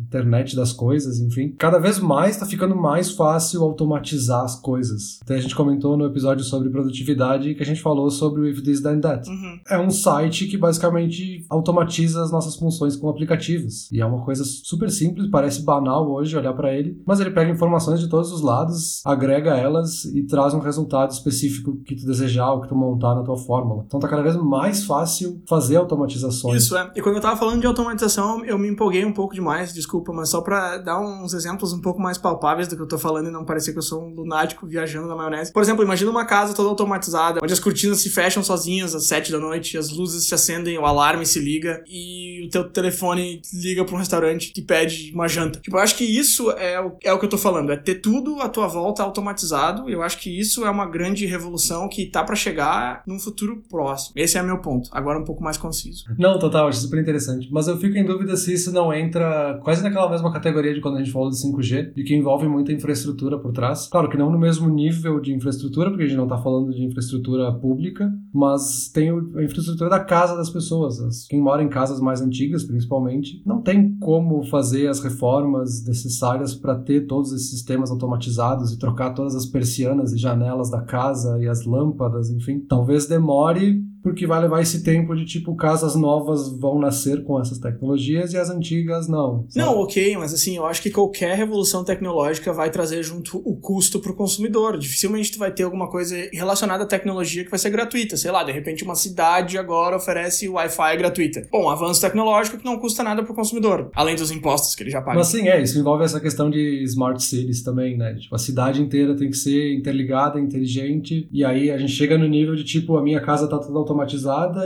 Internet 0.06 0.54
das 0.54 0.72
coisas, 0.72 1.18
enfim. 1.20 1.54
Cada 1.58 1.78
vez 1.78 1.98
mais 1.98 2.36
está 2.36 2.46
ficando 2.46 2.76
mais 2.76 3.10
fácil 3.10 3.62
automatizar 3.62 4.44
as 4.44 4.58
coisas. 4.58 5.18
Até 5.22 5.34
a 5.34 5.40
gente 5.40 5.54
comentou 5.54 5.96
no 5.96 6.06
episódio 6.06 6.44
sobre 6.44 6.70
produtividade 6.70 7.54
que 7.54 7.62
a 7.62 7.66
gente 7.66 7.82
falou 7.82 8.10
sobre 8.10 8.40
o 8.40 8.46
If 8.46 8.62
This 8.62 8.80
Then 8.80 9.00
That. 9.00 9.28
Uhum. 9.28 9.60
É 9.68 9.78
um 9.78 9.90
site 9.90 10.46
que 10.46 10.56
basicamente 10.56 11.44
automatiza 11.50 12.22
as 12.22 12.30
nossas 12.30 12.56
funções 12.56 12.96
com 12.96 13.08
aplicativos. 13.08 13.90
E 13.90 14.00
é 14.00 14.06
uma 14.06 14.24
coisa 14.24 14.44
super 14.44 14.90
simples, 14.90 15.28
parece 15.28 15.62
banal 15.62 16.10
hoje 16.10 16.36
olhar 16.36 16.52
para 16.52 16.72
ele, 16.72 17.00
mas 17.04 17.20
ele 17.20 17.30
pega 17.30 17.50
informações 17.50 18.00
de 18.00 18.08
todos 18.08 18.32
os 18.32 18.40
lados, 18.40 19.02
agrega 19.04 19.56
elas 19.56 20.04
e 20.04 20.22
traz 20.22 20.54
um 20.54 20.60
resultado 20.60 21.10
específico 21.10 21.76
que 21.84 21.96
tu 21.96 22.06
desejar 22.06 22.52
ou 22.52 22.60
que 22.60 22.68
tu 22.68 22.76
montar 22.76 23.14
na 23.14 23.22
tua 23.22 23.36
fórmula. 23.36 23.84
Então 23.86 23.98
tá 23.98 24.08
cada 24.08 24.22
vez 24.22 24.36
mais 24.36 24.84
fácil 24.84 25.42
fazer 25.48 25.76
automatizações. 25.76 26.62
Isso 26.62 26.76
é. 26.76 26.90
E 26.94 27.02
quando 27.02 27.16
eu 27.16 27.22
tava 27.22 27.36
falando 27.36 27.60
de 27.60 27.66
automatização, 27.66 28.44
eu 28.44 28.58
me 28.58 28.68
empolguei 28.68 29.04
um 29.04 29.12
pouco 29.12 29.34
demais, 29.34 29.72
desculpa 29.72 29.95
desculpa, 29.96 30.12
mas 30.12 30.28
só 30.28 30.40
para 30.40 30.78
dar 30.78 31.00
uns 31.00 31.32
exemplos 31.32 31.72
um 31.72 31.80
pouco 31.80 32.00
mais 32.00 32.18
palpáveis 32.18 32.68
do 32.68 32.76
que 32.76 32.82
eu 32.82 32.88
tô 32.88 32.98
falando 32.98 33.28
e 33.28 33.32
não 33.32 33.44
parecer 33.44 33.72
que 33.72 33.78
eu 33.78 33.82
sou 33.82 34.04
um 34.04 34.14
lunático 34.14 34.66
viajando 34.66 35.08
na 35.08 35.16
maionese. 35.16 35.52
Por 35.52 35.62
exemplo, 35.62 35.82
imagina 35.82 36.10
uma 36.10 36.24
casa 36.24 36.54
toda 36.54 36.68
automatizada, 36.68 37.40
onde 37.42 37.52
as 37.52 37.60
cortinas 37.60 38.00
se 38.00 38.10
fecham 38.10 38.42
sozinhas 38.42 38.94
às 38.94 39.06
sete 39.06 39.32
da 39.32 39.38
noite, 39.38 39.78
as 39.78 39.90
luzes 39.90 40.26
se 40.28 40.34
acendem, 40.34 40.78
o 40.78 40.84
alarme 40.84 41.24
se 41.24 41.38
liga 41.38 41.82
e 41.88 42.44
o 42.46 42.50
teu 42.50 42.68
telefone 42.70 43.40
liga 43.54 43.84
para 43.84 43.94
um 43.94 43.98
restaurante 43.98 44.52
que 44.52 44.62
pede 44.62 45.12
uma 45.14 45.28
janta. 45.28 45.60
Tipo, 45.60 45.76
eu 45.76 45.80
acho 45.80 45.96
que 45.96 46.04
isso 46.04 46.50
é 46.52 46.80
o, 46.80 46.96
é 47.02 47.12
o 47.12 47.18
que 47.18 47.24
eu 47.24 47.30
tô 47.30 47.38
falando, 47.38 47.72
é 47.72 47.76
ter 47.76 47.96
tudo 47.96 48.40
à 48.40 48.48
tua 48.48 48.66
volta 48.66 49.02
automatizado. 49.02 49.88
Eu 49.88 50.02
acho 50.02 50.18
que 50.18 50.38
isso 50.38 50.64
é 50.64 50.70
uma 50.70 50.86
grande 50.86 51.26
revolução 51.26 51.88
que 51.88 52.06
tá 52.06 52.22
para 52.22 52.36
chegar 52.36 53.02
num 53.06 53.18
futuro 53.18 53.62
próximo. 53.68 54.12
Esse 54.16 54.38
é 54.38 54.42
meu 54.42 54.58
ponto. 54.58 54.90
Agora 54.92 55.18
um 55.18 55.24
pouco 55.24 55.42
mais 55.42 55.56
conciso. 55.56 56.04
Não, 56.18 56.38
total, 56.38 56.68
acho 56.68 56.80
super 56.80 57.00
interessante. 57.00 57.48
Mas 57.50 57.68
eu 57.68 57.76
fico 57.78 57.96
em 57.96 58.04
dúvida 58.04 58.36
se 58.36 58.52
isso 58.52 58.72
não 58.72 58.92
entra 58.92 59.58
quase 59.62 59.82
naquela 59.86 60.10
mesma 60.10 60.32
categoria 60.32 60.74
de 60.74 60.80
quando 60.80 60.96
a 60.96 60.98
gente 60.98 61.12
falou 61.12 61.30
de 61.30 61.36
5G, 61.36 61.94
de 61.94 62.04
que 62.04 62.14
envolve 62.14 62.48
muita 62.48 62.72
infraestrutura 62.72 63.38
por 63.38 63.52
trás. 63.52 63.88
Claro 63.88 64.08
que 64.08 64.16
não 64.16 64.30
no 64.30 64.38
mesmo 64.38 64.68
nível 64.68 65.20
de 65.20 65.34
infraestrutura, 65.34 65.90
porque 65.90 66.04
a 66.04 66.06
gente 66.06 66.16
não 66.16 66.24
está 66.24 66.38
falando 66.38 66.72
de 66.72 66.84
infraestrutura 66.84 67.52
pública, 67.52 68.12
mas 68.32 68.88
tem 68.92 69.10
a 69.10 69.42
infraestrutura 69.42 69.90
da 69.90 70.00
casa 70.00 70.36
das 70.36 70.50
pessoas. 70.50 71.26
Quem 71.28 71.40
mora 71.40 71.62
em 71.62 71.68
casas 71.68 72.00
mais 72.00 72.20
antigas, 72.20 72.64
principalmente, 72.64 73.42
não 73.44 73.62
tem 73.62 73.96
como 73.98 74.42
fazer 74.44 74.88
as 74.88 75.00
reformas 75.00 75.84
necessárias 75.86 76.54
para 76.54 76.76
ter 76.76 77.06
todos 77.06 77.32
esses 77.32 77.50
sistemas 77.50 77.90
automatizados 77.90 78.72
e 78.72 78.78
trocar 78.78 79.14
todas 79.14 79.34
as 79.34 79.46
persianas 79.46 80.12
e 80.12 80.18
janelas 80.18 80.70
da 80.70 80.82
casa 80.82 81.38
e 81.40 81.48
as 81.48 81.64
lâmpadas, 81.64 82.30
enfim. 82.30 82.60
Talvez 82.60 83.06
demore 83.06 83.82
porque 84.06 84.24
vai 84.24 84.40
levar 84.40 84.62
esse 84.62 84.84
tempo 84.84 85.16
de 85.16 85.24
tipo 85.24 85.56
casas 85.56 85.96
novas 85.96 86.56
vão 86.60 86.78
nascer 86.78 87.24
com 87.24 87.40
essas 87.40 87.58
tecnologias 87.58 88.32
e 88.32 88.38
as 88.38 88.48
antigas 88.48 89.08
não. 89.08 89.44
Sabe? 89.48 89.66
Não, 89.66 89.80
ok, 89.80 90.16
mas 90.16 90.32
assim, 90.32 90.56
eu 90.56 90.64
acho 90.64 90.80
que 90.80 90.92
qualquer 90.92 91.36
revolução 91.36 91.82
tecnológica 91.82 92.52
vai 92.52 92.70
trazer 92.70 93.02
junto 93.02 93.42
o 93.44 93.56
custo 93.56 93.98
para 93.98 94.12
o 94.12 94.14
consumidor. 94.14 94.78
Dificilmente 94.78 95.32
tu 95.32 95.40
vai 95.40 95.50
ter 95.50 95.64
alguma 95.64 95.90
coisa 95.90 96.14
relacionada 96.32 96.84
à 96.84 96.86
tecnologia 96.86 97.44
que 97.44 97.50
vai 97.50 97.58
ser 97.58 97.68
gratuita. 97.70 98.16
Sei 98.16 98.30
lá, 98.30 98.44
de 98.44 98.52
repente 98.52 98.84
uma 98.84 98.94
cidade 98.94 99.58
agora 99.58 99.96
oferece 99.96 100.48
Wi-Fi 100.48 100.96
gratuita. 100.98 101.48
Bom, 101.50 101.68
avanço 101.68 102.00
tecnológico 102.00 102.58
que 102.58 102.64
não 102.64 102.78
custa 102.78 103.02
nada 103.02 103.24
para 103.24 103.32
o 103.32 103.34
consumidor, 103.34 103.90
além 103.92 104.14
dos 104.14 104.30
impostos 104.30 104.76
que 104.76 104.84
ele 104.84 104.90
já 104.90 105.02
paga. 105.02 105.18
Mas 105.18 105.26
sim, 105.26 105.48
é, 105.48 105.60
isso 105.60 105.80
envolve 105.80 106.04
essa 106.04 106.20
questão 106.20 106.48
de 106.48 106.84
smart 106.84 107.20
cities 107.20 107.60
também, 107.60 107.96
né? 107.96 108.14
Tipo, 108.14 108.36
a 108.36 108.38
cidade 108.38 108.80
inteira 108.80 109.16
tem 109.16 109.30
que 109.30 109.36
ser 109.36 109.74
interligada, 109.74 110.38
inteligente, 110.38 111.28
e 111.32 111.44
aí 111.44 111.72
a 111.72 111.76
gente 111.78 111.90
chega 111.90 112.16
no 112.16 112.28
nível 112.28 112.54
de 112.54 112.62
tipo, 112.62 112.96
a 112.96 113.02
minha 113.02 113.20
casa 113.20 113.48
tá 113.48 113.58
toda 113.58 113.76
automatizada 113.76 113.95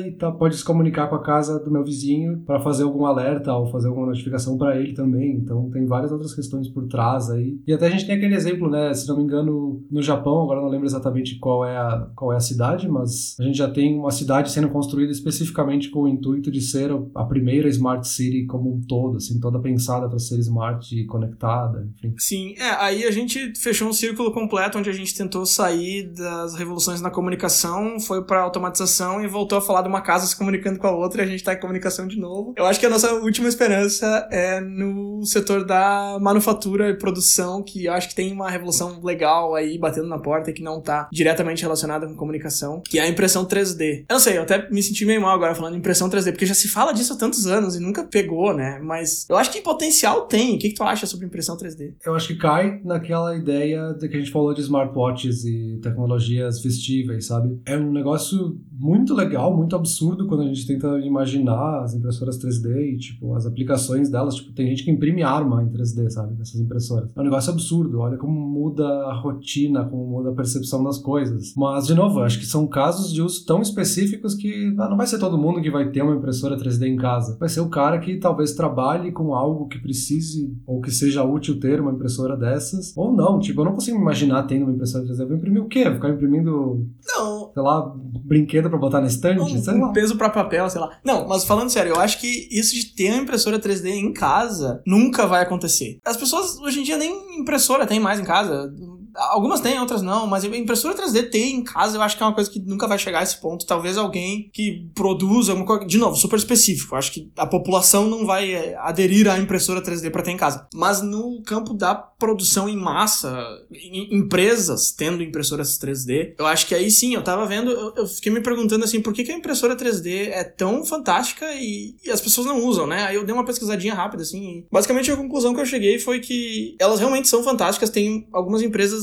e 0.01 0.13
tá, 0.13 0.31
pode 0.31 0.57
se 0.57 0.65
comunicar 0.65 1.09
com 1.09 1.17
a 1.17 1.23
casa 1.23 1.59
do 1.59 1.71
meu 1.71 1.85
vizinho 1.85 2.43
para 2.47 2.61
fazer 2.61 2.85
algum 2.85 3.07
alerta 3.07 3.53
ou 3.55 3.67
fazer 3.67 3.89
alguma 3.89 4.07
notificação 4.07 4.57
para 4.57 4.79
ele 4.79 4.93
também. 4.93 5.37
Então 5.37 5.71
tem 5.71 5.87
várias 5.87 6.13
outras 6.13 6.35
questões 6.35 6.69
por 6.69 6.87
trás 6.87 7.31
aí. 7.31 7.59
E 7.67 7.73
até 7.73 7.87
a 7.87 7.91
gente 7.91 8.07
tem 8.07 8.17
aquele 8.17 8.35
exemplo, 8.35 8.71
né? 8.71 8.93
Se 8.95 9.09
não 9.09 9.17
me 9.17 9.25
engano, 9.25 9.83
no 9.91 10.03
Japão, 10.03 10.43
agora 10.43 10.61
não 10.61 10.69
lembro 10.69 10.87
exatamente 10.87 11.39
qual 11.39 11.65
é 11.65 11.77
a, 11.77 12.09
qual 12.15 12.33
é 12.33 12.37
a 12.37 12.41
cidade, 12.41 12.89
mas 12.89 13.37
a 13.39 13.43
gente 13.43 13.59
já 13.59 13.69
tem 13.69 13.99
uma 13.99 14.11
cidade 14.11 14.51
sendo 14.51 14.69
construída 14.69 15.13
especificamente 15.13 15.91
com 15.91 16.03
o 16.03 16.09
intuito 16.09 16.51
de 16.51 16.61
ser 16.61 16.91
a 17.15 17.25
primeira 17.25 17.69
smart 17.69 18.07
city 18.07 18.47
como 18.47 18.75
um 18.75 18.81
todo, 18.81 19.17
assim, 19.17 19.39
toda 19.41 19.59
pensada 19.59 20.09
para 20.09 20.19
ser 20.19 20.39
smart 20.39 20.95
e 20.95 21.07
conectada, 21.07 21.89
enfim. 21.97 22.15
Sim, 22.19 22.55
é, 22.59 22.71
aí 22.79 23.05
a 23.05 23.11
gente 23.11 23.53
fechou 23.59 23.89
um 23.89 23.93
círculo 23.93 24.33
completo 24.33 24.79
onde 24.79 24.91
a 24.91 24.93
gente 24.93 25.15
tentou 25.15 25.45
sair 25.47 26.05
das 26.05 26.55
revoluções 26.55 27.01
na 27.01 27.11
comunicação, 27.11 27.99
foi 28.01 28.25
para 28.25 28.43
automatização 28.43 29.20
e 29.25 29.29
voltou 29.29 29.59
a 29.59 29.61
falar 29.61 29.83
de 29.83 29.89
uma 29.89 30.01
casa 30.01 30.27
se 30.27 30.37
comunicando 30.37 30.79
com 30.79 30.87
a 30.87 30.95
outra 30.95 31.23
e 31.23 31.25
a 31.25 31.29
gente 31.29 31.45
tá 31.45 31.55
em 31.55 31.61
comunicação 31.61 32.07
de 32.07 32.19
novo. 32.19 32.55
Eu 32.57 32.67
acho 32.67 32.81
que 32.81 32.87
a 32.87 32.91
nossa 32.91 33.13
última 33.15 33.49
esperança 33.49 34.29
é 34.31 34.61
no 34.61 35.25
setor 35.25 35.65
da 35.65 36.19
manufatura 36.21 36.91
e 36.91 36.95
produção, 36.95 37.63
que 37.63 37.87
eu 37.87 37.93
acho 37.93 38.09
que 38.09 38.15
tem 38.15 38.33
uma 38.33 38.51
revolução 38.51 39.01
legal 39.03 39.55
aí 39.55 39.79
batendo 39.79 40.09
na 40.09 40.19
porta 40.19 40.53
que 40.53 40.63
não 40.63 40.81
tá 40.81 41.09
diretamente 41.13 41.63
relacionada 41.63 42.07
com 42.07 42.15
comunicação, 42.15 42.83
que 42.89 42.99
é 42.99 43.03
a 43.03 43.09
impressão 43.09 43.45
3D. 43.45 44.05
Eu 44.09 44.15
não 44.15 44.21
sei, 44.21 44.39
eu 44.39 44.43
até 44.43 44.69
me 44.71 44.83
senti 44.83 45.05
meio 45.05 45.21
mal 45.21 45.35
agora 45.35 45.55
falando 45.55 45.77
impressão 45.77 46.09
3D, 46.09 46.33
porque 46.33 46.47
já 46.47 46.55
se 46.55 46.69
fala 46.69 46.93
disso 46.93 47.13
há 47.13 47.17
tantos 47.17 47.47
anos 47.47 47.77
e 47.77 47.81
nunca 47.81 48.05
pegou, 48.05 48.55
né? 48.55 48.79
Mas 48.83 49.27
eu 49.29 49.37
acho 49.37 49.51
que 49.51 49.61
potencial 49.61 50.27
tem. 50.27 50.57
O 50.57 50.59
que, 50.59 50.69
que 50.71 50.75
tu 50.75 50.83
acha 50.83 51.07
sobre 51.07 51.27
impressão 51.27 51.57
3D? 51.57 51.95
Eu 52.05 52.15
acho 52.15 52.29
que 52.29 52.37
cai 52.37 52.81
naquela 52.85 53.37
ideia 53.37 53.93
de 53.95 54.09
que 54.09 54.17
a 54.17 54.19
gente 54.19 54.31
falou 54.31 54.55
de 54.55 54.61
smartwatches 54.61 55.45
e 55.45 55.79
tecnologias 55.83 56.63
vestíveis, 56.63 57.27
sabe? 57.27 57.61
É 57.65 57.77
um 57.77 57.93
negócio 57.93 58.59
muito 58.73 59.00
legal, 59.09 59.57
muito 59.57 59.75
absurdo 59.77 60.27
quando 60.27 60.43
a 60.43 60.47
gente 60.47 60.67
tenta 60.67 60.99
imaginar 61.01 61.83
as 61.83 61.95
impressoras 61.95 62.39
3D 62.39 62.95
e, 62.95 62.99
tipo, 62.99 63.35
as 63.35 63.47
aplicações 63.47 64.11
delas. 64.11 64.35
Tipo, 64.35 64.53
tem 64.53 64.69
gente 64.69 64.85
que 64.85 64.91
imprime 64.91 65.23
arma 65.23 65.63
em 65.63 65.69
3D, 65.69 66.11
sabe? 66.11 66.37
Nessas 66.39 66.61
impressoras. 66.61 67.11
É 67.15 67.21
um 67.21 67.25
negócio 67.25 67.53
absurdo. 67.53 68.01
Olha 68.01 68.17
como 68.17 68.33
muda 68.33 68.85
a 68.85 69.15
rotina, 69.15 69.85
como 69.85 70.07
muda 70.07 70.31
a 70.31 70.35
percepção 70.35 70.83
das 70.85 70.99
coisas. 70.99 71.55
Mas, 71.57 71.87
de 71.87 71.95
novo, 71.95 72.21
acho 72.21 72.39
que 72.39 72.47
são 72.47 72.67
casos 72.67 73.13
de 73.13 73.23
uso 73.23 73.45
tão 73.45 73.63
específicos 73.63 74.35
que 74.35 74.75
ah, 74.79 74.89
não 74.89 74.97
vai 74.97 75.07
ser 75.07 75.19
todo 75.19 75.39
mundo 75.39 75.61
que 75.61 75.71
vai 75.71 75.91
ter 75.91 76.03
uma 76.03 76.17
impressora 76.17 76.57
3D 76.57 76.87
em 76.87 76.97
casa. 76.97 77.37
Vai 77.39 77.49
ser 77.49 77.61
o 77.61 77.69
cara 77.69 77.99
que 77.99 78.17
talvez 78.17 78.53
trabalhe 78.53 79.13
com 79.13 79.35
algo 79.35 79.69
que 79.69 79.79
precise 79.79 80.55
ou 80.67 80.81
que 80.81 80.91
seja 80.91 81.25
útil 81.25 81.59
ter 81.61 81.81
uma 81.81 81.93
impressora 81.93 82.37
dessas. 82.37 82.93
Ou 82.97 83.15
não. 83.15 83.39
Tipo, 83.39 83.61
eu 83.61 83.65
não 83.67 83.73
consigo 83.73 83.97
me 83.97 84.03
imaginar 84.03 84.43
tendo 84.45 84.65
uma 84.65 84.73
impressora 84.73 85.05
3D. 85.05 85.21
Eu 85.21 85.29
vou 85.29 85.37
imprimir 85.37 85.63
o 85.63 85.69
quê? 85.69 85.85
Vou 85.85 85.95
ficar 85.95 86.11
imprimindo. 86.11 86.87
Não. 87.07 87.51
Sei 87.53 87.63
lá, 87.63 87.95
brinquedo 88.25 88.69
para 88.69 88.79
botar 88.79 88.90
na 88.99 89.07
estante? 89.07 89.41
Um, 89.41 89.63
sei 89.63 89.79
lá. 89.79 89.93
peso 89.93 90.17
para 90.17 90.31
papel, 90.31 90.71
sei 90.71 90.81
lá. 90.81 90.99
Não, 91.05 91.29
mas 91.29 91.45
falando 91.45 91.69
sério, 91.69 91.93
eu 91.93 92.01
acho 92.01 92.19
que 92.19 92.49
isso 92.51 92.75
de 92.75 92.95
ter 92.95 93.13
uma 93.13 93.23
impressora 93.23 93.59
3D 93.59 93.89
em 93.91 94.13
casa 94.13 94.83
nunca 94.87 95.27
vai 95.27 95.43
acontecer. 95.43 95.99
As 96.05 96.17
pessoas 96.17 96.59
hoje 96.59 96.81
em 96.81 96.83
dia 96.83 96.97
nem 96.97 97.39
impressora 97.39 97.87
tem 97.87 98.01
mais 98.01 98.19
em 98.19 98.25
casa. 98.25 98.73
Algumas 99.15 99.61
têm, 99.61 99.79
outras 99.79 100.03
não, 100.03 100.27
mas 100.27 100.45
impressora 100.45 100.95
3D 100.95 101.31
ter 101.31 101.47
em 101.47 101.63
casa 101.63 101.97
eu 101.97 102.03
acho 102.03 102.17
que 102.17 102.23
é 102.23 102.27
uma 102.27 102.35
coisa 102.35 102.51
que 102.51 102.61
nunca 102.61 102.87
vai 102.87 102.99
chegar 102.99 103.21
a 103.21 103.23
esse 103.23 103.41
ponto. 103.41 103.67
Talvez 103.67 103.97
alguém 103.97 104.51
que 104.53 104.89
produza 104.95 105.53
alguma 105.53 105.67
coisa, 105.67 105.87
de 105.87 105.99
novo, 105.99 106.17
super 106.17 106.37
específico. 106.37 106.95
Eu 106.95 106.99
acho 106.99 107.13
que 107.13 107.31
a 107.37 107.47
população 107.47 108.09
não 108.09 108.27
vai 108.27 108.53
eh, 108.53 108.77
aderir 108.79 109.29
à 109.29 109.39
impressora 109.39 109.83
3D 109.83 110.11
para 110.11 110.23
ter 110.23 110.31
em 110.31 110.37
casa. 110.37 110.69
Mas 110.75 111.03
no 111.03 111.43
campo 111.43 111.75
da 111.75 111.95
produção 111.95 112.69
em 112.69 112.77
massa, 112.77 113.35
em 113.73 114.15
empresas 114.17 114.93
tendo 114.93 115.23
impressoras 115.23 115.79
3D, 115.79 116.35
eu 116.39 116.47
acho 116.47 116.67
que 116.67 116.75
aí 116.75 116.91
sim, 116.91 117.15
eu 117.15 117.23
tava 117.23 117.47
vendo, 117.47 117.71
eu, 117.97 118.07
fiquei 118.07 118.31
me 118.31 118.41
perguntando 118.41 118.85
assim, 118.85 119.01
por 119.01 119.13
que, 119.13 119.25
que 119.25 119.33
a 119.33 119.37
impressora 119.37 119.77
3D 119.77 120.29
é 120.29 120.45
tão 120.45 120.85
fantástica 120.85 121.47
e, 121.55 121.97
e, 122.05 122.11
as 122.11 122.21
pessoas 122.21 122.47
não 122.47 122.65
usam, 122.65 122.87
né? 122.87 123.05
Aí 123.05 123.15
eu 123.15 123.25
dei 123.25 123.35
uma 123.35 123.45
pesquisadinha 123.45 123.95
rápida 123.95 124.23
assim. 124.23 124.67
Basicamente 124.71 125.11
a 125.11 125.17
conclusão 125.17 125.55
que 125.55 125.61
eu 125.61 125.67
cheguei 125.67 125.99
foi 125.99 126.21
que 126.21 126.77
elas 126.79 127.01
realmente 127.01 127.29
são 127.29 127.43
fantásticas. 127.43 127.91
Tem 127.91 128.27
algumas 128.33 128.63
empresas 128.63 129.00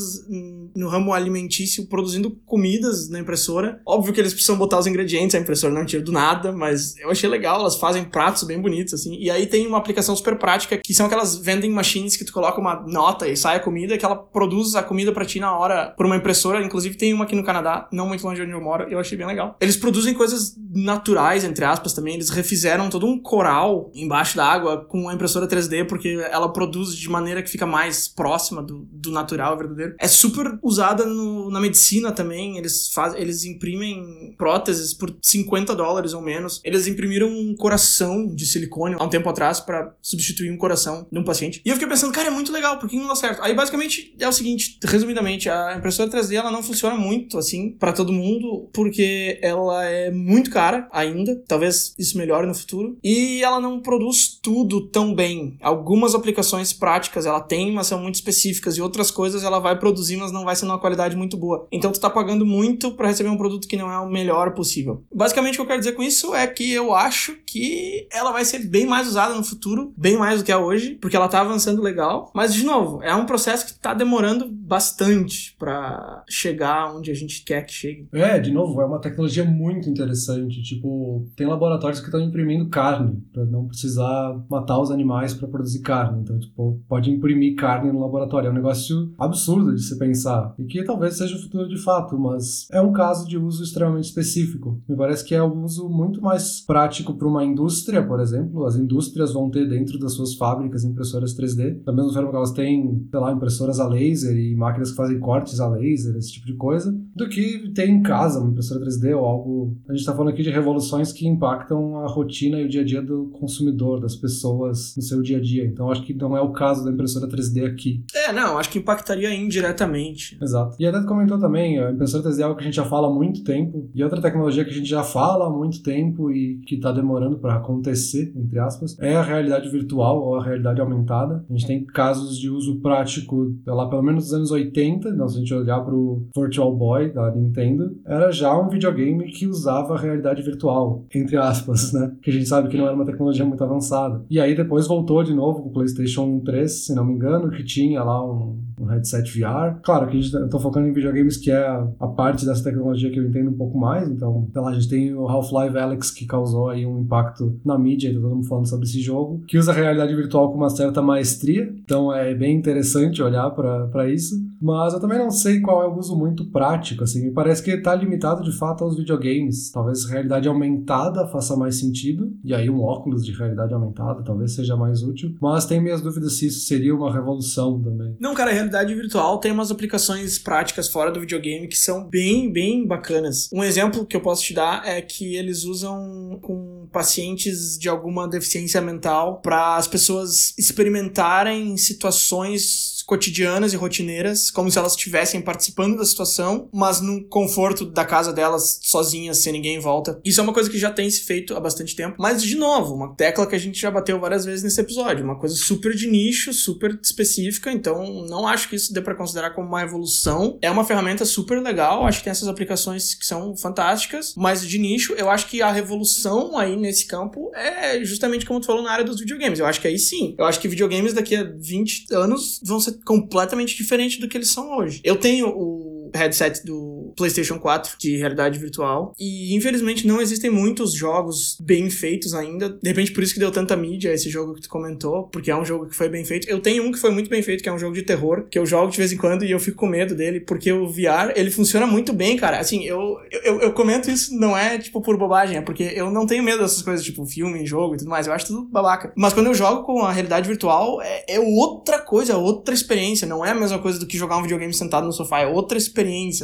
no 0.76 0.88
ramo 0.88 1.14
alimentício 1.14 1.88
produzindo 1.88 2.32
comidas 2.46 3.10
na 3.10 3.20
impressora. 3.20 3.82
Óbvio 3.86 4.14
que 4.14 4.20
eles 4.20 4.34
precisam 4.34 4.58
botar 4.58 4.80
os 4.80 4.88
ingredientes, 4.88 5.36
a 5.36 5.40
impressora 5.40 5.74
não 5.74 5.86
tira 5.86 6.04
do 6.04 6.12
nada, 6.12 6.52
mas 6.52 6.98
eu 6.98 7.10
achei 7.10 7.30
legal, 7.30 7.60
elas 7.60 7.76
fazem 7.76 8.04
pratos 8.04 8.44
bem 8.44 8.62
bonitos, 8.62 8.94
assim. 8.94 9.16
E 9.20 9.30
aí 9.30 9.46
tem 9.46 9.68
uma 9.68 9.78
aplicação 9.78 10.16
super 10.16 10.38
prática, 10.38 10.78
que 10.78 10.94
são 10.94 11.06
aquelas 11.06 11.36
vending 11.36 11.72
machines 11.72 12.16
que 12.16 12.26
tu 12.26 12.34
coloca 12.34 12.60
uma 12.60 12.82
nota 12.88 13.28
e 13.28 13.36
sai 13.36 13.58
a 13.58 13.60
comida, 13.60 13.98
que 13.98 14.06
ela 14.06 14.16
produz 14.16 14.76
a 14.76 14.84
comida 14.84 15.12
pra 15.12 15.26
ti 15.26 15.40
na 15.40 15.58
hora 15.58 15.94
por 15.98 16.06
uma 16.06 16.16
impressora. 16.16 16.64
Inclusive 16.64 16.96
tem 16.96 17.14
uma 17.14 17.26
aqui 17.26 17.36
no 17.36 17.44
Canadá, 17.44 17.88
não 17.92 18.08
muito 18.08 18.24
longe 18.24 18.38
de 18.38 18.44
onde 18.44 18.52
eu 18.52 18.62
moro, 18.62 18.86
eu 18.90 19.00
achei 19.00 19.18
bem 19.18 19.28
legal. 19.28 19.58
Eles 19.60 19.78
produzem 19.78 20.14
coisas 20.14 20.56
naturais, 20.74 21.44
entre 21.44 21.66
aspas, 21.66 21.94
também. 21.94 22.16
Eles 22.16 22.30
refizeram 22.30 22.90
todo 22.90 23.06
um 23.06 23.20
coral 23.20 23.92
embaixo 23.94 24.36
da 24.38 24.46
água 24.46 24.86
com 24.86 25.10
a 25.10 25.14
impressora 25.14 25.48
3D, 25.48 25.88
porque 25.88 26.20
ela 26.32 26.52
produz 26.52 26.96
de 26.96 27.10
maneira 27.10 27.42
que 27.42 27.50
fica 27.50 27.66
mais 27.66 28.08
próxima 28.08 28.62
do, 28.62 28.88
do 28.92 29.12
natural 29.12 29.58
verdadeiro. 29.58 29.87
É 30.00 30.08
super 30.08 30.58
usada 30.62 31.06
no, 31.06 31.50
na 31.50 31.60
medicina 31.60 32.12
também. 32.12 32.58
Eles, 32.58 32.90
faz, 32.90 33.14
eles 33.16 33.44
imprimem 33.44 34.36
próteses 34.38 34.94
por 34.94 35.16
50 35.22 35.76
dólares 35.76 36.14
ou 36.14 36.22
menos. 36.22 36.62
Eles 36.64 36.88
imprimiram 36.88 37.30
um 37.30 37.56
coração 37.56 38.28
de 38.34 38.46
silicone 38.46 38.96
há 38.98 39.04
um 39.04 39.10
tempo 39.10 39.30
atrás 39.30 39.60
para 39.60 39.94
substituir 40.02 40.52
um 40.52 40.58
coração 40.58 41.08
de 41.12 41.20
um 41.20 41.24
paciente. 41.24 41.62
E 41.66 41.70
eu 41.70 41.76
fiquei 41.76 41.88
pensando, 41.88 42.14
cara, 42.14 42.28
é 42.28 42.32
muito 42.32 42.52
legal, 42.52 42.80
por 42.80 42.90
que 42.90 42.98
não 42.98 43.08
dá 43.08 43.16
certo? 43.16 43.42
Aí 43.42 43.54
basicamente 43.54 44.16
é 44.20 44.28
o 44.28 44.32
seguinte, 44.32 44.80
resumidamente, 44.84 45.50
a 45.50 45.76
impressora 45.78 46.10
3D 46.10 46.34
ela 46.34 46.52
não 46.52 46.64
funciona 46.64 46.96
muito 46.96 47.38
assim 47.38 47.72
para 47.72 47.94
todo 47.94 48.14
mundo, 48.14 48.70
porque 48.74 49.40
ela 49.42 49.86
é 49.86 50.12
muito 50.12 50.50
cara 50.50 50.88
ainda. 50.92 51.42
Talvez 51.48 51.94
isso 51.98 52.18
melhore 52.18 52.48
no 52.48 52.56
futuro. 52.56 52.98
E 53.04 53.44
ela 53.44 53.60
não 53.60 53.80
produz 53.82 54.40
tudo 54.42 54.88
tão 54.88 55.14
bem. 55.14 55.58
Algumas 55.62 56.16
aplicações 56.16 56.74
práticas 56.74 57.26
ela 57.26 57.42
tem, 57.42 57.72
mas 57.72 57.88
são 57.88 58.02
muito 58.02 58.16
específicas, 58.16 58.78
e 58.78 58.82
outras 58.82 59.12
coisas 59.12 59.44
ela 59.44 59.60
vai 59.60 59.77
produzir, 59.78 60.18
mas 60.18 60.32
não 60.32 60.46
vai 60.46 60.56
ser 60.56 60.66
numa 60.66 60.80
qualidade 60.80 61.16
muito 61.16 61.38
boa. 61.38 61.68
Então 61.72 61.92
tu 61.92 62.00
tá 62.00 62.10
pagando 62.10 62.46
muito 62.46 62.92
para 62.92 63.08
receber 63.08 63.30
um 63.30 63.38
produto 63.38 63.68
que 63.68 63.78
não 63.78 63.92
é 63.92 64.00
o 64.00 64.10
melhor 64.10 64.54
possível. 64.54 65.04
Basicamente 65.14 65.56
o 65.56 65.58
que 65.58 65.62
eu 65.62 65.68
quero 65.68 65.80
dizer 65.80 65.94
com 65.94 66.04
isso 66.04 66.34
é 66.36 66.46
que 66.48 66.72
eu 66.72 66.94
acho 66.94 67.36
que 67.46 68.08
ela 68.12 68.32
vai 68.32 68.46
ser 68.46 68.60
bem 68.60 68.86
mais 68.86 69.08
usada 69.08 69.36
no 69.36 69.44
futuro, 69.44 69.94
bem 69.98 70.18
mais 70.18 70.40
do 70.40 70.46
que 70.46 70.52
é 70.52 70.58
hoje, 70.58 70.96
porque 71.02 71.16
ela 71.16 71.28
tá 71.28 71.42
avançando 71.42 71.82
legal. 71.82 72.32
Mas 72.34 72.54
de 72.54 72.64
novo, 72.66 73.02
é 73.02 73.14
um 73.16 73.26
processo 73.26 73.68
que 73.68 73.80
tá 73.80 73.94
demorando 73.94 74.48
bastante 74.50 75.56
para 75.58 76.24
chegar 76.30 76.96
onde 76.96 77.12
a 77.12 77.14
gente 77.14 77.44
quer 77.44 77.66
que 77.66 77.74
chegue. 77.74 78.08
É, 78.14 78.40
de 78.40 78.52
novo, 78.52 78.82
é 78.82 78.86
uma 78.86 79.00
tecnologia 79.00 79.46
muito 79.46 79.90
interessante. 79.90 80.62
Tipo, 80.62 81.26
tem 81.36 81.48
laboratórios 81.48 82.00
que 82.00 82.08
estão 82.08 82.22
imprimindo 82.22 82.70
carne 82.70 83.24
para 83.32 83.46
não 83.46 83.68
precisar 83.68 84.40
matar 84.50 84.80
os 84.80 84.92
animais 84.92 85.34
para 85.34 85.48
produzir 85.48 85.82
carne. 85.82 86.22
Então, 86.22 86.38
tipo, 86.40 86.80
pode 86.88 87.10
imprimir 87.10 87.56
carne 87.56 87.92
no 87.92 88.02
laboratório. 88.02 88.48
É 88.48 88.52
um 88.52 88.56
negócio 88.56 89.14
absurdo 89.18 89.67
de 89.74 89.84
se 89.84 89.98
pensar. 89.98 90.54
E 90.58 90.66
que 90.66 90.84
talvez 90.84 91.16
seja 91.16 91.36
o 91.36 91.42
futuro 91.42 91.68
de 91.68 91.78
fato, 91.78 92.18
mas 92.18 92.68
é 92.72 92.82
um 92.82 92.92
caso 92.92 93.28
de 93.28 93.38
uso 93.38 93.64
extremamente 93.64 94.06
específico. 94.06 94.82
Me 94.88 94.96
parece 94.96 95.24
que 95.24 95.36
é 95.36 95.44
um 95.44 95.64
uso 95.64 95.90
muito 95.90 96.22
mais 96.22 96.62
prático 96.62 97.14
para 97.14 97.28
uma 97.28 97.44
indústria, 97.44 98.06
por 98.06 98.20
exemplo. 98.20 98.66
As 98.66 98.76
indústrias 98.76 99.34
vão 99.34 99.50
ter 99.50 99.68
dentro 99.68 100.00
das 100.00 100.14
suas 100.14 100.36
fábricas 100.36 100.84
impressoras 100.84 101.36
3D. 101.36 101.84
Da 101.84 101.92
mesma 101.92 102.14
forma 102.14 102.30
que 102.30 102.36
elas 102.36 102.52
têm, 102.52 103.08
sei 103.10 103.20
lá, 103.20 103.32
impressoras 103.32 103.80
a 103.80 103.88
laser 103.88 104.36
e 104.38 104.56
máquinas 104.56 104.92
que 104.92 104.98
fazem 104.98 105.20
cortes 105.20 105.60
a 105.60 105.68
laser, 105.68 106.16
esse 106.16 106.34
tipo 106.34 106.46
de 106.46 106.56
coisa, 106.56 106.96
do 107.16 107.28
que 107.28 107.72
ter 107.74 107.90
em 107.90 108.02
casa 108.02 108.40
uma 108.40 108.52
impressora 108.52 108.86
3D 108.86 109.16
ou 109.16 109.26
algo. 109.26 109.78
A 109.88 109.92
gente 109.92 110.02
está 110.02 110.14
falando 110.14 110.30
aqui 110.30 110.44
de 110.44 110.50
revoluções 110.50 111.12
que 111.12 111.28
impactam 111.28 111.98
a 111.98 112.08
rotina 112.08 112.60
e 112.60 112.66
o 112.66 112.70
dia 112.70 112.82
a 112.82 112.86
dia 112.86 113.02
do 113.02 113.28
consumidor, 113.40 114.00
das 114.00 114.16
pessoas 114.16 114.96
no 114.96 115.02
seu 115.02 115.22
dia 115.22 115.38
a 115.38 115.42
dia. 115.42 115.66
Então 115.66 115.92
acho 115.92 116.04
que 116.04 116.14
não 116.14 116.36
é 116.36 116.42
o 116.42 116.52
caso 116.52 116.84
da 116.84 116.92
impressora 116.92 117.28
3D 117.28 117.66
aqui. 117.66 118.04
É, 118.14 118.32
não, 118.32 118.58
acho 118.58 118.70
que 118.70 118.80
impactaria 118.80 119.34
indiretamente. 119.58 120.38
Exato. 120.42 120.76
E 120.80 120.86
até 120.86 121.00
tu 121.00 121.06
comentou 121.06 121.40
também, 121.40 121.80
a 121.80 121.92
impressora 121.92 122.24
3D 122.24 122.40
é 122.40 122.44
algo 122.44 122.56
que 122.56 122.62
a 122.62 122.66
gente 122.66 122.76
já 122.76 122.86
fala 122.86 123.08
há 123.08 123.14
muito 123.14 123.44
tempo, 123.44 123.90
e 123.94 124.04
outra 124.04 124.22
tecnologia 124.22 124.64
que 124.64 124.72
a 124.72 124.74
gente 124.74 124.90
já 124.90 125.04
fala 125.04 125.48
há 125.48 125.50
muito 125.50 125.82
tempo 125.84 126.32
e 126.32 126.60
que 126.66 126.76
está 126.76 126.92
demorando 126.92 127.38
para 127.38 127.56
acontecer, 127.56 128.34
entre 128.36 128.60
aspas, 128.60 128.98
é 129.00 129.16
a 129.16 129.22
realidade 129.22 129.70
virtual 129.70 130.24
ou 130.24 130.36
a 130.36 130.44
realidade 130.44 130.82
aumentada. 130.82 131.44
A 131.50 131.54
gente 131.54 131.68
tem 131.68 131.84
casos 131.86 132.38
de 132.38 132.50
uso 132.50 132.80
prático 132.80 133.56
lá 133.66 133.88
pelo 133.88 134.04
menos 134.04 134.26
dos 134.26 134.34
anos 134.34 134.52
80, 134.52 135.10
então 135.10 135.28
se 135.28 135.38
a 135.38 135.40
gente 135.40 135.54
olhar 135.54 135.80
para 135.82 135.96
o 135.96 136.28
Virtual 136.36 136.76
Boy 136.76 137.12
da 137.12 137.32
Nintendo, 137.32 137.96
era 138.06 138.32
já 138.32 138.58
um 138.58 138.70
videogame 138.70 139.26
que 139.26 139.48
usava 139.48 139.98
realidade 139.98 140.42
virtual, 140.42 141.06
entre 141.14 141.38
aspas, 141.38 141.94
né? 141.94 142.16
Que 142.22 142.30
a 142.30 142.34
gente 142.34 142.48
sabe 142.48 142.70
que 142.70 142.78
não 142.78 142.86
era 142.86 142.96
uma 142.96 143.06
tecnologia 143.06 143.46
muito 143.46 143.64
avançada. 143.64 144.24
E 144.30 144.40
aí 144.40 144.56
depois 144.56 144.88
voltou 144.88 145.24
de 145.24 145.34
novo 145.34 145.62
com 145.62 145.70
o 145.70 145.74
PlayStation 145.74 146.40
3, 146.40 146.86
se 146.86 146.96
não 146.96 147.06
me 147.06 147.14
engano, 147.14 147.50
que 147.50 147.64
tinha 147.64 148.04
lá 148.04 148.24
um, 148.24 148.60
um 148.80 148.86
headset 148.86 149.30
VR. 149.32 149.80
Claro 149.82 150.08
que 150.08 150.18
a 150.18 150.22
gente, 150.22 150.34
eu 150.34 150.50
tô 150.50 150.60
focando 150.60 150.88
em 150.88 150.94
videogames 150.94 151.38
que 151.38 151.52
é 151.52 151.68
a, 152.00 152.08
parte 152.08 152.46
dessa 152.46 152.64
tecnologia 152.64 153.12
que 153.12 153.20
eu 153.20 153.28
entendo 153.28 153.50
um 153.50 153.58
pouco 153.58 153.78
mais, 153.78 154.08
então, 154.10 154.48
sei 154.52 154.62
lá, 154.62 154.70
a 154.70 154.74
gente 154.74 154.90
tem 154.90 155.14
o 155.14 155.28
Half-Life 155.28 155.78
Alyx 155.78 156.12
que 156.12 156.26
causou 156.26 156.70
aí 156.70 156.86
um 156.86 157.02
impacto 157.02 157.60
na 157.66 157.78
mídia, 157.78 158.14
tá 158.14 158.20
todo 158.20 158.36
mundo 158.36 158.48
falando 158.48 158.68
sobre 158.68 158.86
esse 158.86 159.02
jogo, 159.02 159.42
que 159.48 159.58
usa 159.58 159.72
a 159.72 159.76
realidade 159.76 160.16
virtual 160.16 160.52
com 160.52 160.58
uma 160.58 160.70
certa 160.70 161.02
maestria, 161.02 161.74
então 161.84 162.14
é 162.14 162.34
bem 162.34 162.56
interessante 162.56 163.22
olhar 163.22 163.50
para 163.52 164.10
isso, 164.10 164.36
mas 164.62 164.94
eu 164.94 165.00
também 165.00 165.18
não 165.18 165.30
sei 165.30 165.60
qual 165.62 165.82
é 165.84 165.88
o 165.88 165.98
uso 165.98 166.16
muito 166.18 166.50
prático, 166.52 167.04
assim, 167.04 167.26
me 167.26 167.32
parece 167.32 167.64
que 167.64 167.78
tá 167.78 167.94
limitado 167.96 168.44
de 168.44 168.58
fato 168.58 168.84
aos 168.84 168.98
videogames. 168.98 169.72
Talvez 169.72 170.06
realidade 170.06 170.48
aumentada 170.48 171.28
faça 171.28 171.56
mais 171.56 171.80
sentido, 171.80 172.34
e 172.44 172.54
aí 172.54 172.70
um 172.70 172.82
óculos 172.82 173.26
de 173.26 173.32
realidade 173.32 173.74
aumentada 173.74 174.24
talvez 174.24 174.54
seja 174.54 174.76
mais 174.76 175.04
útil, 175.04 175.36
mas 175.42 175.66
tenho 175.66 175.82
minhas 175.82 176.02
dúvidas 176.02 176.38
se 176.38 176.48
isso 176.48 176.62
seria 176.62 176.96
uma 176.96 177.14
revolução 177.14 177.82
também. 177.82 178.16
Não, 178.20 178.34
cara, 178.34 178.52
a 178.52 178.54
realidade 178.54 178.94
virtual 178.94 179.40
tem 179.40 179.52
umas 179.52 179.72
aplicações 179.72 180.40
práticas 180.40 180.88
fora 180.88 181.12
do 181.12 181.20
videogame 181.20 181.68
que 181.68 181.78
são 181.78 182.08
bem, 182.08 182.52
bem 182.52 182.86
bacanas. 182.86 183.50
Um 183.54 183.64
exemplo 183.64 184.06
que 184.06 184.16
eu 184.16 184.22
posso 184.22 184.44
te 184.44 184.54
dar 184.54 184.86
é 184.86 185.02
que 185.02 185.36
eles 185.36 185.64
usam 185.64 186.40
com 186.42 186.88
pacientes 186.92 187.78
de 187.78 187.90
alguma 187.90 188.28
deficiência 188.28 188.82
mental 188.82 189.42
para 189.42 189.76
as 189.76 189.88
pessoas 189.88 190.54
experimentarem 190.58 191.76
situações 191.78 192.97
cotidianas 193.08 193.72
e 193.72 193.78
rotineiras, 193.78 194.52
como 194.52 194.70
se 194.70 194.78
elas 194.78 194.92
estivessem 194.92 195.42
participando 195.42 195.98
da 195.98 196.06
situação, 196.06 196.70
mas 196.74 197.00
no 197.00 197.26
conforto 197.30 197.86
da 197.86 198.04
casa 198.04 198.34
delas, 198.34 198.80
sozinhas, 198.84 199.38
sem 199.38 199.54
ninguém 199.54 199.78
em 199.78 199.80
volta. 199.80 200.20
Isso 200.26 200.42
é 200.42 200.44
uma 200.44 200.54
coisa 200.54 200.70
que 200.70 200.78
já 200.78 200.92
tem 200.92 201.10
se 201.10 201.22
feito 201.22 201.56
há 201.56 201.60
bastante 201.60 201.96
tempo. 201.96 202.18
Mas, 202.20 202.44
de 202.44 202.56
novo, 202.56 202.94
uma 202.94 203.16
tecla 203.16 203.48
que 203.48 203.56
a 203.56 203.60
gente 203.60 203.80
já 203.80 203.90
bateu 203.90 204.20
várias 204.20 204.44
vezes 204.44 204.62
nesse 204.62 204.82
episódio. 204.82 205.24
Uma 205.24 205.40
coisa 205.40 205.56
super 205.56 205.96
de 205.96 206.06
nicho, 206.06 206.52
super 206.52 207.00
específica. 207.02 207.72
Então, 207.72 208.26
não 208.28 208.46
acho 208.46 208.68
que 208.68 208.76
isso 208.76 208.94
dê 208.94 209.02
para 209.02 209.16
considerar 209.16 209.52
como 209.52 209.70
uma 209.70 209.82
evolução. 209.82 210.60
É 210.62 210.70
uma 210.70 210.84
ferramenta 210.84 211.24
super 211.24 211.62
legal. 211.64 212.06
Acho 212.06 212.18
que 212.20 212.26
tem 212.26 212.32
essas 212.32 212.50
aplicações 212.50 213.16
que 213.16 213.26
são 213.26 213.56
fantásticas. 213.56 214.34
Mas 214.36 214.68
de 214.68 214.78
nicho, 214.78 215.14
eu 215.14 215.30
acho 215.30 215.48
que 215.48 215.62
a 215.62 215.72
revolução 215.72 216.58
aí 216.58 216.76
nesse 216.76 217.06
campo 217.06 217.52
é 217.56 218.04
justamente 218.04 218.46
como 218.46 218.60
tu 218.60 218.66
falou 218.66 218.84
na 218.84 218.92
área 218.92 219.06
dos 219.06 219.22
videogames. 219.22 219.60
Eu 219.60 219.66
acho 219.66 219.80
que 219.80 219.88
aí 219.88 219.98
sim. 219.98 220.36
Eu 220.38 220.44
acho 220.44 220.60
que 220.60 220.68
videogames 220.68 221.14
daqui 221.14 221.38
a 221.38 221.44
20 221.44 222.08
anos 222.14 222.60
vão 222.62 222.82
ser 222.82 222.97
completamente 223.06 223.76
diferente 223.76 224.20
do 224.20 224.28
que 224.28 224.38
eles 224.38 224.50
são 224.50 224.78
hoje. 224.78 225.02
Eu 225.04 225.16
tenho 225.16 225.48
o 225.50 225.97
headset 226.14 226.66
do 226.66 227.14
PlayStation 227.16 227.60
4 227.60 227.98
de 228.00 228.18
realidade 228.18 228.60
virtual 228.60 229.14
e 229.20 229.56
infelizmente 229.56 230.06
não 230.06 230.22
existem 230.22 230.50
muitos 230.50 230.94
jogos 230.94 231.58
bem 231.60 231.90
feitos 231.90 232.34
ainda. 232.34 232.70
De 232.70 232.90
repente 232.90 233.12
por 233.12 233.24
isso 233.24 233.34
que 233.34 233.40
deu 233.40 233.52
tanta 233.52 233.76
mídia 233.76 234.14
esse 234.14 234.30
jogo 234.30 234.54
que 234.54 234.62
tu 234.62 234.70
comentou, 234.70 235.28
porque 235.28 235.52
é 235.52 235.56
um 235.56 235.66
jogo 235.66 235.88
que 235.88 235.96
foi 235.96 236.10
bem 236.10 236.24
feito. 236.24 236.50
Eu 236.50 236.60
tenho 236.60 236.84
um 236.84 236.92
que 236.92 237.00
foi 237.00 237.12
muito 237.12 237.30
bem 237.30 237.42
feito, 237.42 237.64
que 237.64 237.70
é 237.70 237.74
um 237.74 237.80
jogo 237.80 237.96
de 237.96 238.04
terror, 238.04 238.48
que 238.50 238.58
eu 238.58 238.66
jogo 238.66 238.92
de 238.92 238.98
vez 238.98 239.12
em 239.12 239.18
quando 239.18 239.44
e 239.44 239.52
eu 239.52 239.60
fico 239.60 239.78
com 239.78 239.88
medo 239.88 240.16
dele, 240.16 240.40
porque 240.40 240.72
o 240.72 240.88
VR, 240.88 241.32
ele 241.36 241.52
funciona 241.52 241.86
muito 241.86 242.14
bem, 242.14 242.38
cara. 242.38 242.60
Assim, 242.60 242.84
eu, 242.86 243.18
eu, 243.44 243.62
eu 243.62 243.74
comento 243.74 244.10
isso 244.10 244.36
não 244.38 244.58
é 244.58 244.78
tipo 244.78 245.02
por 245.02 245.18
bobagem, 245.18 245.58
é 245.58 245.62
porque 245.62 245.84
eu 245.96 246.12
não 246.12 246.26
tenho 246.26 246.44
medo 246.44 246.62
dessas 246.62 246.82
coisas, 246.82 247.06
tipo 247.06 247.26
filme, 247.26 247.66
jogo 247.66 247.96
e 247.96 247.98
tudo 247.98 248.10
mais. 248.10 248.28
Eu 248.28 248.34
acho 248.34 248.48
tudo 248.48 248.66
babaca. 248.66 249.12
Mas 249.16 249.34
quando 249.34 249.48
eu 249.48 249.54
jogo 249.54 249.84
com 249.84 250.02
a 250.02 250.12
realidade 250.12 250.48
virtual, 250.48 251.02
é, 251.02 251.24
é 251.28 251.40
outra 251.40 252.00
coisa, 252.00 252.38
outra 252.38 252.74
experiência. 252.74 253.28
Não 253.28 253.46
é 253.46 253.52
a 253.52 253.56
mesma 253.56 253.80
coisa 253.80 254.00
do 254.00 254.06
que 254.06 254.18
jogar 254.18 254.38
um 254.38 254.42
videogame 254.42 254.74
sentado 254.74 255.06
no 255.06 255.14
sofá, 255.14 255.42
é 255.42 255.48
outra 255.48 255.78
experiência, 255.78 255.97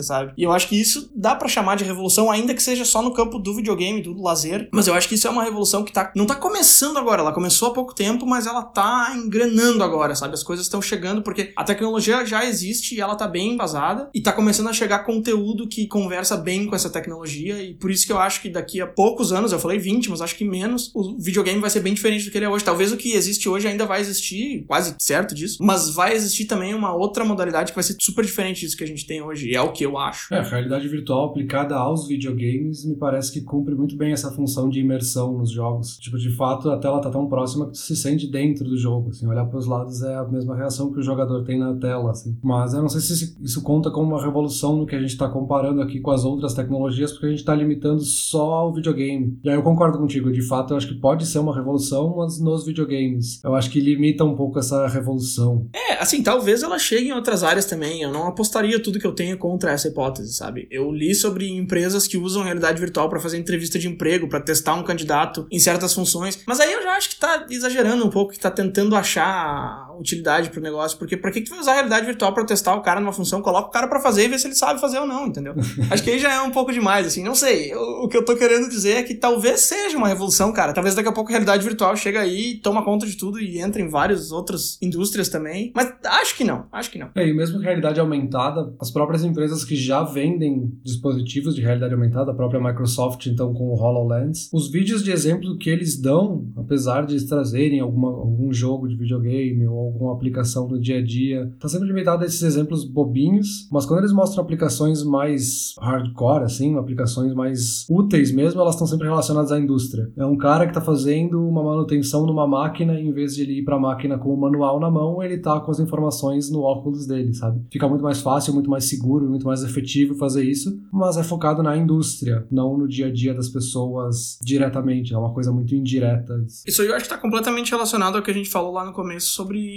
sabe? 0.03 0.33
E 0.37 0.43
eu 0.43 0.51
acho 0.51 0.67
que 0.67 0.79
isso 0.79 1.11
dá 1.15 1.35
para 1.35 1.47
chamar 1.47 1.75
de 1.75 1.83
revolução, 1.83 2.31
ainda 2.31 2.53
que 2.53 2.63
seja 2.63 2.85
só 2.85 3.01
no 3.01 3.13
campo 3.13 3.39
do 3.39 3.55
videogame, 3.55 4.01
do 4.01 4.21
lazer. 4.21 4.69
Mas 4.71 4.87
eu 4.87 4.93
acho 4.93 5.07
que 5.07 5.15
isso 5.15 5.27
é 5.27 5.29
uma 5.29 5.43
revolução 5.43 5.83
que 5.83 5.91
tá, 5.91 6.11
não 6.15 6.25
tá 6.25 6.35
começando 6.35 6.97
agora, 6.97 7.21
ela 7.21 7.31
começou 7.31 7.69
há 7.69 7.73
pouco 7.73 7.93
tempo, 7.93 8.25
mas 8.25 8.47
ela 8.47 8.63
tá 8.63 9.13
engrenando 9.15 9.83
agora, 9.83 10.15
sabe? 10.15 10.33
As 10.33 10.43
coisas 10.43 10.65
estão 10.65 10.81
chegando 10.81 11.21
porque 11.21 11.51
a 11.55 11.63
tecnologia 11.63 12.25
já 12.25 12.45
existe 12.45 12.95
e 12.95 13.01
ela 13.01 13.15
tá 13.15 13.27
bem 13.27 13.53
embasada 13.53 14.09
e 14.13 14.21
tá 14.21 14.31
começando 14.31 14.69
a 14.69 14.73
chegar 14.73 14.99
conteúdo 14.99 15.67
que 15.67 15.87
conversa 15.87 16.37
bem 16.37 16.65
com 16.65 16.75
essa 16.75 16.89
tecnologia 16.89 17.61
e 17.61 17.73
por 17.73 17.91
isso 17.91 18.05
que 18.05 18.11
eu 18.11 18.19
acho 18.19 18.41
que 18.41 18.49
daqui 18.49 18.81
a 18.81 18.87
poucos 18.87 19.31
anos, 19.31 19.51
eu 19.51 19.59
falei 19.59 19.77
20, 19.79 20.09
mas 20.09 20.21
acho 20.21 20.35
que 20.35 20.45
menos, 20.45 20.91
o 20.93 21.17
videogame 21.19 21.59
vai 21.59 21.69
ser 21.69 21.79
bem 21.79 21.93
diferente 21.93 22.25
do 22.25 22.31
que 22.31 22.37
ele 22.37 22.45
é 22.45 22.49
hoje. 22.49 22.63
Talvez 22.63 22.91
o 22.91 22.97
que 22.97 23.13
existe 23.13 23.49
hoje 23.49 23.67
ainda 23.67 23.85
vai 23.85 24.01
existir, 24.01 24.65
quase 24.67 24.95
certo 24.99 25.35
disso, 25.35 25.57
mas 25.61 25.89
vai 25.89 26.13
existir 26.13 26.45
também 26.45 26.73
uma 26.73 26.93
outra 26.93 27.23
modalidade 27.25 27.71
que 27.71 27.75
vai 27.75 27.83
ser 27.83 27.95
super 27.99 28.23
diferente 28.25 28.61
disso 28.61 28.77
que 28.77 28.83
a 28.83 28.87
gente 28.87 29.05
tem 29.05 29.21
hoje, 29.21 29.42
e 29.43 29.55
é 29.55 29.61
o 29.61 29.71
que 29.71 29.85
eu 29.85 29.97
acho. 29.97 30.33
É, 30.33 30.39
a 30.39 30.43
realidade 30.43 30.87
virtual 30.87 31.29
aplicada 31.29 31.75
aos 31.75 32.07
videogames 32.07 32.85
me 32.85 32.95
parece 32.95 33.31
que 33.31 33.41
cumpre 33.41 33.75
muito 33.75 33.95
bem 33.95 34.11
essa 34.11 34.31
função 34.31 34.69
de 34.69 34.79
imersão 34.79 35.37
nos 35.37 35.51
jogos. 35.51 35.97
Tipo, 35.97 36.17
de 36.17 36.29
fato, 36.35 36.69
a 36.69 36.77
tela 36.77 37.01
tá 37.01 37.09
tão 37.09 37.27
próxima 37.27 37.65
que 37.65 37.73
tu 37.73 37.77
se 37.77 37.95
sente 37.95 38.27
dentro 38.27 38.65
do 38.65 38.77
jogo, 38.77 39.09
assim, 39.09 39.27
olhar 39.27 39.45
para 39.45 39.57
os 39.57 39.67
lados 39.67 40.01
é 40.01 40.15
a 40.15 40.23
mesma 40.23 40.55
reação 40.55 40.91
que 40.91 40.99
o 40.99 41.03
jogador 41.03 41.43
tem 41.43 41.59
na 41.59 41.75
tela, 41.75 42.11
assim. 42.11 42.37
Mas 42.41 42.73
eu 42.73 42.81
não 42.81 42.89
sei 42.89 43.01
se 43.01 43.35
isso 43.41 43.61
conta 43.63 43.91
como 43.91 44.09
uma 44.09 44.23
revolução 44.23 44.75
no 44.75 44.85
que 44.85 44.95
a 44.95 44.99
gente 44.99 45.11
está 45.11 45.29
comparando 45.29 45.81
aqui 45.81 45.99
com 45.99 46.11
as 46.11 46.23
outras 46.23 46.53
tecnologias, 46.53 47.11
porque 47.11 47.27
a 47.27 47.29
gente 47.29 47.39
está 47.39 47.55
limitando 47.55 48.01
só 48.01 48.53
ao 48.53 48.73
videogame. 48.73 49.39
E 49.43 49.49
aí 49.49 49.55
eu 49.55 49.63
concordo 49.63 49.97
contigo, 49.97 50.31
de 50.31 50.41
fato, 50.41 50.73
eu 50.73 50.77
acho 50.77 50.87
que 50.87 50.95
pode 50.95 51.25
ser 51.25 51.39
uma 51.39 51.55
revolução, 51.55 52.15
mas 52.17 52.39
nos 52.39 52.65
videogames. 52.65 53.43
Eu 53.43 53.55
acho 53.55 53.69
que 53.69 53.79
limita 53.79 54.23
um 54.23 54.35
pouco 54.35 54.59
essa 54.59 54.87
revolução. 54.87 55.67
É, 55.73 55.93
assim, 56.01 56.21
talvez 56.23 56.63
ela 56.63 56.79
chegue 56.79 57.09
em 57.09 57.13
outras 57.13 57.43
áreas 57.43 57.65
também. 57.65 58.01
Eu 58.01 58.11
não 58.11 58.27
apostaria 58.27 58.81
tudo 58.81 58.99
que 58.99 59.07
eu 59.07 59.13
tenho 59.13 59.32
contra 59.37 59.71
essa 59.71 59.87
hipótese, 59.87 60.33
sabe? 60.33 60.67
Eu 60.69 60.91
li 60.91 61.13
sobre 61.13 61.49
empresas 61.49 62.07
que 62.07 62.17
usam 62.17 62.43
realidade 62.43 62.79
virtual 62.79 63.09
para 63.09 63.19
fazer 63.19 63.37
entrevista 63.37 63.77
de 63.79 63.87
emprego, 63.87 64.27
para 64.27 64.39
testar 64.39 64.73
um 64.75 64.83
candidato 64.83 65.47
em 65.51 65.59
certas 65.59 65.93
funções. 65.93 66.39
Mas 66.45 66.59
aí 66.59 66.71
eu 66.71 66.81
já 66.81 66.91
acho 66.95 67.09
que 67.09 67.15
tá 67.15 67.45
exagerando 67.49 68.05
um 68.05 68.09
pouco, 68.09 68.33
que 68.33 68.39
tá 68.39 68.51
tentando 68.51 68.95
achar 68.95 69.92
utilidade 70.03 70.49
pro 70.49 70.61
negócio, 70.61 70.97
porque 70.97 71.17
pra 71.17 71.31
que 71.31 71.41
tu 71.41 71.49
vai 71.49 71.59
usar 71.59 71.71
a 71.71 71.75
realidade 71.75 72.05
virtual 72.05 72.33
para 72.33 72.45
testar 72.45 72.75
o 72.75 72.81
cara 72.81 72.99
numa 72.99 73.13
função? 73.13 73.41
Coloca 73.41 73.69
o 73.69 73.71
cara 73.71 73.87
para 73.87 73.99
fazer 73.99 74.25
e 74.25 74.27
vê 74.27 74.37
se 74.37 74.47
ele 74.47 74.55
sabe 74.55 74.79
fazer 74.79 74.99
ou 74.99 75.07
não, 75.07 75.27
entendeu? 75.27 75.55
acho 75.89 76.03
que 76.03 76.11
aí 76.11 76.19
já 76.19 76.33
é 76.33 76.41
um 76.41 76.51
pouco 76.51 76.71
demais, 76.71 77.07
assim, 77.07 77.23
não 77.23 77.35
sei. 77.35 77.73
O, 77.73 78.05
o 78.05 78.07
que 78.07 78.17
eu 78.17 78.23
tô 78.23 78.35
querendo 78.35 78.69
dizer 78.69 78.97
é 78.97 79.03
que 79.03 79.15
talvez 79.15 79.61
seja 79.61 79.97
uma 79.97 80.07
revolução, 80.07 80.51
cara. 80.51 80.73
Talvez 80.73 80.95
daqui 80.95 81.09
a 81.09 81.13
pouco 81.13 81.29
a 81.29 81.33
realidade 81.33 81.63
virtual 81.63 81.95
chega 81.95 82.19
aí, 82.19 82.55
toma 82.55 82.83
conta 82.83 83.05
de 83.05 83.17
tudo 83.17 83.39
e 83.39 83.59
entra 83.59 83.81
em 83.81 83.87
várias 83.87 84.31
outras 84.31 84.77
indústrias 84.81 85.29
também. 85.29 85.71
Mas 85.75 85.93
acho 86.05 86.35
que 86.37 86.43
não, 86.43 86.65
acho 86.71 86.91
que 86.91 86.99
não. 86.99 87.09
É, 87.15 87.27
e 87.27 87.33
mesmo 87.33 87.59
que 87.59 87.65
realidade 87.65 87.99
aumentada, 87.99 88.73
as 88.79 88.91
próprias 88.91 89.23
empresas 89.23 89.63
que 89.63 89.75
já 89.75 90.03
vendem 90.03 90.71
dispositivos 90.83 91.55
de 91.55 91.61
realidade 91.61 91.93
aumentada, 91.93 92.31
a 92.31 92.35
própria 92.35 92.59
Microsoft, 92.59 93.25
então, 93.25 93.53
com 93.53 93.69
o 93.69 93.75
HoloLens, 93.75 94.49
os 94.53 94.69
vídeos 94.69 95.03
de 95.03 95.11
exemplo 95.11 95.57
que 95.57 95.69
eles 95.69 95.99
dão, 95.99 96.47
apesar 96.57 97.05
de 97.05 97.25
trazerem 97.27 97.79
alguma, 97.79 98.09
algum 98.09 98.51
jogo 98.51 98.87
de 98.87 98.95
videogame 98.95 99.67
ou 99.67 99.92
alguma 99.93 100.13
aplicação 100.13 100.67
no 100.67 100.79
dia 100.79 100.97
a 100.97 101.03
dia, 101.03 101.51
tá 101.59 101.67
sempre 101.67 101.87
limitado 101.87 102.23
a 102.23 102.25
esses 102.25 102.41
exemplos 102.41 102.83
bobinhos, 102.83 103.67
mas 103.71 103.85
quando 103.85 103.99
eles 103.99 104.11
mostram 104.11 104.43
aplicações 104.43 105.03
mais 105.03 105.75
hardcore, 105.79 106.43
assim, 106.43 106.75
aplicações 106.77 107.33
mais 107.33 107.85
úteis 107.89 108.31
mesmo, 108.31 108.59
elas 108.59 108.75
estão 108.75 108.87
sempre 108.87 109.07
relacionadas 109.07 109.51
à 109.51 109.59
indústria. 109.59 110.11
É 110.17 110.25
um 110.25 110.37
cara 110.37 110.67
que 110.67 110.73
tá 110.73 110.81
fazendo 110.81 111.47
uma 111.47 111.63
manutenção 111.63 112.25
numa 112.25 112.47
máquina, 112.47 112.99
em 112.99 113.11
vez 113.11 113.35
de 113.35 113.43
ele 113.43 113.59
ir 113.59 113.63
pra 113.63 113.79
máquina 113.79 114.17
com 114.17 114.33
o 114.33 114.39
manual 114.39 114.79
na 114.79 114.89
mão, 114.89 115.21
ele 115.21 115.37
tá 115.37 115.59
com 115.59 115.71
as 115.71 115.79
informações 115.79 116.49
no 116.49 116.61
óculos 116.61 117.05
dele, 117.05 117.33
sabe? 117.33 117.61
Fica 117.71 117.87
muito 117.87 118.03
mais 118.03 118.21
fácil, 118.21 118.53
muito 118.53 118.69
mais 118.69 118.85
seguro, 118.85 119.29
muito 119.29 119.45
mais 119.45 119.63
efetivo 119.63 120.15
fazer 120.15 120.43
isso, 120.43 120.79
mas 120.91 121.17
é 121.17 121.23
focado 121.23 121.61
na 121.61 121.77
indústria, 121.77 122.45
não 122.51 122.77
no 122.77 122.87
dia 122.87 123.07
a 123.07 123.11
dia 123.11 123.33
das 123.33 123.49
pessoas 123.49 124.37
diretamente. 124.41 125.13
É 125.13 125.17
uma 125.17 125.33
coisa 125.33 125.51
muito 125.51 125.75
indireta. 125.75 126.43
Isso 126.65 126.81
aí 126.81 126.87
eu 126.87 126.95
acho 126.95 127.05
que 127.05 127.09
tá 127.09 127.17
completamente 127.17 127.71
relacionado 127.71 128.15
ao 128.15 128.21
que 128.21 128.31
a 128.31 128.33
gente 128.33 128.49
falou 128.49 128.73
lá 128.73 128.85
no 128.85 128.93
começo 128.93 129.27
sobre 129.29 129.72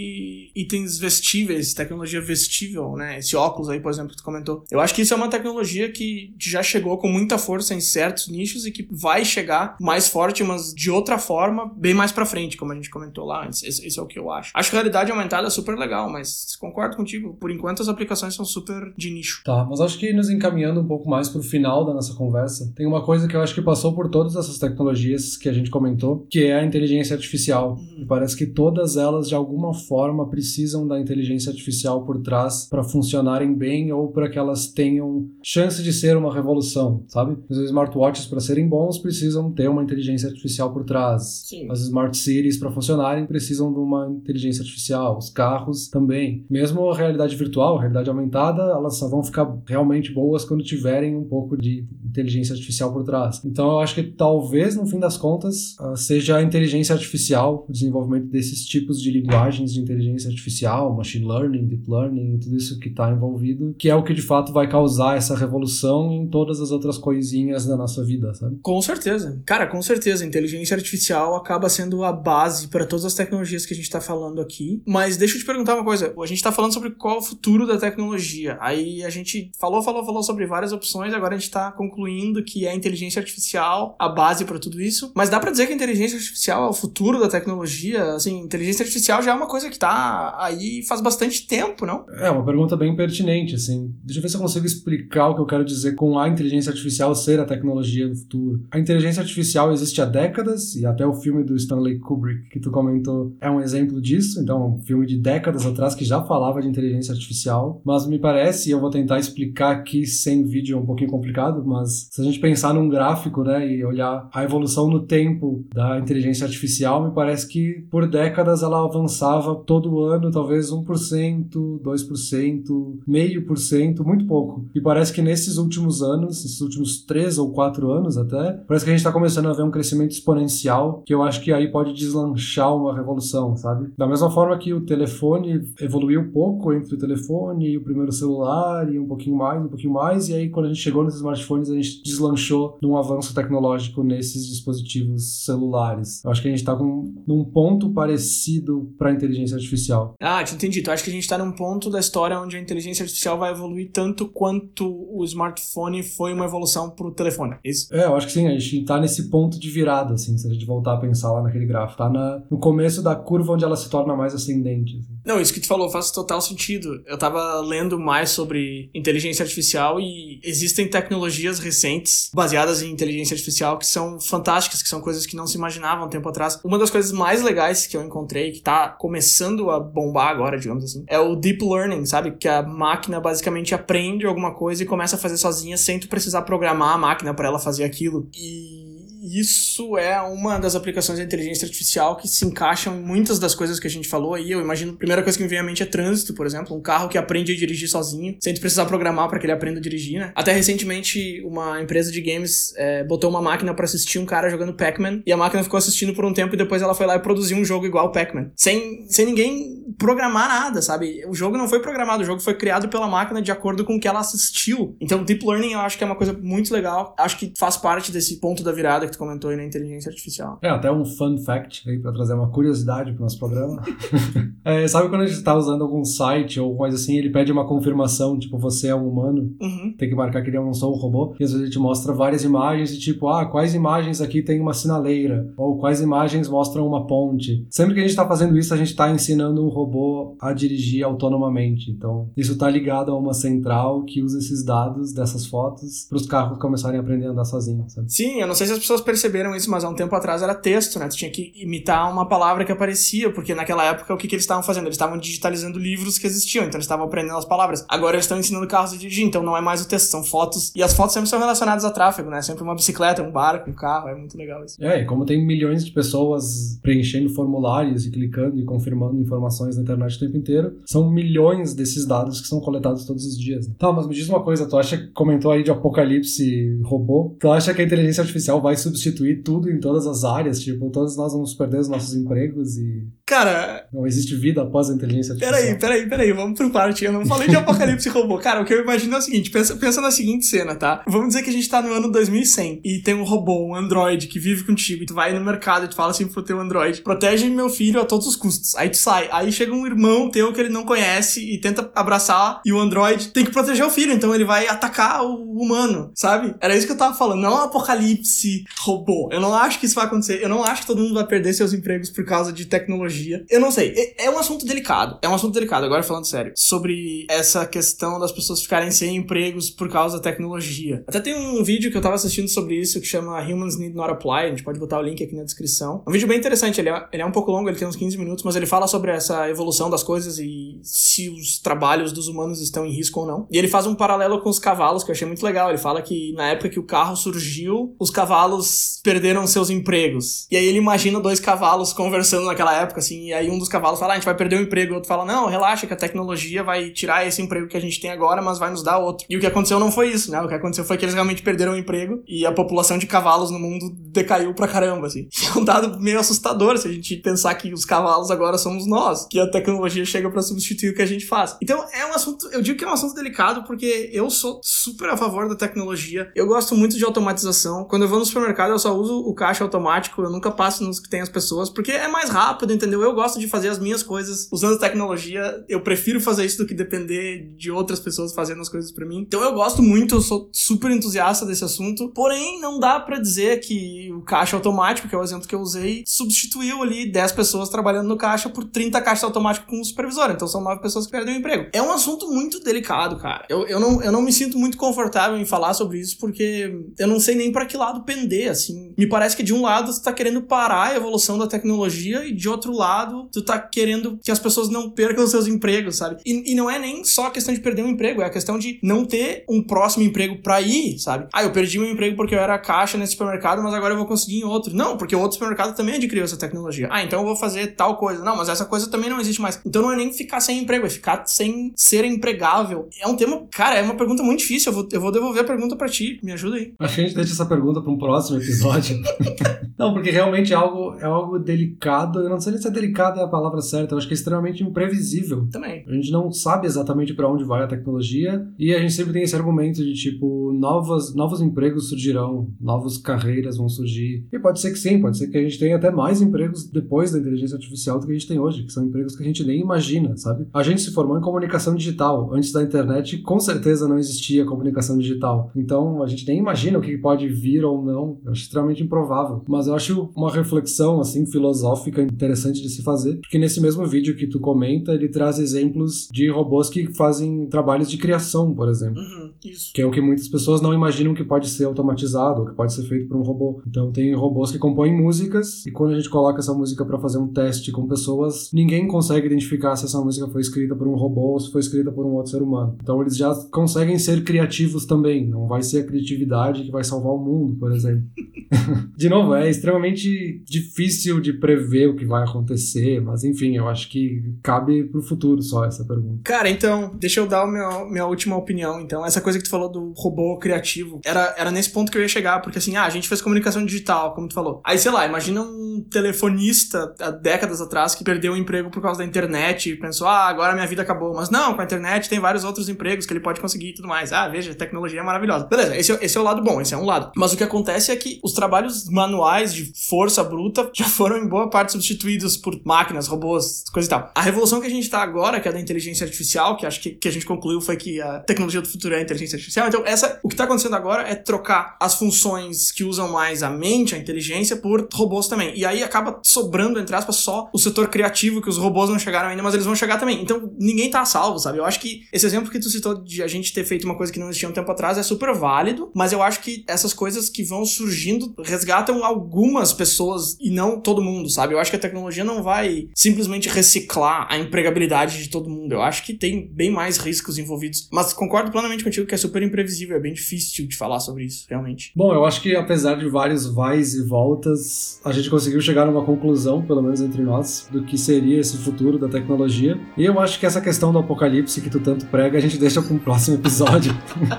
itens 0.54 0.98
vestíveis, 0.98 1.74
tecnologia 1.74 2.20
vestível, 2.20 2.96
né? 2.96 3.18
Esse 3.18 3.36
óculos 3.36 3.68
aí, 3.68 3.80
por 3.80 3.90
exemplo, 3.90 4.10
que 4.10 4.16
tu 4.16 4.24
comentou. 4.24 4.64
Eu 4.70 4.80
acho 4.80 4.94
que 4.94 5.02
isso 5.02 5.12
é 5.12 5.16
uma 5.16 5.28
tecnologia 5.28 5.90
que 5.90 6.34
já 6.38 6.62
chegou 6.62 6.96
com 6.98 7.08
muita 7.08 7.38
força 7.38 7.74
em 7.74 7.80
certos 7.80 8.28
nichos 8.28 8.64
e 8.66 8.70
que 8.70 8.86
vai 8.90 9.24
chegar 9.24 9.76
mais 9.80 10.08
forte, 10.08 10.42
mas 10.42 10.72
de 10.74 10.90
outra 10.90 11.18
forma, 11.18 11.70
bem 11.76 11.94
mais 11.94 12.12
pra 12.12 12.24
frente, 12.24 12.56
como 12.56 12.72
a 12.72 12.74
gente 12.74 12.90
comentou 12.90 13.24
lá 13.26 13.46
antes. 13.46 13.62
Esse, 13.62 13.86
esse 13.86 13.98
é 13.98 14.02
o 14.02 14.06
que 14.06 14.18
eu 14.18 14.30
acho. 14.30 14.50
Acho 14.54 14.70
que 14.70 14.76
a 14.76 14.78
realidade 14.78 15.10
aumentada 15.10 15.46
é 15.46 15.50
super 15.50 15.76
legal, 15.76 16.10
mas 16.10 16.56
concordo 16.56 16.96
contigo. 16.96 17.34
Por 17.34 17.50
enquanto, 17.50 17.82
as 17.82 17.88
aplicações 17.88 18.34
são 18.34 18.44
super 18.44 18.92
de 18.96 19.10
nicho 19.10 19.26
nicho. 19.26 19.42
Tá, 19.44 19.66
mas 19.68 19.80
acho 19.80 19.98
que 19.98 20.12
nos 20.12 20.30
encaminhando 20.30 20.80
um 20.80 20.86
pouco 20.86 21.08
mais 21.08 21.28
pro 21.28 21.42
final 21.42 21.84
da 21.84 21.92
nossa 21.92 22.14
conversa, 22.14 22.72
tem 22.74 22.86
uma 22.86 23.04
coisa 23.04 23.26
que 23.26 23.36
eu 23.36 23.40
acho 23.40 23.54
que 23.54 23.62
passou 23.62 23.94
por 23.94 24.08
todas 24.08 24.36
essas 24.36 24.58
tecnologias 24.58 25.36
que 25.36 25.48
a 25.48 25.52
gente 25.52 25.70
comentou, 25.70 26.26
que 26.30 26.44
é 26.44 26.54
a 26.54 26.64
inteligência 26.64 27.14
artificial. 27.14 27.72
Uhum. 27.74 28.02
E 28.02 28.06
parece 28.06 28.36
que 28.36 28.46
todas 28.46 28.96
elas, 28.96 29.28
de 29.28 29.34
alguma 29.34 29.74
forma, 29.74 29.85
precisam 30.28 30.86
da 30.86 31.00
inteligência 31.00 31.50
artificial 31.50 32.04
por 32.04 32.20
trás 32.20 32.66
para 32.68 32.82
funcionarem 32.82 33.54
bem 33.54 33.92
ou 33.92 34.08
para 34.08 34.28
que 34.28 34.38
elas 34.38 34.68
tenham 34.68 35.28
chance 35.42 35.82
de 35.82 35.92
ser 35.92 36.16
uma 36.16 36.32
revolução, 36.32 37.04
sabe? 37.08 37.36
Os 37.48 37.58
smartwatches, 37.58 38.26
para 38.26 38.40
serem 38.40 38.68
bons, 38.68 38.98
precisam 38.98 39.52
ter 39.52 39.68
uma 39.68 39.82
inteligência 39.82 40.28
artificial 40.28 40.72
por 40.72 40.84
trás. 40.84 41.44
Sim. 41.46 41.70
As 41.70 41.80
smart 41.80 42.16
cities, 42.16 42.58
para 42.58 42.70
funcionarem, 42.70 43.26
precisam 43.26 43.72
de 43.72 43.78
uma 43.78 44.08
inteligência 44.08 44.62
artificial. 44.62 45.18
Os 45.18 45.30
carros 45.30 45.88
também. 45.88 46.44
Mesmo 46.48 46.88
a 46.90 46.96
realidade 46.96 47.36
virtual, 47.36 47.76
a 47.76 47.80
realidade 47.80 48.08
aumentada, 48.08 48.62
elas 48.62 48.96
só 48.96 49.08
vão 49.08 49.22
ficar 49.22 49.56
realmente 49.66 50.12
boas 50.12 50.44
quando 50.44 50.62
tiverem 50.62 51.16
um 51.16 51.24
pouco 51.24 51.56
de 51.56 51.86
inteligência 52.04 52.54
artificial 52.54 52.92
por 52.92 53.04
trás. 53.04 53.44
Então 53.44 53.70
eu 53.70 53.78
acho 53.78 53.94
que 53.94 54.02
talvez, 54.02 54.76
no 54.76 54.86
fim 54.86 54.98
das 54.98 55.16
contas, 55.16 55.76
ah, 55.78 55.96
seja 55.96 56.36
a 56.36 56.42
inteligência 56.42 56.94
artificial, 56.94 57.66
o 57.68 57.72
desenvolvimento 57.72 58.26
desses 58.26 58.64
tipos 58.64 59.00
de 59.00 59.10
linguagens 59.10 59.75
de 59.76 59.82
inteligência 59.82 60.28
artificial, 60.28 60.94
machine 60.94 61.26
learning, 61.26 61.66
deep 61.66 61.88
learning 61.88 62.38
tudo 62.38 62.56
isso 62.56 62.78
que 62.78 62.88
está 62.88 63.10
envolvido, 63.10 63.74
que 63.78 63.88
é 63.88 63.94
o 63.94 64.02
que 64.02 64.14
de 64.14 64.22
fato 64.22 64.52
vai 64.52 64.68
causar 64.68 65.16
essa 65.16 65.36
revolução 65.36 66.12
em 66.12 66.26
todas 66.26 66.60
as 66.60 66.70
outras 66.70 66.98
coisinhas 66.98 67.66
da 67.66 67.76
nossa 67.76 68.04
vida, 68.04 68.32
sabe? 68.34 68.58
Com 68.62 68.80
certeza. 68.80 69.40
Cara, 69.44 69.66
com 69.66 69.80
certeza. 69.82 70.24
Inteligência 70.24 70.76
artificial 70.76 71.36
acaba 71.36 71.68
sendo 71.68 72.04
a 72.04 72.12
base 72.12 72.68
para 72.68 72.86
todas 72.86 73.04
as 73.04 73.14
tecnologias 73.14 73.66
que 73.66 73.74
a 73.74 73.76
gente 73.76 73.90
tá 73.90 74.00
falando 74.00 74.40
aqui. 74.40 74.82
Mas 74.86 75.16
deixa 75.16 75.36
eu 75.36 75.40
te 75.40 75.46
perguntar 75.46 75.74
uma 75.74 75.84
coisa. 75.84 76.14
A 76.16 76.26
gente 76.26 76.42
tá 76.42 76.52
falando 76.52 76.72
sobre 76.72 76.90
qual 76.90 77.16
é 77.16 77.18
o 77.18 77.22
futuro 77.22 77.66
da 77.66 77.78
tecnologia. 77.78 78.56
Aí 78.60 79.02
a 79.04 79.10
gente 79.10 79.50
falou, 79.58 79.82
falou, 79.82 80.04
falou 80.04 80.22
sobre 80.22 80.46
várias 80.46 80.72
opções. 80.72 81.12
Agora 81.12 81.34
a 81.34 81.38
gente 81.38 81.50
tá 81.50 81.72
concluindo 81.72 82.42
que 82.42 82.66
é 82.66 82.70
a 82.70 82.74
inteligência 82.74 83.20
artificial 83.20 83.96
a 83.98 84.08
base 84.08 84.44
para 84.44 84.58
tudo 84.58 84.80
isso. 84.80 85.12
Mas 85.14 85.28
dá 85.28 85.40
para 85.40 85.50
dizer 85.50 85.66
que 85.66 85.72
a 85.72 85.76
inteligência 85.76 86.16
artificial 86.16 86.66
é 86.66 86.68
o 86.68 86.72
futuro 86.72 87.18
da 87.18 87.28
tecnologia? 87.28 88.14
Assim, 88.14 88.38
inteligência 88.38 88.82
artificial 88.82 89.22
já 89.22 89.32
é 89.32 89.34
uma 89.34 89.46
coisa 89.46 89.65
que 89.70 89.78
tá 89.78 90.34
aí 90.38 90.82
faz 90.86 91.00
bastante 91.00 91.46
tempo, 91.46 91.86
não? 91.86 92.04
É 92.20 92.30
uma 92.30 92.44
pergunta 92.44 92.76
bem 92.76 92.94
pertinente, 92.96 93.54
assim. 93.54 93.94
Deixa 94.02 94.18
eu 94.18 94.22
ver 94.22 94.28
se 94.28 94.36
eu 94.36 94.40
consigo 94.40 94.66
explicar 94.66 95.28
o 95.28 95.34
que 95.34 95.40
eu 95.40 95.46
quero 95.46 95.64
dizer 95.64 95.94
com 95.94 96.18
a 96.18 96.28
inteligência 96.28 96.70
artificial 96.70 97.14
ser 97.14 97.40
a 97.40 97.44
tecnologia 97.44 98.08
do 98.08 98.16
futuro. 98.16 98.62
A 98.70 98.78
inteligência 98.78 99.20
artificial 99.20 99.72
existe 99.72 100.00
há 100.00 100.04
décadas 100.04 100.74
e 100.74 100.86
até 100.86 101.06
o 101.06 101.14
filme 101.14 101.44
do 101.44 101.56
Stanley 101.56 101.98
Kubrick 101.98 102.48
que 102.50 102.60
tu 102.60 102.70
comentou 102.70 103.36
é 103.40 103.50
um 103.50 103.60
exemplo 103.60 104.00
disso. 104.00 104.40
Então, 104.40 104.76
um 104.76 104.80
filme 104.82 105.06
de 105.06 105.18
décadas 105.18 105.66
atrás 105.66 105.94
que 105.94 106.04
já 106.04 106.22
falava 106.22 106.60
de 106.60 106.68
inteligência 106.68 107.12
artificial, 107.12 107.80
mas 107.84 108.06
me 108.06 108.18
parece, 108.18 108.68
e 108.68 108.72
eu 108.72 108.80
vou 108.80 108.90
tentar 108.90 109.18
explicar 109.18 109.72
aqui 109.72 110.06
sem 110.06 110.44
vídeo 110.44 110.76
é 110.76 110.80
um 110.80 110.86
pouquinho 110.86 111.10
complicado, 111.10 111.64
mas 111.64 112.08
se 112.10 112.20
a 112.20 112.24
gente 112.24 112.40
pensar 112.40 112.72
num 112.74 112.88
gráfico, 112.88 113.42
né, 113.42 113.66
e 113.66 113.84
olhar 113.84 114.28
a 114.32 114.44
evolução 114.44 114.88
no 114.88 115.06
tempo 115.06 115.64
da 115.74 115.98
inteligência 115.98 116.44
artificial, 116.44 117.04
me 117.04 117.14
parece 117.14 117.48
que 117.48 117.86
por 117.90 118.08
décadas 118.08 118.62
ela 118.62 118.84
avançava 118.84 119.55
todo 119.64 120.00
ano, 120.00 120.30
talvez 120.30 120.70
1%, 120.70 121.80
2%, 121.80 122.98
meio 123.06 123.46
por 123.46 123.58
cento, 123.58 124.04
muito 124.04 124.26
pouco. 124.26 124.64
E 124.74 124.80
parece 124.80 125.12
que 125.12 125.22
nesses 125.22 125.56
últimos 125.56 126.02
anos, 126.02 126.44
esses 126.44 126.60
últimos 126.60 127.04
três 127.04 127.38
ou 127.38 127.50
quatro 127.50 127.90
anos 127.90 128.16
até, 128.16 128.52
parece 128.66 128.84
que 128.84 128.90
a 128.90 128.94
gente 128.94 129.00
está 129.00 129.12
começando 129.12 129.48
a 129.48 129.52
ver 129.52 129.62
um 129.62 129.70
crescimento 129.70 130.12
exponencial, 130.12 131.02
que 131.04 131.14
eu 131.14 131.22
acho 131.22 131.42
que 131.42 131.52
aí 131.52 131.70
pode 131.70 131.92
deslanchar 131.92 132.74
uma 132.74 132.94
revolução, 132.94 133.56
sabe? 133.56 133.90
Da 133.96 134.06
mesma 134.06 134.30
forma 134.30 134.56
que 134.58 134.72
o 134.72 134.80
telefone 134.80 135.62
evoluiu 135.80 136.30
pouco 136.32 136.72
entre 136.72 136.94
o 136.94 136.98
telefone 136.98 137.70
e 137.70 137.76
o 137.76 137.82
primeiro 137.82 138.12
celular, 138.12 138.92
e 138.92 138.98
um 138.98 139.06
pouquinho 139.06 139.36
mais, 139.36 139.64
um 139.64 139.68
pouquinho 139.68 139.92
mais, 139.92 140.28
e 140.28 140.34
aí 140.34 140.48
quando 140.48 140.66
a 140.66 140.68
gente 140.68 140.80
chegou 140.80 141.04
nesses 141.04 141.20
smartphones, 141.20 141.70
a 141.70 141.74
gente 141.74 142.02
deslanchou 142.02 142.78
num 142.82 142.96
avanço 142.96 143.34
tecnológico 143.34 144.02
nesses 144.02 144.46
dispositivos 144.46 145.44
celulares. 145.44 146.24
Eu 146.24 146.30
acho 146.30 146.42
que 146.42 146.48
a 146.48 146.50
gente 146.50 146.60
está 146.60 146.76
num 146.76 147.44
ponto 147.44 147.90
parecido 147.90 148.90
para 148.98 149.10
a 149.10 149.12
inteligência 149.12 149.45
artificial. 149.52 150.14
Ah, 150.20 150.42
te 150.42 150.54
entendi. 150.54 150.82
Tu 150.82 150.90
acha 150.90 151.02
que 151.02 151.10
a 151.10 151.12
gente 151.12 151.28
tá 151.28 151.38
num 151.38 151.52
ponto 151.52 151.90
da 151.90 152.00
história 152.00 152.38
onde 152.40 152.56
a 152.56 152.60
inteligência 152.60 153.02
artificial 153.02 153.38
vai 153.38 153.52
evoluir 153.52 153.90
tanto 153.92 154.28
quanto 154.28 154.86
o 154.86 155.24
smartphone 155.24 156.02
foi 156.02 156.32
uma 156.32 156.44
evolução 156.44 156.90
pro 156.90 157.12
telefone, 157.12 157.54
é 157.64 157.70
isso? 157.70 157.94
É, 157.94 158.04
eu 158.04 158.16
acho 158.16 158.26
que 158.26 158.32
sim, 158.32 158.46
a 158.46 158.58
gente 158.58 158.84
tá 158.84 159.00
nesse 159.00 159.28
ponto 159.30 159.58
de 159.58 159.70
virada, 159.70 160.14
assim, 160.14 160.36
se 160.36 160.46
a 160.46 160.52
gente 160.52 160.64
voltar 160.64 160.94
a 160.94 160.96
pensar 160.98 161.32
lá 161.32 161.42
naquele 161.42 161.66
gráfico. 161.66 161.98
Tá 161.98 162.08
na, 162.08 162.42
no 162.50 162.58
começo 162.58 163.02
da 163.02 163.14
curva 163.14 163.52
onde 163.52 163.64
ela 163.64 163.76
se 163.76 163.88
torna 163.88 164.14
mais 164.14 164.34
ascendente. 164.34 164.96
assim. 164.98 165.15
Não, 165.26 165.40
isso 165.40 165.52
que 165.52 165.58
tu 165.58 165.66
falou 165.66 165.90
faz 165.90 166.12
total 166.12 166.40
sentido. 166.40 167.02
Eu 167.04 167.18
tava 167.18 167.60
lendo 167.60 167.98
mais 167.98 168.30
sobre 168.30 168.88
inteligência 168.94 169.42
artificial 169.42 170.00
e 170.00 170.40
existem 170.44 170.88
tecnologias 170.88 171.58
recentes 171.58 172.30
baseadas 172.32 172.80
em 172.80 172.92
inteligência 172.92 173.34
artificial 173.34 173.76
que 173.76 173.86
são 173.86 174.20
fantásticas, 174.20 174.82
que 174.82 174.88
são 174.88 175.00
coisas 175.00 175.26
que 175.26 175.34
não 175.34 175.46
se 175.46 175.56
imaginavam 175.56 176.06
um 176.06 176.08
tempo 176.08 176.28
atrás. 176.28 176.60
Uma 176.62 176.78
das 176.78 176.90
coisas 176.90 177.10
mais 177.10 177.42
legais 177.42 177.88
que 177.88 177.96
eu 177.96 178.04
encontrei, 178.04 178.52
que 178.52 178.60
tá 178.60 178.88
começando 178.88 179.68
a 179.68 179.80
bombar 179.80 180.28
agora, 180.28 180.58
digamos 180.58 180.84
assim, 180.84 181.04
é 181.08 181.18
o 181.18 181.34
deep 181.34 181.64
learning, 181.64 182.06
sabe? 182.06 182.36
Que 182.36 182.46
a 182.46 182.62
máquina 182.62 183.18
basicamente 183.18 183.74
aprende 183.74 184.26
alguma 184.26 184.54
coisa 184.54 184.84
e 184.84 184.86
começa 184.86 185.16
a 185.16 185.18
fazer 185.18 185.38
sozinha 185.38 185.76
sem 185.76 185.98
tu 185.98 186.08
precisar 186.08 186.42
programar 186.42 186.94
a 186.94 186.98
máquina 186.98 187.34
para 187.34 187.48
ela 187.48 187.58
fazer 187.58 187.82
aquilo. 187.82 188.28
E 188.32 188.85
isso 189.26 189.98
é 189.98 190.20
uma 190.20 190.58
das 190.58 190.74
aplicações 190.74 191.18
da 191.18 191.24
inteligência 191.24 191.66
artificial 191.66 192.16
que 192.16 192.28
se 192.28 192.44
encaixam 192.44 192.96
em 192.96 193.02
muitas 193.02 193.38
das 193.38 193.54
coisas 193.54 193.80
que 193.80 193.86
a 193.86 193.90
gente 193.90 194.08
falou 194.08 194.34
aí. 194.34 194.50
Eu 194.50 194.60
imagino, 194.60 194.92
a 194.92 194.96
primeira 194.96 195.22
coisa 195.22 195.36
que 195.36 195.42
me 195.42 195.48
vem 195.48 195.58
à 195.58 195.62
mente 195.62 195.82
é 195.82 195.86
trânsito, 195.86 196.34
por 196.34 196.46
exemplo, 196.46 196.76
um 196.76 196.80
carro 196.80 197.08
que 197.08 197.18
aprende 197.18 197.52
a 197.52 197.56
dirigir 197.56 197.88
sozinho, 197.88 198.36
sem 198.40 198.54
precisar 198.54 198.86
programar 198.86 199.28
para 199.28 199.38
que 199.38 199.46
ele 199.46 199.52
aprenda 199.52 199.78
a 199.78 199.82
dirigir, 199.82 200.20
né? 200.20 200.32
Até 200.34 200.52
recentemente, 200.52 201.42
uma 201.44 201.80
empresa 201.80 202.12
de 202.12 202.20
games 202.20 202.72
é, 202.76 203.04
botou 203.04 203.28
uma 203.30 203.42
máquina 203.42 203.74
para 203.74 203.84
assistir 203.84 204.18
um 204.18 204.26
cara 204.26 204.48
jogando 204.48 204.74
Pac-Man 204.74 205.22
e 205.26 205.32
a 205.32 205.36
máquina 205.36 205.62
ficou 205.62 205.78
assistindo 205.78 206.14
por 206.14 206.24
um 206.24 206.32
tempo 206.32 206.54
e 206.54 206.58
depois 206.58 206.82
ela 206.82 206.94
foi 206.94 207.06
lá 207.06 207.16
e 207.16 207.18
produziu 207.18 207.56
um 207.56 207.64
jogo 207.64 207.86
igual 207.86 208.12
Pac-Man, 208.12 208.50
sem, 208.54 209.06
sem 209.08 209.26
ninguém 209.26 209.84
programar 209.98 210.48
nada, 210.48 210.82
sabe? 210.82 211.24
O 211.26 211.34
jogo 211.34 211.56
não 211.56 211.68
foi 211.68 211.80
programado, 211.80 212.22
o 212.22 212.26
jogo 212.26 212.40
foi 212.40 212.54
criado 212.54 212.88
pela 212.88 213.08
máquina 213.08 213.40
de 213.42 213.50
acordo 213.50 213.84
com 213.84 213.96
o 213.96 214.00
que 214.00 214.08
ela 214.08 214.20
assistiu. 214.20 214.96
Então, 215.00 215.24
deep 215.24 215.44
learning 215.44 215.72
eu 215.72 215.80
acho 215.80 215.96
que 215.98 216.04
é 216.04 216.06
uma 216.06 216.16
coisa 216.16 216.32
muito 216.32 216.72
legal. 216.72 217.14
Acho 217.18 217.38
que 217.38 217.52
faz 217.56 217.76
parte 217.76 218.12
desse 218.12 218.38
ponto 218.40 218.62
da 218.62 218.72
virada 218.72 219.06
que 219.06 219.15
comentou 219.16 219.50
aí 219.50 219.56
na 219.56 219.64
inteligência 219.64 220.08
artificial. 220.10 220.58
É, 220.62 220.68
até 220.68 220.90
um 220.90 221.04
fun 221.04 221.36
fact 221.38 221.88
aí 221.88 221.98
pra 221.98 222.12
trazer 222.12 222.34
uma 222.34 222.50
curiosidade 222.50 223.12
pro 223.12 223.22
nosso 223.22 223.38
programa. 223.38 223.82
É, 224.64 224.86
sabe 224.88 225.08
quando 225.08 225.22
a 225.22 225.26
gente 225.28 225.40
tá 225.44 225.54
usando 225.54 225.82
algum 225.82 226.04
site 226.04 226.58
ou 226.58 226.74
coisa 226.76 226.96
assim, 226.96 227.16
ele 227.16 227.30
pede 227.30 227.52
uma 227.52 227.64
confirmação, 227.68 228.36
tipo, 228.36 228.58
você 228.58 228.88
é 228.88 228.94
um 228.96 229.08
humano, 229.08 229.54
Uhum. 229.60 229.94
tem 229.96 230.08
que 230.08 230.14
marcar 230.16 230.42
que 230.42 230.50
ele 230.50 230.58
não 230.58 230.74
sou 230.74 230.92
um 230.92 230.98
robô, 230.98 231.36
e 231.38 231.44
às 231.44 231.50
vezes 231.52 231.62
a 231.62 231.66
gente 231.66 231.78
mostra 231.78 232.12
várias 232.12 232.42
imagens 232.42 232.90
e 232.90 232.98
tipo, 232.98 233.28
ah, 233.28 233.46
quais 233.46 233.74
imagens 233.74 234.20
aqui 234.20 234.42
tem 234.42 234.60
uma 234.60 234.74
sinaleira, 234.74 235.52
ou 235.56 235.78
quais 235.78 236.00
imagens 236.00 236.48
mostram 236.48 236.84
uma 236.84 237.06
ponte. 237.06 237.64
Sempre 237.70 237.94
que 237.94 238.00
a 238.00 238.02
gente 238.02 238.16
tá 238.16 238.26
fazendo 238.26 238.58
isso, 238.58 238.74
a 238.74 238.76
gente 238.76 238.96
tá 238.96 239.08
ensinando 239.08 239.64
um 239.64 239.68
robô 239.68 240.36
a 240.40 240.52
dirigir 240.52 241.04
autonomamente. 241.04 241.90
Então, 241.92 242.28
isso 242.36 242.58
tá 242.58 242.68
ligado 242.68 243.12
a 243.12 243.16
uma 243.16 243.34
central 243.34 244.02
que 244.04 244.20
usa 244.20 244.38
esses 244.38 244.64
dados 244.64 245.12
dessas 245.12 245.46
fotos 245.46 246.06
para 246.08 246.16
os 246.16 246.26
carros 246.26 246.58
começarem 246.58 246.98
a 246.98 247.02
aprender 247.02 247.26
a 247.26 247.30
andar 247.30 247.44
sozinhos, 247.44 247.92
sabe? 247.92 248.12
Sim, 248.12 248.40
eu 248.40 248.48
não 248.48 248.54
sei 248.54 248.66
se 248.66 248.72
as 248.72 248.78
pessoas 248.80 249.00
perceberam 249.06 249.54
isso, 249.54 249.70
mas 249.70 249.84
há 249.84 249.88
um 249.88 249.94
tempo 249.94 250.14
atrás 250.14 250.42
era 250.42 250.54
texto, 250.54 250.98
né? 250.98 251.08
Tu 251.08 251.16
tinha 251.16 251.30
que 251.30 251.52
imitar 251.56 252.12
uma 252.12 252.28
palavra 252.28 252.64
que 252.64 252.72
aparecia, 252.72 253.32
porque 253.32 253.54
naquela 253.54 253.84
época 253.84 254.12
o 254.12 254.16
que, 254.16 254.26
que 254.26 254.34
eles 254.34 254.42
estavam 254.42 254.62
fazendo? 254.62 254.84
Eles 254.84 254.96
estavam 254.96 255.16
digitalizando 255.16 255.78
livros 255.78 256.18
que 256.18 256.26
existiam, 256.26 256.64
então 256.64 256.76
eles 256.76 256.84
estavam 256.84 257.06
aprendendo 257.06 257.38
as 257.38 257.44
palavras. 257.44 257.86
Agora 257.88 258.16
eles 258.16 258.24
estão 258.24 258.38
ensinando 258.38 258.66
carros 258.66 258.92
a 258.92 258.96
dirigir, 258.96 259.24
então 259.24 259.42
não 259.42 259.56
é 259.56 259.60
mais 259.60 259.80
o 259.80 259.88
texto, 259.88 260.10
são 260.10 260.24
fotos. 260.24 260.72
E 260.74 260.82
as 260.82 260.92
fotos 260.92 261.14
sempre 261.14 261.28
são 261.28 261.38
relacionadas 261.38 261.84
a 261.84 261.90
tráfego, 261.90 262.28
né? 262.28 262.42
Sempre 262.42 262.64
uma 262.64 262.74
bicicleta, 262.74 263.22
um 263.22 263.30
barco, 263.30 263.70
um 263.70 263.74
carro, 263.74 264.08
é 264.08 264.14
muito 264.14 264.36
legal 264.36 264.64
isso. 264.64 264.82
É, 264.84 265.02
e 265.02 265.06
como 265.06 265.24
tem 265.24 265.44
milhões 265.46 265.84
de 265.84 265.92
pessoas 265.92 266.78
preenchendo 266.82 267.30
formulários 267.30 268.06
e 268.06 268.10
clicando 268.10 268.58
e 268.58 268.64
confirmando 268.64 269.20
informações 269.20 269.76
na 269.76 269.82
internet 269.82 270.16
o 270.16 270.20
tempo 270.20 270.36
inteiro, 270.36 270.78
são 270.84 271.10
milhões 271.10 271.74
desses 271.74 272.06
dados 272.06 272.40
que 272.40 272.48
são 272.48 272.60
coletados 272.60 273.04
todos 273.04 273.24
os 273.24 273.38
dias. 273.38 273.66
Tá, 273.78 273.92
mas 273.92 274.06
me 274.06 274.14
diz 274.14 274.28
uma 274.28 274.42
coisa, 274.42 274.68
tu 274.68 274.76
acha 274.76 274.96
que 274.96 275.06
comentou 275.08 275.52
aí 275.52 275.62
de 275.62 275.70
apocalipse 275.70 276.80
robô? 276.82 277.36
Tu 277.38 277.50
acha 277.50 277.72
que 277.72 277.80
a 277.80 277.84
inteligência 277.84 278.20
artificial 278.20 278.60
vai 278.60 278.76
substituir 278.76 278.95
tudo 279.42 279.70
em 279.70 279.78
todas 279.80 280.06
as 280.06 280.24
áreas? 280.24 280.60
Tipo, 280.60 280.90
todos 280.90 281.16
nós 281.16 281.32
vamos 281.32 281.54
perder 281.54 281.80
os 281.80 281.88
nossos 281.88 282.14
empregos 282.14 282.76
e 282.76 283.06
Cara, 283.28 283.88
não 283.92 284.06
existe 284.06 284.36
vida 284.36 284.62
após 284.62 284.88
a 284.88 284.94
inteligência 284.94 285.32
artificial? 285.32 285.60
Peraí, 285.60 285.78
peraí, 285.80 286.08
peraí, 286.08 286.32
vamos 286.32 286.56
por 286.56 286.70
parte. 286.70 287.04
Eu 287.04 287.12
não 287.12 287.26
falei 287.26 287.48
de 287.48 287.56
apocalipse 287.56 288.08
robô. 288.08 288.38
Cara, 288.38 288.62
o 288.62 288.64
que 288.64 288.72
eu 288.72 288.80
imagino 288.80 289.16
é 289.16 289.18
o 289.18 289.20
seguinte: 289.20 289.50
pensa, 289.50 289.74
pensa 289.74 290.00
na 290.00 290.12
seguinte 290.12 290.46
cena, 290.46 290.76
tá? 290.76 291.02
Vamos 291.08 291.28
dizer 291.28 291.42
que 291.42 291.50
a 291.50 291.52
gente 291.52 291.68
tá 291.68 291.82
no 291.82 291.92
ano 291.92 292.08
2100 292.08 292.82
e 292.84 293.02
tem 293.02 293.14
um 293.14 293.24
robô, 293.24 293.66
um 293.66 293.74
androide 293.74 294.28
que 294.28 294.38
vive 294.38 294.62
contigo 294.62 295.02
e 295.02 295.06
tu 295.06 295.12
vai 295.12 295.36
no 295.36 295.44
mercado 295.44 295.86
e 295.86 295.88
tu 295.88 295.96
fala 295.96 296.12
assim 296.12 296.28
pro 296.28 296.40
teu 296.40 296.60
androide: 296.60 297.02
protege 297.02 297.50
meu 297.50 297.68
filho 297.68 298.00
a 298.00 298.04
todos 298.04 298.28
os 298.28 298.36
custos. 298.36 298.76
Aí 298.76 298.90
tu 298.90 298.96
sai. 298.96 299.28
Aí 299.32 299.50
chega 299.50 299.72
um 299.72 299.84
irmão 299.84 300.30
teu 300.30 300.52
que 300.52 300.60
ele 300.60 300.70
não 300.70 300.84
conhece 300.84 301.40
e 301.52 301.58
tenta 301.58 301.90
abraçar 301.96 302.60
e 302.64 302.72
o 302.72 302.78
androide 302.78 303.30
tem 303.30 303.44
que 303.44 303.50
proteger 303.50 303.84
o 303.84 303.90
filho, 303.90 304.12
então 304.12 304.32
ele 304.32 304.44
vai 304.44 304.68
atacar 304.68 305.24
o 305.24 305.60
humano, 305.60 306.12
sabe? 306.14 306.54
Era 306.60 306.76
isso 306.76 306.86
que 306.86 306.92
eu 306.92 306.96
tava 306.96 307.16
falando. 307.16 307.40
Não 307.40 307.60
é 307.60 307.64
apocalipse 307.64 308.62
robô. 308.82 309.28
Eu 309.32 309.40
não 309.40 309.52
acho 309.52 309.80
que 309.80 309.86
isso 309.86 309.96
vai 309.96 310.04
acontecer. 310.04 310.40
Eu 310.40 310.48
não 310.48 310.62
acho 310.62 310.82
que 310.82 310.86
todo 310.86 311.02
mundo 311.02 311.14
vai 311.14 311.26
perder 311.26 311.52
seus 311.54 311.72
empregos 311.72 312.08
por 312.08 312.24
causa 312.24 312.52
de 312.52 312.66
tecnologia 312.66 313.15
Eu 313.48 313.60
não 313.60 313.70
sei. 313.70 313.92
É, 313.96 314.26
é 314.26 314.30
um 314.30 314.38
assunto 314.38 314.64
delicado. 314.64 315.18
É 315.22 315.28
um 315.28 315.34
assunto 315.34 315.54
delicado, 315.54 315.84
agora 315.84 316.02
falando 316.02 316.26
sério. 316.26 316.52
Sobre 316.54 317.26
essa 317.28 317.66
questão 317.66 318.18
das 318.18 318.32
pessoas 318.32 318.62
ficarem 318.62 318.90
sem 318.90 319.16
empregos 319.16 319.70
por 319.70 319.88
causa 319.88 320.16
da 320.16 320.22
tecnologia. 320.22 321.04
Até 321.06 321.20
tem 321.20 321.34
um 321.34 321.62
vídeo 321.62 321.90
que 321.90 321.96
eu 321.96 322.00
tava 322.02 322.14
assistindo 322.14 322.48
sobre 322.48 322.76
isso 322.76 323.00
que 323.00 323.06
chama 323.06 323.40
Humans 323.40 323.78
Need 323.78 323.94
Not 323.94 324.10
Apply. 324.10 324.44
A 324.44 324.48
gente 324.48 324.62
pode 324.62 324.78
botar 324.78 324.98
o 324.98 325.02
link 325.02 325.22
aqui 325.22 325.34
na 325.34 325.44
descrição. 325.44 326.02
É 326.06 326.10
um 326.10 326.12
vídeo 326.12 326.28
bem 326.28 326.38
interessante. 326.38 326.80
Ele 326.80 326.88
é, 326.88 327.06
ele 327.12 327.22
é 327.22 327.26
um 327.26 327.32
pouco 327.32 327.50
longo, 327.50 327.68
ele 327.68 327.78
tem 327.78 327.86
uns 327.86 327.96
15 327.96 328.16
minutos, 328.18 328.44
mas 328.44 328.56
ele 328.56 328.66
fala 328.66 328.86
sobre 328.86 329.10
essa 329.10 329.48
evolução 329.48 329.90
das 329.90 330.02
coisas 330.02 330.38
e 330.38 330.78
se 330.82 331.28
os 331.28 331.58
trabalhos 331.58 332.12
dos 332.12 332.28
humanos 332.28 332.60
estão 332.60 332.84
em 332.86 332.92
risco 332.92 333.20
ou 333.20 333.26
não. 333.26 333.46
E 333.50 333.58
ele 333.58 333.68
faz 333.68 333.86
um 333.86 333.94
paralelo 333.94 334.40
com 334.40 334.48
os 334.48 334.58
cavalos, 334.58 335.02
que 335.02 335.10
eu 335.10 335.14
achei 335.14 335.26
muito 335.26 335.44
legal. 335.44 335.68
Ele 335.68 335.78
fala 335.78 336.02
que 336.02 336.32
na 336.32 336.48
época 336.48 336.68
que 336.68 336.78
o 336.78 336.84
carro 336.84 337.16
surgiu, 337.16 337.94
os 337.98 338.10
cavalos 338.10 339.00
perderam 339.02 339.46
seus 339.46 339.70
empregos. 339.70 340.46
E 340.50 340.56
aí 340.56 340.66
ele 340.66 340.78
imagina 340.78 341.20
dois 341.20 341.40
cavalos 341.40 341.92
conversando 341.92 342.46
naquela 342.46 342.74
época, 342.74 343.00
assim, 343.06 343.26
e 343.26 343.32
aí 343.32 343.50
um 343.50 343.58
dos 343.58 343.68
cavalos 343.68 343.98
fala, 343.98 344.12
ah, 344.12 344.14
a 344.14 344.16
gente 344.16 344.24
vai 344.24 344.34
perder 344.34 344.58
o 344.58 344.62
emprego, 344.62 344.92
o 344.92 344.94
outro 344.96 345.08
fala, 345.08 345.24
não, 345.24 345.48
relaxa 345.48 345.86
que 345.86 345.92
a 345.92 345.96
tecnologia 345.96 346.62
vai 346.62 346.90
tirar 346.90 347.26
esse 347.26 347.40
emprego 347.40 347.68
que 347.68 347.76
a 347.76 347.80
gente 347.80 348.00
tem 348.00 348.10
agora, 348.10 348.42
mas 348.42 348.58
vai 348.58 348.70
nos 348.70 348.82
dar 348.82 348.98
outro. 348.98 349.26
E 349.28 349.36
o 349.36 349.40
que 349.40 349.46
aconteceu 349.46 349.78
não 349.78 349.90
foi 349.90 350.08
isso, 350.08 350.30
né? 350.30 350.40
O 350.40 350.48
que 350.48 350.54
aconteceu 350.54 350.84
foi 350.84 350.96
que 350.96 351.04
eles 351.04 351.14
realmente 351.14 351.42
perderam 351.42 351.72
o 351.72 351.76
emprego 351.76 352.22
e 352.26 352.44
a 352.44 352.52
população 352.52 352.98
de 352.98 353.06
cavalos 353.06 353.50
no 353.50 353.58
mundo 353.58 353.90
decaiu 353.94 354.52
pra 354.54 354.68
caramba, 354.68 355.06
assim. 355.06 355.28
É 355.56 355.58
um 355.58 355.64
dado 355.64 356.00
meio 356.00 356.18
assustador 356.18 356.76
se 356.76 356.88
a 356.88 356.92
gente 356.92 357.16
pensar 357.16 357.54
que 357.54 357.72
os 357.72 357.84
cavalos 357.84 358.30
agora 358.30 358.58
somos 358.58 358.86
nós, 358.86 359.26
que 359.30 359.38
a 359.38 359.48
tecnologia 359.48 360.04
chega 360.04 360.28
para 360.28 360.42
substituir 360.42 360.90
o 360.90 360.94
que 360.94 361.02
a 361.02 361.06
gente 361.06 361.24
faz. 361.24 361.56
Então 361.62 361.84
é 361.92 362.04
um 362.04 362.12
assunto, 362.12 362.48
eu 362.52 362.60
digo 362.60 362.76
que 362.76 362.84
é 362.84 362.88
um 362.88 362.92
assunto 362.92 363.14
delicado 363.14 363.62
porque 363.64 364.10
eu 364.12 364.28
sou 364.28 364.60
super 364.62 365.08
a 365.08 365.16
favor 365.16 365.48
da 365.48 365.54
tecnologia. 365.54 366.30
Eu 366.34 366.46
gosto 366.46 366.74
muito 366.74 366.96
de 366.96 367.04
automatização. 367.04 367.84
Quando 367.84 368.02
eu 368.02 368.08
vou 368.08 368.18
no 368.18 368.26
supermercado, 368.26 368.70
eu 368.70 368.78
só 368.78 368.94
uso 368.94 369.20
o 369.20 369.34
caixa 369.34 369.62
automático, 369.62 370.20
eu 370.20 370.30
nunca 370.30 370.50
passo 370.50 370.82
nos 370.82 370.98
que 370.98 371.08
tem 371.08 371.20
as 371.20 371.28
pessoas, 371.28 371.70
porque 371.70 371.92
é 371.92 372.08
mais 372.08 372.28
rápido, 372.28 372.72
entendeu? 372.72 372.95
Eu 373.02 373.14
gosto 373.14 373.38
de 373.38 373.48
fazer 373.48 373.68
as 373.68 373.78
minhas 373.78 374.02
coisas 374.02 374.48
usando 374.52 374.78
tecnologia. 374.78 375.64
Eu 375.68 375.80
prefiro 375.80 376.20
fazer 376.20 376.44
isso 376.44 376.58
do 376.58 376.66
que 376.66 376.74
depender 376.74 377.52
de 377.56 377.70
outras 377.70 378.00
pessoas 378.00 378.32
fazendo 378.32 378.60
as 378.60 378.68
coisas 378.68 378.92
para 378.92 379.06
mim. 379.06 379.18
Então 379.18 379.42
eu 379.42 379.52
gosto 379.54 379.82
muito, 379.82 380.16
eu 380.16 380.20
sou 380.20 380.48
super 380.52 380.90
entusiasta 380.90 381.46
desse 381.46 381.64
assunto. 381.64 382.08
Porém, 382.08 382.60
não 382.60 382.78
dá 382.78 382.98
para 383.00 383.18
dizer 383.18 383.60
que 383.60 384.10
o 384.12 384.22
caixa 384.22 384.56
automático, 384.56 385.08
que 385.08 385.14
é 385.14 385.18
o 385.18 385.22
exemplo 385.22 385.46
que 385.46 385.54
eu 385.54 385.60
usei, 385.60 386.02
substituiu 386.06 386.82
ali 386.82 387.10
10 387.10 387.32
pessoas 387.32 387.68
trabalhando 387.68 388.08
no 388.08 388.16
caixa 388.16 388.48
por 388.48 388.64
30 388.64 389.00
caixas 389.00 389.24
automáticos 389.24 389.68
com 389.68 389.80
o 389.80 389.84
supervisor. 389.84 390.30
Então 390.30 390.48
são 390.48 390.62
9 390.62 390.80
pessoas 390.80 391.06
que 391.06 391.12
perdem 391.12 391.36
o 391.36 391.38
emprego. 391.38 391.68
É 391.72 391.82
um 391.82 391.92
assunto 391.92 392.30
muito 392.30 392.60
delicado, 392.60 393.16
cara. 393.16 393.44
Eu, 393.48 393.66
eu, 393.66 393.80
não, 393.80 394.02
eu 394.02 394.12
não 394.12 394.22
me 394.22 394.32
sinto 394.32 394.58
muito 394.58 394.76
confortável 394.76 395.38
em 395.38 395.44
falar 395.44 395.74
sobre 395.74 395.98
isso 395.98 396.18
porque 396.18 396.84
eu 396.98 397.06
não 397.06 397.20
sei 397.20 397.34
nem 397.34 397.52
para 397.52 397.66
que 397.66 397.76
lado 397.76 398.04
pender, 398.04 398.50
assim. 398.50 398.94
Me 398.96 399.06
parece 399.06 399.36
que 399.36 399.42
de 399.42 399.52
um 399.52 399.62
lado 399.62 399.92
tu 399.92 400.02
tá 400.02 400.12
querendo 400.12 400.42
parar 400.42 400.88
a 400.88 400.96
evolução 400.96 401.38
da 401.38 401.46
tecnologia 401.46 402.24
e 402.24 402.32
de 402.32 402.48
outro 402.48 402.72
lado 402.72 402.85
tu 403.32 403.42
tá 403.42 403.58
querendo 403.58 404.18
que 404.22 404.30
as 404.30 404.38
pessoas 404.38 404.68
não 404.68 404.90
percam 404.90 405.26
seus 405.26 405.46
empregos, 405.46 405.96
sabe? 405.96 406.20
E, 406.24 406.52
e 406.52 406.54
não 406.54 406.70
é 406.70 406.78
nem 406.78 407.04
só 407.04 407.26
a 407.26 407.30
questão 407.30 407.52
de 407.52 407.60
perder 407.60 407.82
um 407.82 407.88
emprego, 407.88 408.22
é 408.22 408.26
a 408.26 408.30
questão 408.30 408.58
de 408.58 408.78
não 408.82 409.04
ter 409.04 409.44
um 409.48 409.62
próximo 409.62 410.04
emprego 410.04 410.42
para 410.42 410.60
ir, 410.60 410.98
sabe? 410.98 411.28
Ah, 411.32 411.42
eu 411.42 411.52
perdi 411.52 411.78
meu 411.78 411.90
emprego 411.90 412.16
porque 412.16 412.34
eu 412.34 412.38
era 412.38 412.58
caixa 412.58 412.98
nesse 412.98 413.12
supermercado, 413.12 413.62
mas 413.62 413.74
agora 413.74 413.94
eu 413.94 413.98
vou 413.98 414.06
conseguir 414.06 414.40
em 414.40 414.44
outro. 414.44 414.74
Não, 414.74 414.96
porque 414.96 415.14
o 415.14 415.20
outro 415.20 415.34
supermercado 415.34 415.74
também 415.74 415.96
adquiriu 415.96 416.24
essa 416.24 416.36
tecnologia. 416.36 416.88
Ah, 416.90 417.02
então 417.02 417.20
eu 417.20 417.26
vou 417.26 417.36
fazer 417.36 417.74
tal 417.74 417.96
coisa. 417.96 418.24
Não, 418.24 418.36
mas 418.36 418.48
essa 418.48 418.64
coisa 418.64 418.90
também 418.90 419.10
não 419.10 419.20
existe 419.20 419.40
mais. 419.40 419.60
Então 419.64 419.82
não 419.82 419.92
é 419.92 419.96
nem 419.96 420.12
ficar 420.12 420.40
sem 420.40 420.58
emprego, 420.58 420.86
é 420.86 420.90
ficar 420.90 421.24
sem 421.26 421.72
ser 421.74 422.04
empregável. 422.04 422.88
É 423.00 423.06
um 423.06 423.16
tema, 423.16 423.46
cara, 423.52 423.76
é 423.76 423.82
uma 423.82 423.94
pergunta 423.94 424.22
muito 424.22 424.40
difícil. 424.40 424.70
Eu 424.70 424.74
vou, 424.74 424.88
eu 424.92 425.00
vou 425.00 425.12
devolver 425.12 425.42
a 425.42 425.46
pergunta 425.46 425.76
para 425.76 425.88
ti. 425.88 426.20
Me 426.22 426.32
ajuda 426.32 426.56
aí. 426.56 426.74
Acho 426.78 426.94
que 426.94 427.00
a 427.00 427.04
gente 427.04 427.16
deixa 427.16 427.32
essa 427.32 427.46
pergunta 427.46 427.80
para 427.80 427.90
um 427.90 427.98
próximo 427.98 428.38
episódio. 428.38 429.00
não, 429.78 429.92
porque 429.92 430.10
realmente 430.10 430.52
é 430.52 430.56
algo, 430.56 430.96
é 431.00 431.04
algo 431.04 431.38
delicado. 431.38 432.20
Eu 432.20 432.28
não 432.28 432.40
sei 432.40 432.56
se 432.58 432.66
é 432.66 432.70
delicado 432.76 433.20
é 433.20 433.24
a 433.24 433.28
palavra 433.28 433.60
certa. 433.60 433.94
Eu 433.94 433.98
acho 433.98 434.06
que 434.06 434.14
é 434.14 434.16
extremamente 434.16 434.62
imprevisível. 434.62 435.48
Também. 435.50 435.84
A 435.88 435.92
gente 435.94 436.10
não 436.10 436.30
sabe 436.30 436.66
exatamente 436.66 437.14
para 437.14 437.30
onde 437.30 437.44
vai 437.44 437.64
a 437.64 437.66
tecnologia 437.66 438.46
e 438.58 438.74
a 438.74 438.80
gente 438.80 438.92
sempre 438.92 439.12
tem 439.12 439.22
esse 439.22 439.34
argumento 439.34 439.82
de 439.82 439.94
tipo 439.94 440.52
novas, 440.52 441.14
novos 441.14 441.40
empregos 441.40 441.88
surgirão, 441.88 442.50
novas 442.60 442.98
carreiras 442.98 443.56
vão 443.56 443.68
surgir. 443.68 444.26
E 444.32 444.38
pode 444.38 444.60
ser 444.60 444.70
que 444.70 444.78
sim, 444.78 445.00
pode 445.00 445.18
ser 445.18 445.28
que 445.28 445.38
a 445.38 445.42
gente 445.42 445.58
tenha 445.58 445.76
até 445.76 445.90
mais 445.90 446.20
empregos 446.20 446.68
depois 446.70 447.12
da 447.12 447.18
inteligência 447.18 447.56
artificial 447.56 447.98
do 447.98 448.06
que 448.06 448.12
a 448.12 448.14
gente 448.14 448.28
tem 448.28 448.38
hoje, 448.38 448.64
que 448.64 448.72
são 448.72 448.84
empregos 448.84 449.16
que 449.16 449.22
a 449.22 449.26
gente 449.26 449.44
nem 449.44 449.60
imagina, 449.60 450.16
sabe? 450.16 450.46
A 450.52 450.62
gente 450.62 450.80
se 450.80 450.92
formou 450.92 451.18
em 451.18 451.22
comunicação 451.22 451.74
digital. 451.74 452.32
Antes 452.32 452.52
da 452.52 452.62
internet, 452.62 453.18
com 453.18 453.40
certeza 453.40 453.88
não 453.88 453.98
existia 453.98 454.44
comunicação 454.44 454.98
digital. 454.98 455.50
Então, 455.56 456.02
a 456.02 456.06
gente 456.06 456.26
nem 456.26 456.38
imagina 456.38 456.78
o 456.78 456.82
que 456.82 456.96
pode 456.98 457.28
vir 457.28 457.64
ou 457.64 457.82
não. 457.82 458.18
Eu 458.24 458.32
acho 458.32 458.42
extremamente 458.42 458.82
improvável. 458.82 459.42
Mas 459.48 459.66
eu 459.66 459.74
acho 459.74 460.10
uma 460.14 460.32
reflexão, 460.32 461.00
assim, 461.00 461.26
filosófica 461.26 462.02
interessante 462.02 462.62
de 462.66 462.72
se 462.72 462.82
fazer, 462.82 463.16
porque 463.16 463.38
nesse 463.38 463.60
mesmo 463.60 463.86
vídeo 463.86 464.16
que 464.16 464.26
tu 464.26 464.40
comenta, 464.40 464.92
ele 464.92 465.08
traz 465.08 465.38
exemplos 465.38 466.08
de 466.12 466.28
robôs 466.28 466.68
que 466.68 466.92
fazem 466.94 467.46
trabalhos 467.46 467.90
de 467.90 467.96
criação, 467.96 468.54
por 468.54 468.68
exemplo. 468.68 469.00
Uhum, 469.00 469.30
isso. 469.44 469.72
Que 469.72 469.82
é 469.82 469.86
o 469.86 469.90
que 469.90 470.00
muitas 470.00 470.28
pessoas 470.28 470.60
não 470.60 470.74
imaginam 470.74 471.14
que 471.14 471.24
pode 471.24 471.48
ser 471.48 471.64
automatizado, 471.64 472.40
ou 472.40 472.46
que 472.46 472.54
pode 472.54 472.72
ser 472.72 472.82
feito 472.84 473.08
por 473.08 473.16
um 473.16 473.22
robô. 473.22 473.62
Então, 473.66 473.92
tem 473.92 474.14
robôs 474.14 474.50
que 474.50 474.58
compõem 474.58 474.94
músicas, 474.94 475.64
e 475.66 475.70
quando 475.70 475.92
a 475.92 475.96
gente 475.96 476.10
coloca 476.10 476.38
essa 476.38 476.54
música 476.54 476.84
para 476.84 476.98
fazer 476.98 477.18
um 477.18 477.28
teste 477.28 477.72
com 477.72 477.86
pessoas, 477.86 478.50
ninguém 478.52 478.86
consegue 478.86 479.26
identificar 479.26 479.76
se 479.76 479.84
essa 479.84 480.00
música 480.00 480.28
foi 480.28 480.40
escrita 480.40 480.74
por 480.74 480.86
um 480.86 480.94
robô 480.94 481.32
ou 481.32 481.40
se 481.40 481.50
foi 481.50 481.60
escrita 481.60 481.90
por 481.92 482.04
um 482.04 482.14
outro 482.14 482.30
ser 482.30 482.42
humano. 482.42 482.76
Então, 482.82 483.00
eles 483.00 483.16
já 483.16 483.34
conseguem 483.50 483.98
ser 483.98 484.24
criativos 484.24 484.86
também. 484.86 485.26
Não 485.26 485.46
vai 485.46 485.62
ser 485.62 485.80
a 485.80 485.86
criatividade 485.86 486.64
que 486.64 486.70
vai 486.70 486.84
salvar 486.84 487.12
o 487.12 487.18
mundo, 487.18 487.56
por 487.56 487.72
exemplo. 487.72 488.04
de 488.96 489.08
novo, 489.08 489.34
é 489.34 489.48
extremamente 489.48 490.42
difícil 490.44 491.20
de 491.20 491.32
prever 491.32 491.88
o 491.88 491.96
que 491.96 492.04
vai 492.04 492.24
acontecer, 492.24 492.55
mas 493.00 493.24
enfim, 493.24 493.56
eu 493.56 493.68
acho 493.68 493.88
que 493.88 494.22
cabe 494.42 494.84
pro 494.84 495.02
futuro 495.02 495.42
só 495.42 495.64
essa 495.64 495.84
pergunta. 495.84 496.20
Cara, 496.24 496.48
então, 496.48 496.92
deixa 496.94 497.20
eu 497.20 497.26
dar 497.26 497.42
a 497.42 497.46
minha, 497.46 497.84
minha 497.86 498.06
última 498.06 498.36
opinião. 498.36 498.80
Então, 498.80 499.04
essa 499.04 499.20
coisa 499.20 499.38
que 499.38 499.44
tu 499.44 499.50
falou 499.50 499.70
do 499.70 499.92
robô 499.96 500.38
criativo, 500.38 501.00
era, 501.04 501.34
era 501.36 501.50
nesse 501.50 501.70
ponto 501.70 501.90
que 501.90 501.98
eu 501.98 502.02
ia 502.02 502.08
chegar, 502.08 502.40
porque 502.40 502.58
assim, 502.58 502.76
ah, 502.76 502.84
a 502.84 502.90
gente 502.90 503.08
fez 503.08 503.20
comunicação 503.20 503.64
digital, 503.64 504.14
como 504.14 504.28
tu 504.28 504.34
falou. 504.34 504.60
Aí, 504.64 504.78
sei 504.78 504.90
lá, 504.90 505.06
imagina 505.06 505.42
um 505.42 505.84
telefonista 505.90 506.94
há 507.00 507.10
décadas 507.10 507.60
atrás 507.60 507.94
que 507.94 508.04
perdeu 508.04 508.32
o 508.32 508.36
emprego 508.36 508.70
por 508.70 508.82
causa 508.82 508.98
da 508.98 509.04
internet 509.04 509.70
e 509.70 509.76
pensou, 509.76 510.06
ah, 510.06 510.26
agora 510.28 510.54
minha 510.54 510.66
vida 510.66 510.82
acabou. 510.82 511.14
Mas 511.14 511.30
não, 511.30 511.54
com 511.54 511.60
a 511.60 511.64
internet 511.64 512.08
tem 512.08 512.18
vários 512.20 512.44
outros 512.44 512.68
empregos 512.68 513.06
que 513.06 513.12
ele 513.12 513.20
pode 513.20 513.40
conseguir 513.40 513.70
e 513.70 513.74
tudo 513.74 513.88
mais. 513.88 514.12
Ah, 514.12 514.28
veja, 514.28 514.52
a 514.52 514.54
tecnologia 514.54 515.00
é 515.00 515.02
maravilhosa. 515.02 515.46
Beleza, 515.46 515.76
esse, 515.76 515.92
é- 515.92 515.98
esse 516.04 516.16
é 516.16 516.20
o 516.20 516.24
lado 516.24 516.42
bom, 516.42 516.60
esse 516.60 516.74
é 516.74 516.76
um 516.76 516.84
lado. 516.84 517.12
Mas 517.16 517.32
o 517.32 517.36
que 517.36 517.44
acontece 517.44 517.90
é 517.92 517.96
que 517.96 518.18
os 518.22 518.32
trabalhos 518.32 518.88
manuais 518.88 519.52
de 519.52 519.72
força 519.88 520.22
bruta 520.24 520.70
já 520.74 520.84
foram 520.86 521.18
em 521.18 521.28
boa 521.28 521.50
parte 521.50 521.72
substituídos 521.72 522.35
por 522.36 522.60
máquinas, 522.64 523.06
robôs, 523.06 523.64
coisa 523.72 523.86
e 523.86 523.90
tal. 523.90 524.10
A 524.14 524.20
revolução 524.20 524.60
que 524.60 524.66
a 524.66 524.70
gente 524.70 524.88
tá 524.88 525.00
agora, 525.00 525.40
que 525.40 525.48
é 525.48 525.52
da 525.52 525.60
inteligência 525.60 526.04
artificial, 526.04 526.56
que 526.56 526.66
acho 526.66 526.80
que, 526.80 526.90
que 526.90 527.08
a 527.08 527.10
gente 527.10 527.26
concluiu 527.26 527.60
foi 527.60 527.76
que 527.76 528.00
a 528.00 528.20
tecnologia 528.20 528.60
do 528.60 528.68
futuro 528.68 528.94
é 528.94 528.98
a 528.98 529.02
inteligência 529.02 529.36
artificial. 529.36 529.68
Então, 529.68 529.82
essa, 529.84 530.18
o 530.22 530.28
que 530.28 530.36
tá 530.36 530.44
acontecendo 530.44 530.76
agora 530.76 531.02
é 531.08 531.14
trocar 531.14 531.76
as 531.80 531.94
funções 531.94 532.70
que 532.70 532.84
usam 532.84 533.10
mais 533.10 533.42
a 533.42 533.50
mente, 533.50 533.94
a 533.94 533.98
inteligência, 533.98 534.56
por 534.56 534.88
robôs 534.92 535.28
também. 535.28 535.56
E 535.56 535.64
aí 535.64 535.82
acaba 535.82 536.20
sobrando, 536.22 536.78
entre 536.78 536.94
aspas, 536.94 537.16
só 537.16 537.48
o 537.52 537.58
setor 537.58 537.88
criativo, 537.88 538.40
que 538.40 538.48
os 538.48 538.58
robôs 538.58 538.90
não 538.90 538.98
chegaram 538.98 539.28
ainda, 539.28 539.42
mas 539.42 539.54
eles 539.54 539.66
vão 539.66 539.74
chegar 539.74 539.98
também. 539.98 540.22
Então, 540.22 540.52
ninguém 540.58 540.90
tá 540.90 541.00
a 541.00 541.04
salvo, 541.04 541.38
sabe? 541.38 541.58
Eu 541.58 541.64
acho 541.64 541.80
que 541.80 542.02
esse 542.12 542.26
exemplo 542.26 542.50
que 542.50 542.58
tu 542.58 542.68
citou 542.68 542.94
de 543.02 543.22
a 543.22 543.26
gente 543.26 543.52
ter 543.52 543.64
feito 543.64 543.84
uma 543.84 543.96
coisa 543.96 544.12
que 544.12 544.18
não 544.18 544.28
existia 544.28 544.48
um 544.48 544.52
tempo 544.52 544.70
atrás 544.70 544.98
é 544.98 545.02
super 545.02 545.34
válido, 545.34 545.90
mas 545.94 546.12
eu 546.12 546.22
acho 546.22 546.40
que 546.40 546.64
essas 546.66 546.92
coisas 546.92 547.28
que 547.28 547.42
vão 547.42 547.64
surgindo 547.64 548.34
resgatam 548.42 549.04
algumas 549.04 549.72
pessoas 549.72 550.36
e 550.40 550.50
não 550.50 550.80
todo 550.80 551.02
mundo, 551.02 551.28
sabe? 551.28 551.54
Eu 551.54 551.58
acho 551.58 551.70
que 551.70 551.76
a 551.76 551.80
tecnologia 551.80 552.24
não 552.26 552.42
vai 552.42 552.88
simplesmente 552.94 553.48
reciclar 553.48 554.26
a 554.28 554.38
empregabilidade 554.38 555.22
de 555.22 555.28
todo 555.30 555.48
mundo. 555.48 555.72
Eu 555.72 555.82
acho 555.82 556.04
que 556.04 556.12
tem 556.12 556.50
bem 556.52 556.70
mais 556.70 556.98
riscos 556.98 557.38
envolvidos. 557.38 557.88
Mas 557.92 558.12
concordo 558.12 558.50
plenamente 558.50 558.84
contigo 558.84 559.06
que 559.06 559.14
é 559.14 559.18
super 559.18 559.42
imprevisível, 559.42 559.96
é 559.96 560.00
bem 560.00 560.12
difícil 560.12 560.66
de 560.66 560.76
falar 560.76 561.00
sobre 561.00 561.24
isso, 561.24 561.46
realmente. 561.48 561.92
Bom, 561.94 562.12
eu 562.12 562.24
acho 562.24 562.42
que 562.42 562.54
apesar 562.54 562.96
de 562.96 563.08
vários 563.08 563.46
vais 563.46 563.94
e 563.94 564.04
voltas, 564.04 565.00
a 565.04 565.12
gente 565.12 565.30
conseguiu 565.30 565.60
chegar 565.60 565.86
numa 565.86 566.04
conclusão, 566.04 566.64
pelo 566.64 566.82
menos 566.82 567.00
entre 567.00 567.22
nós, 567.22 567.68
do 567.70 567.84
que 567.84 567.96
seria 567.96 568.40
esse 568.40 568.56
futuro 568.58 568.98
da 568.98 569.08
tecnologia. 569.08 569.78
E 569.96 570.04
eu 570.04 570.18
acho 570.20 570.38
que 570.38 570.46
essa 570.46 570.60
questão 570.60 570.92
do 570.92 570.98
apocalipse 570.98 571.60
que 571.60 571.70
tu 571.70 571.80
tanto 571.80 572.06
prega, 572.06 572.38
a 572.38 572.40
gente 572.40 572.58
deixa 572.58 572.82
para 572.82 572.92
um 572.92 572.98
próximo 572.98 573.36
episódio. 573.36 573.96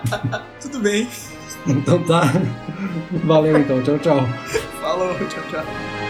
Tudo 0.62 0.80
bem. 0.80 1.08
então 1.66 2.04
tá. 2.04 2.22
Valeu 3.24 3.58
então. 3.58 3.82
Tchau, 3.84 4.00
tchau. 4.00 4.28
Falou, 4.82 5.14
tchau, 5.28 5.44
tchau. 5.50 6.07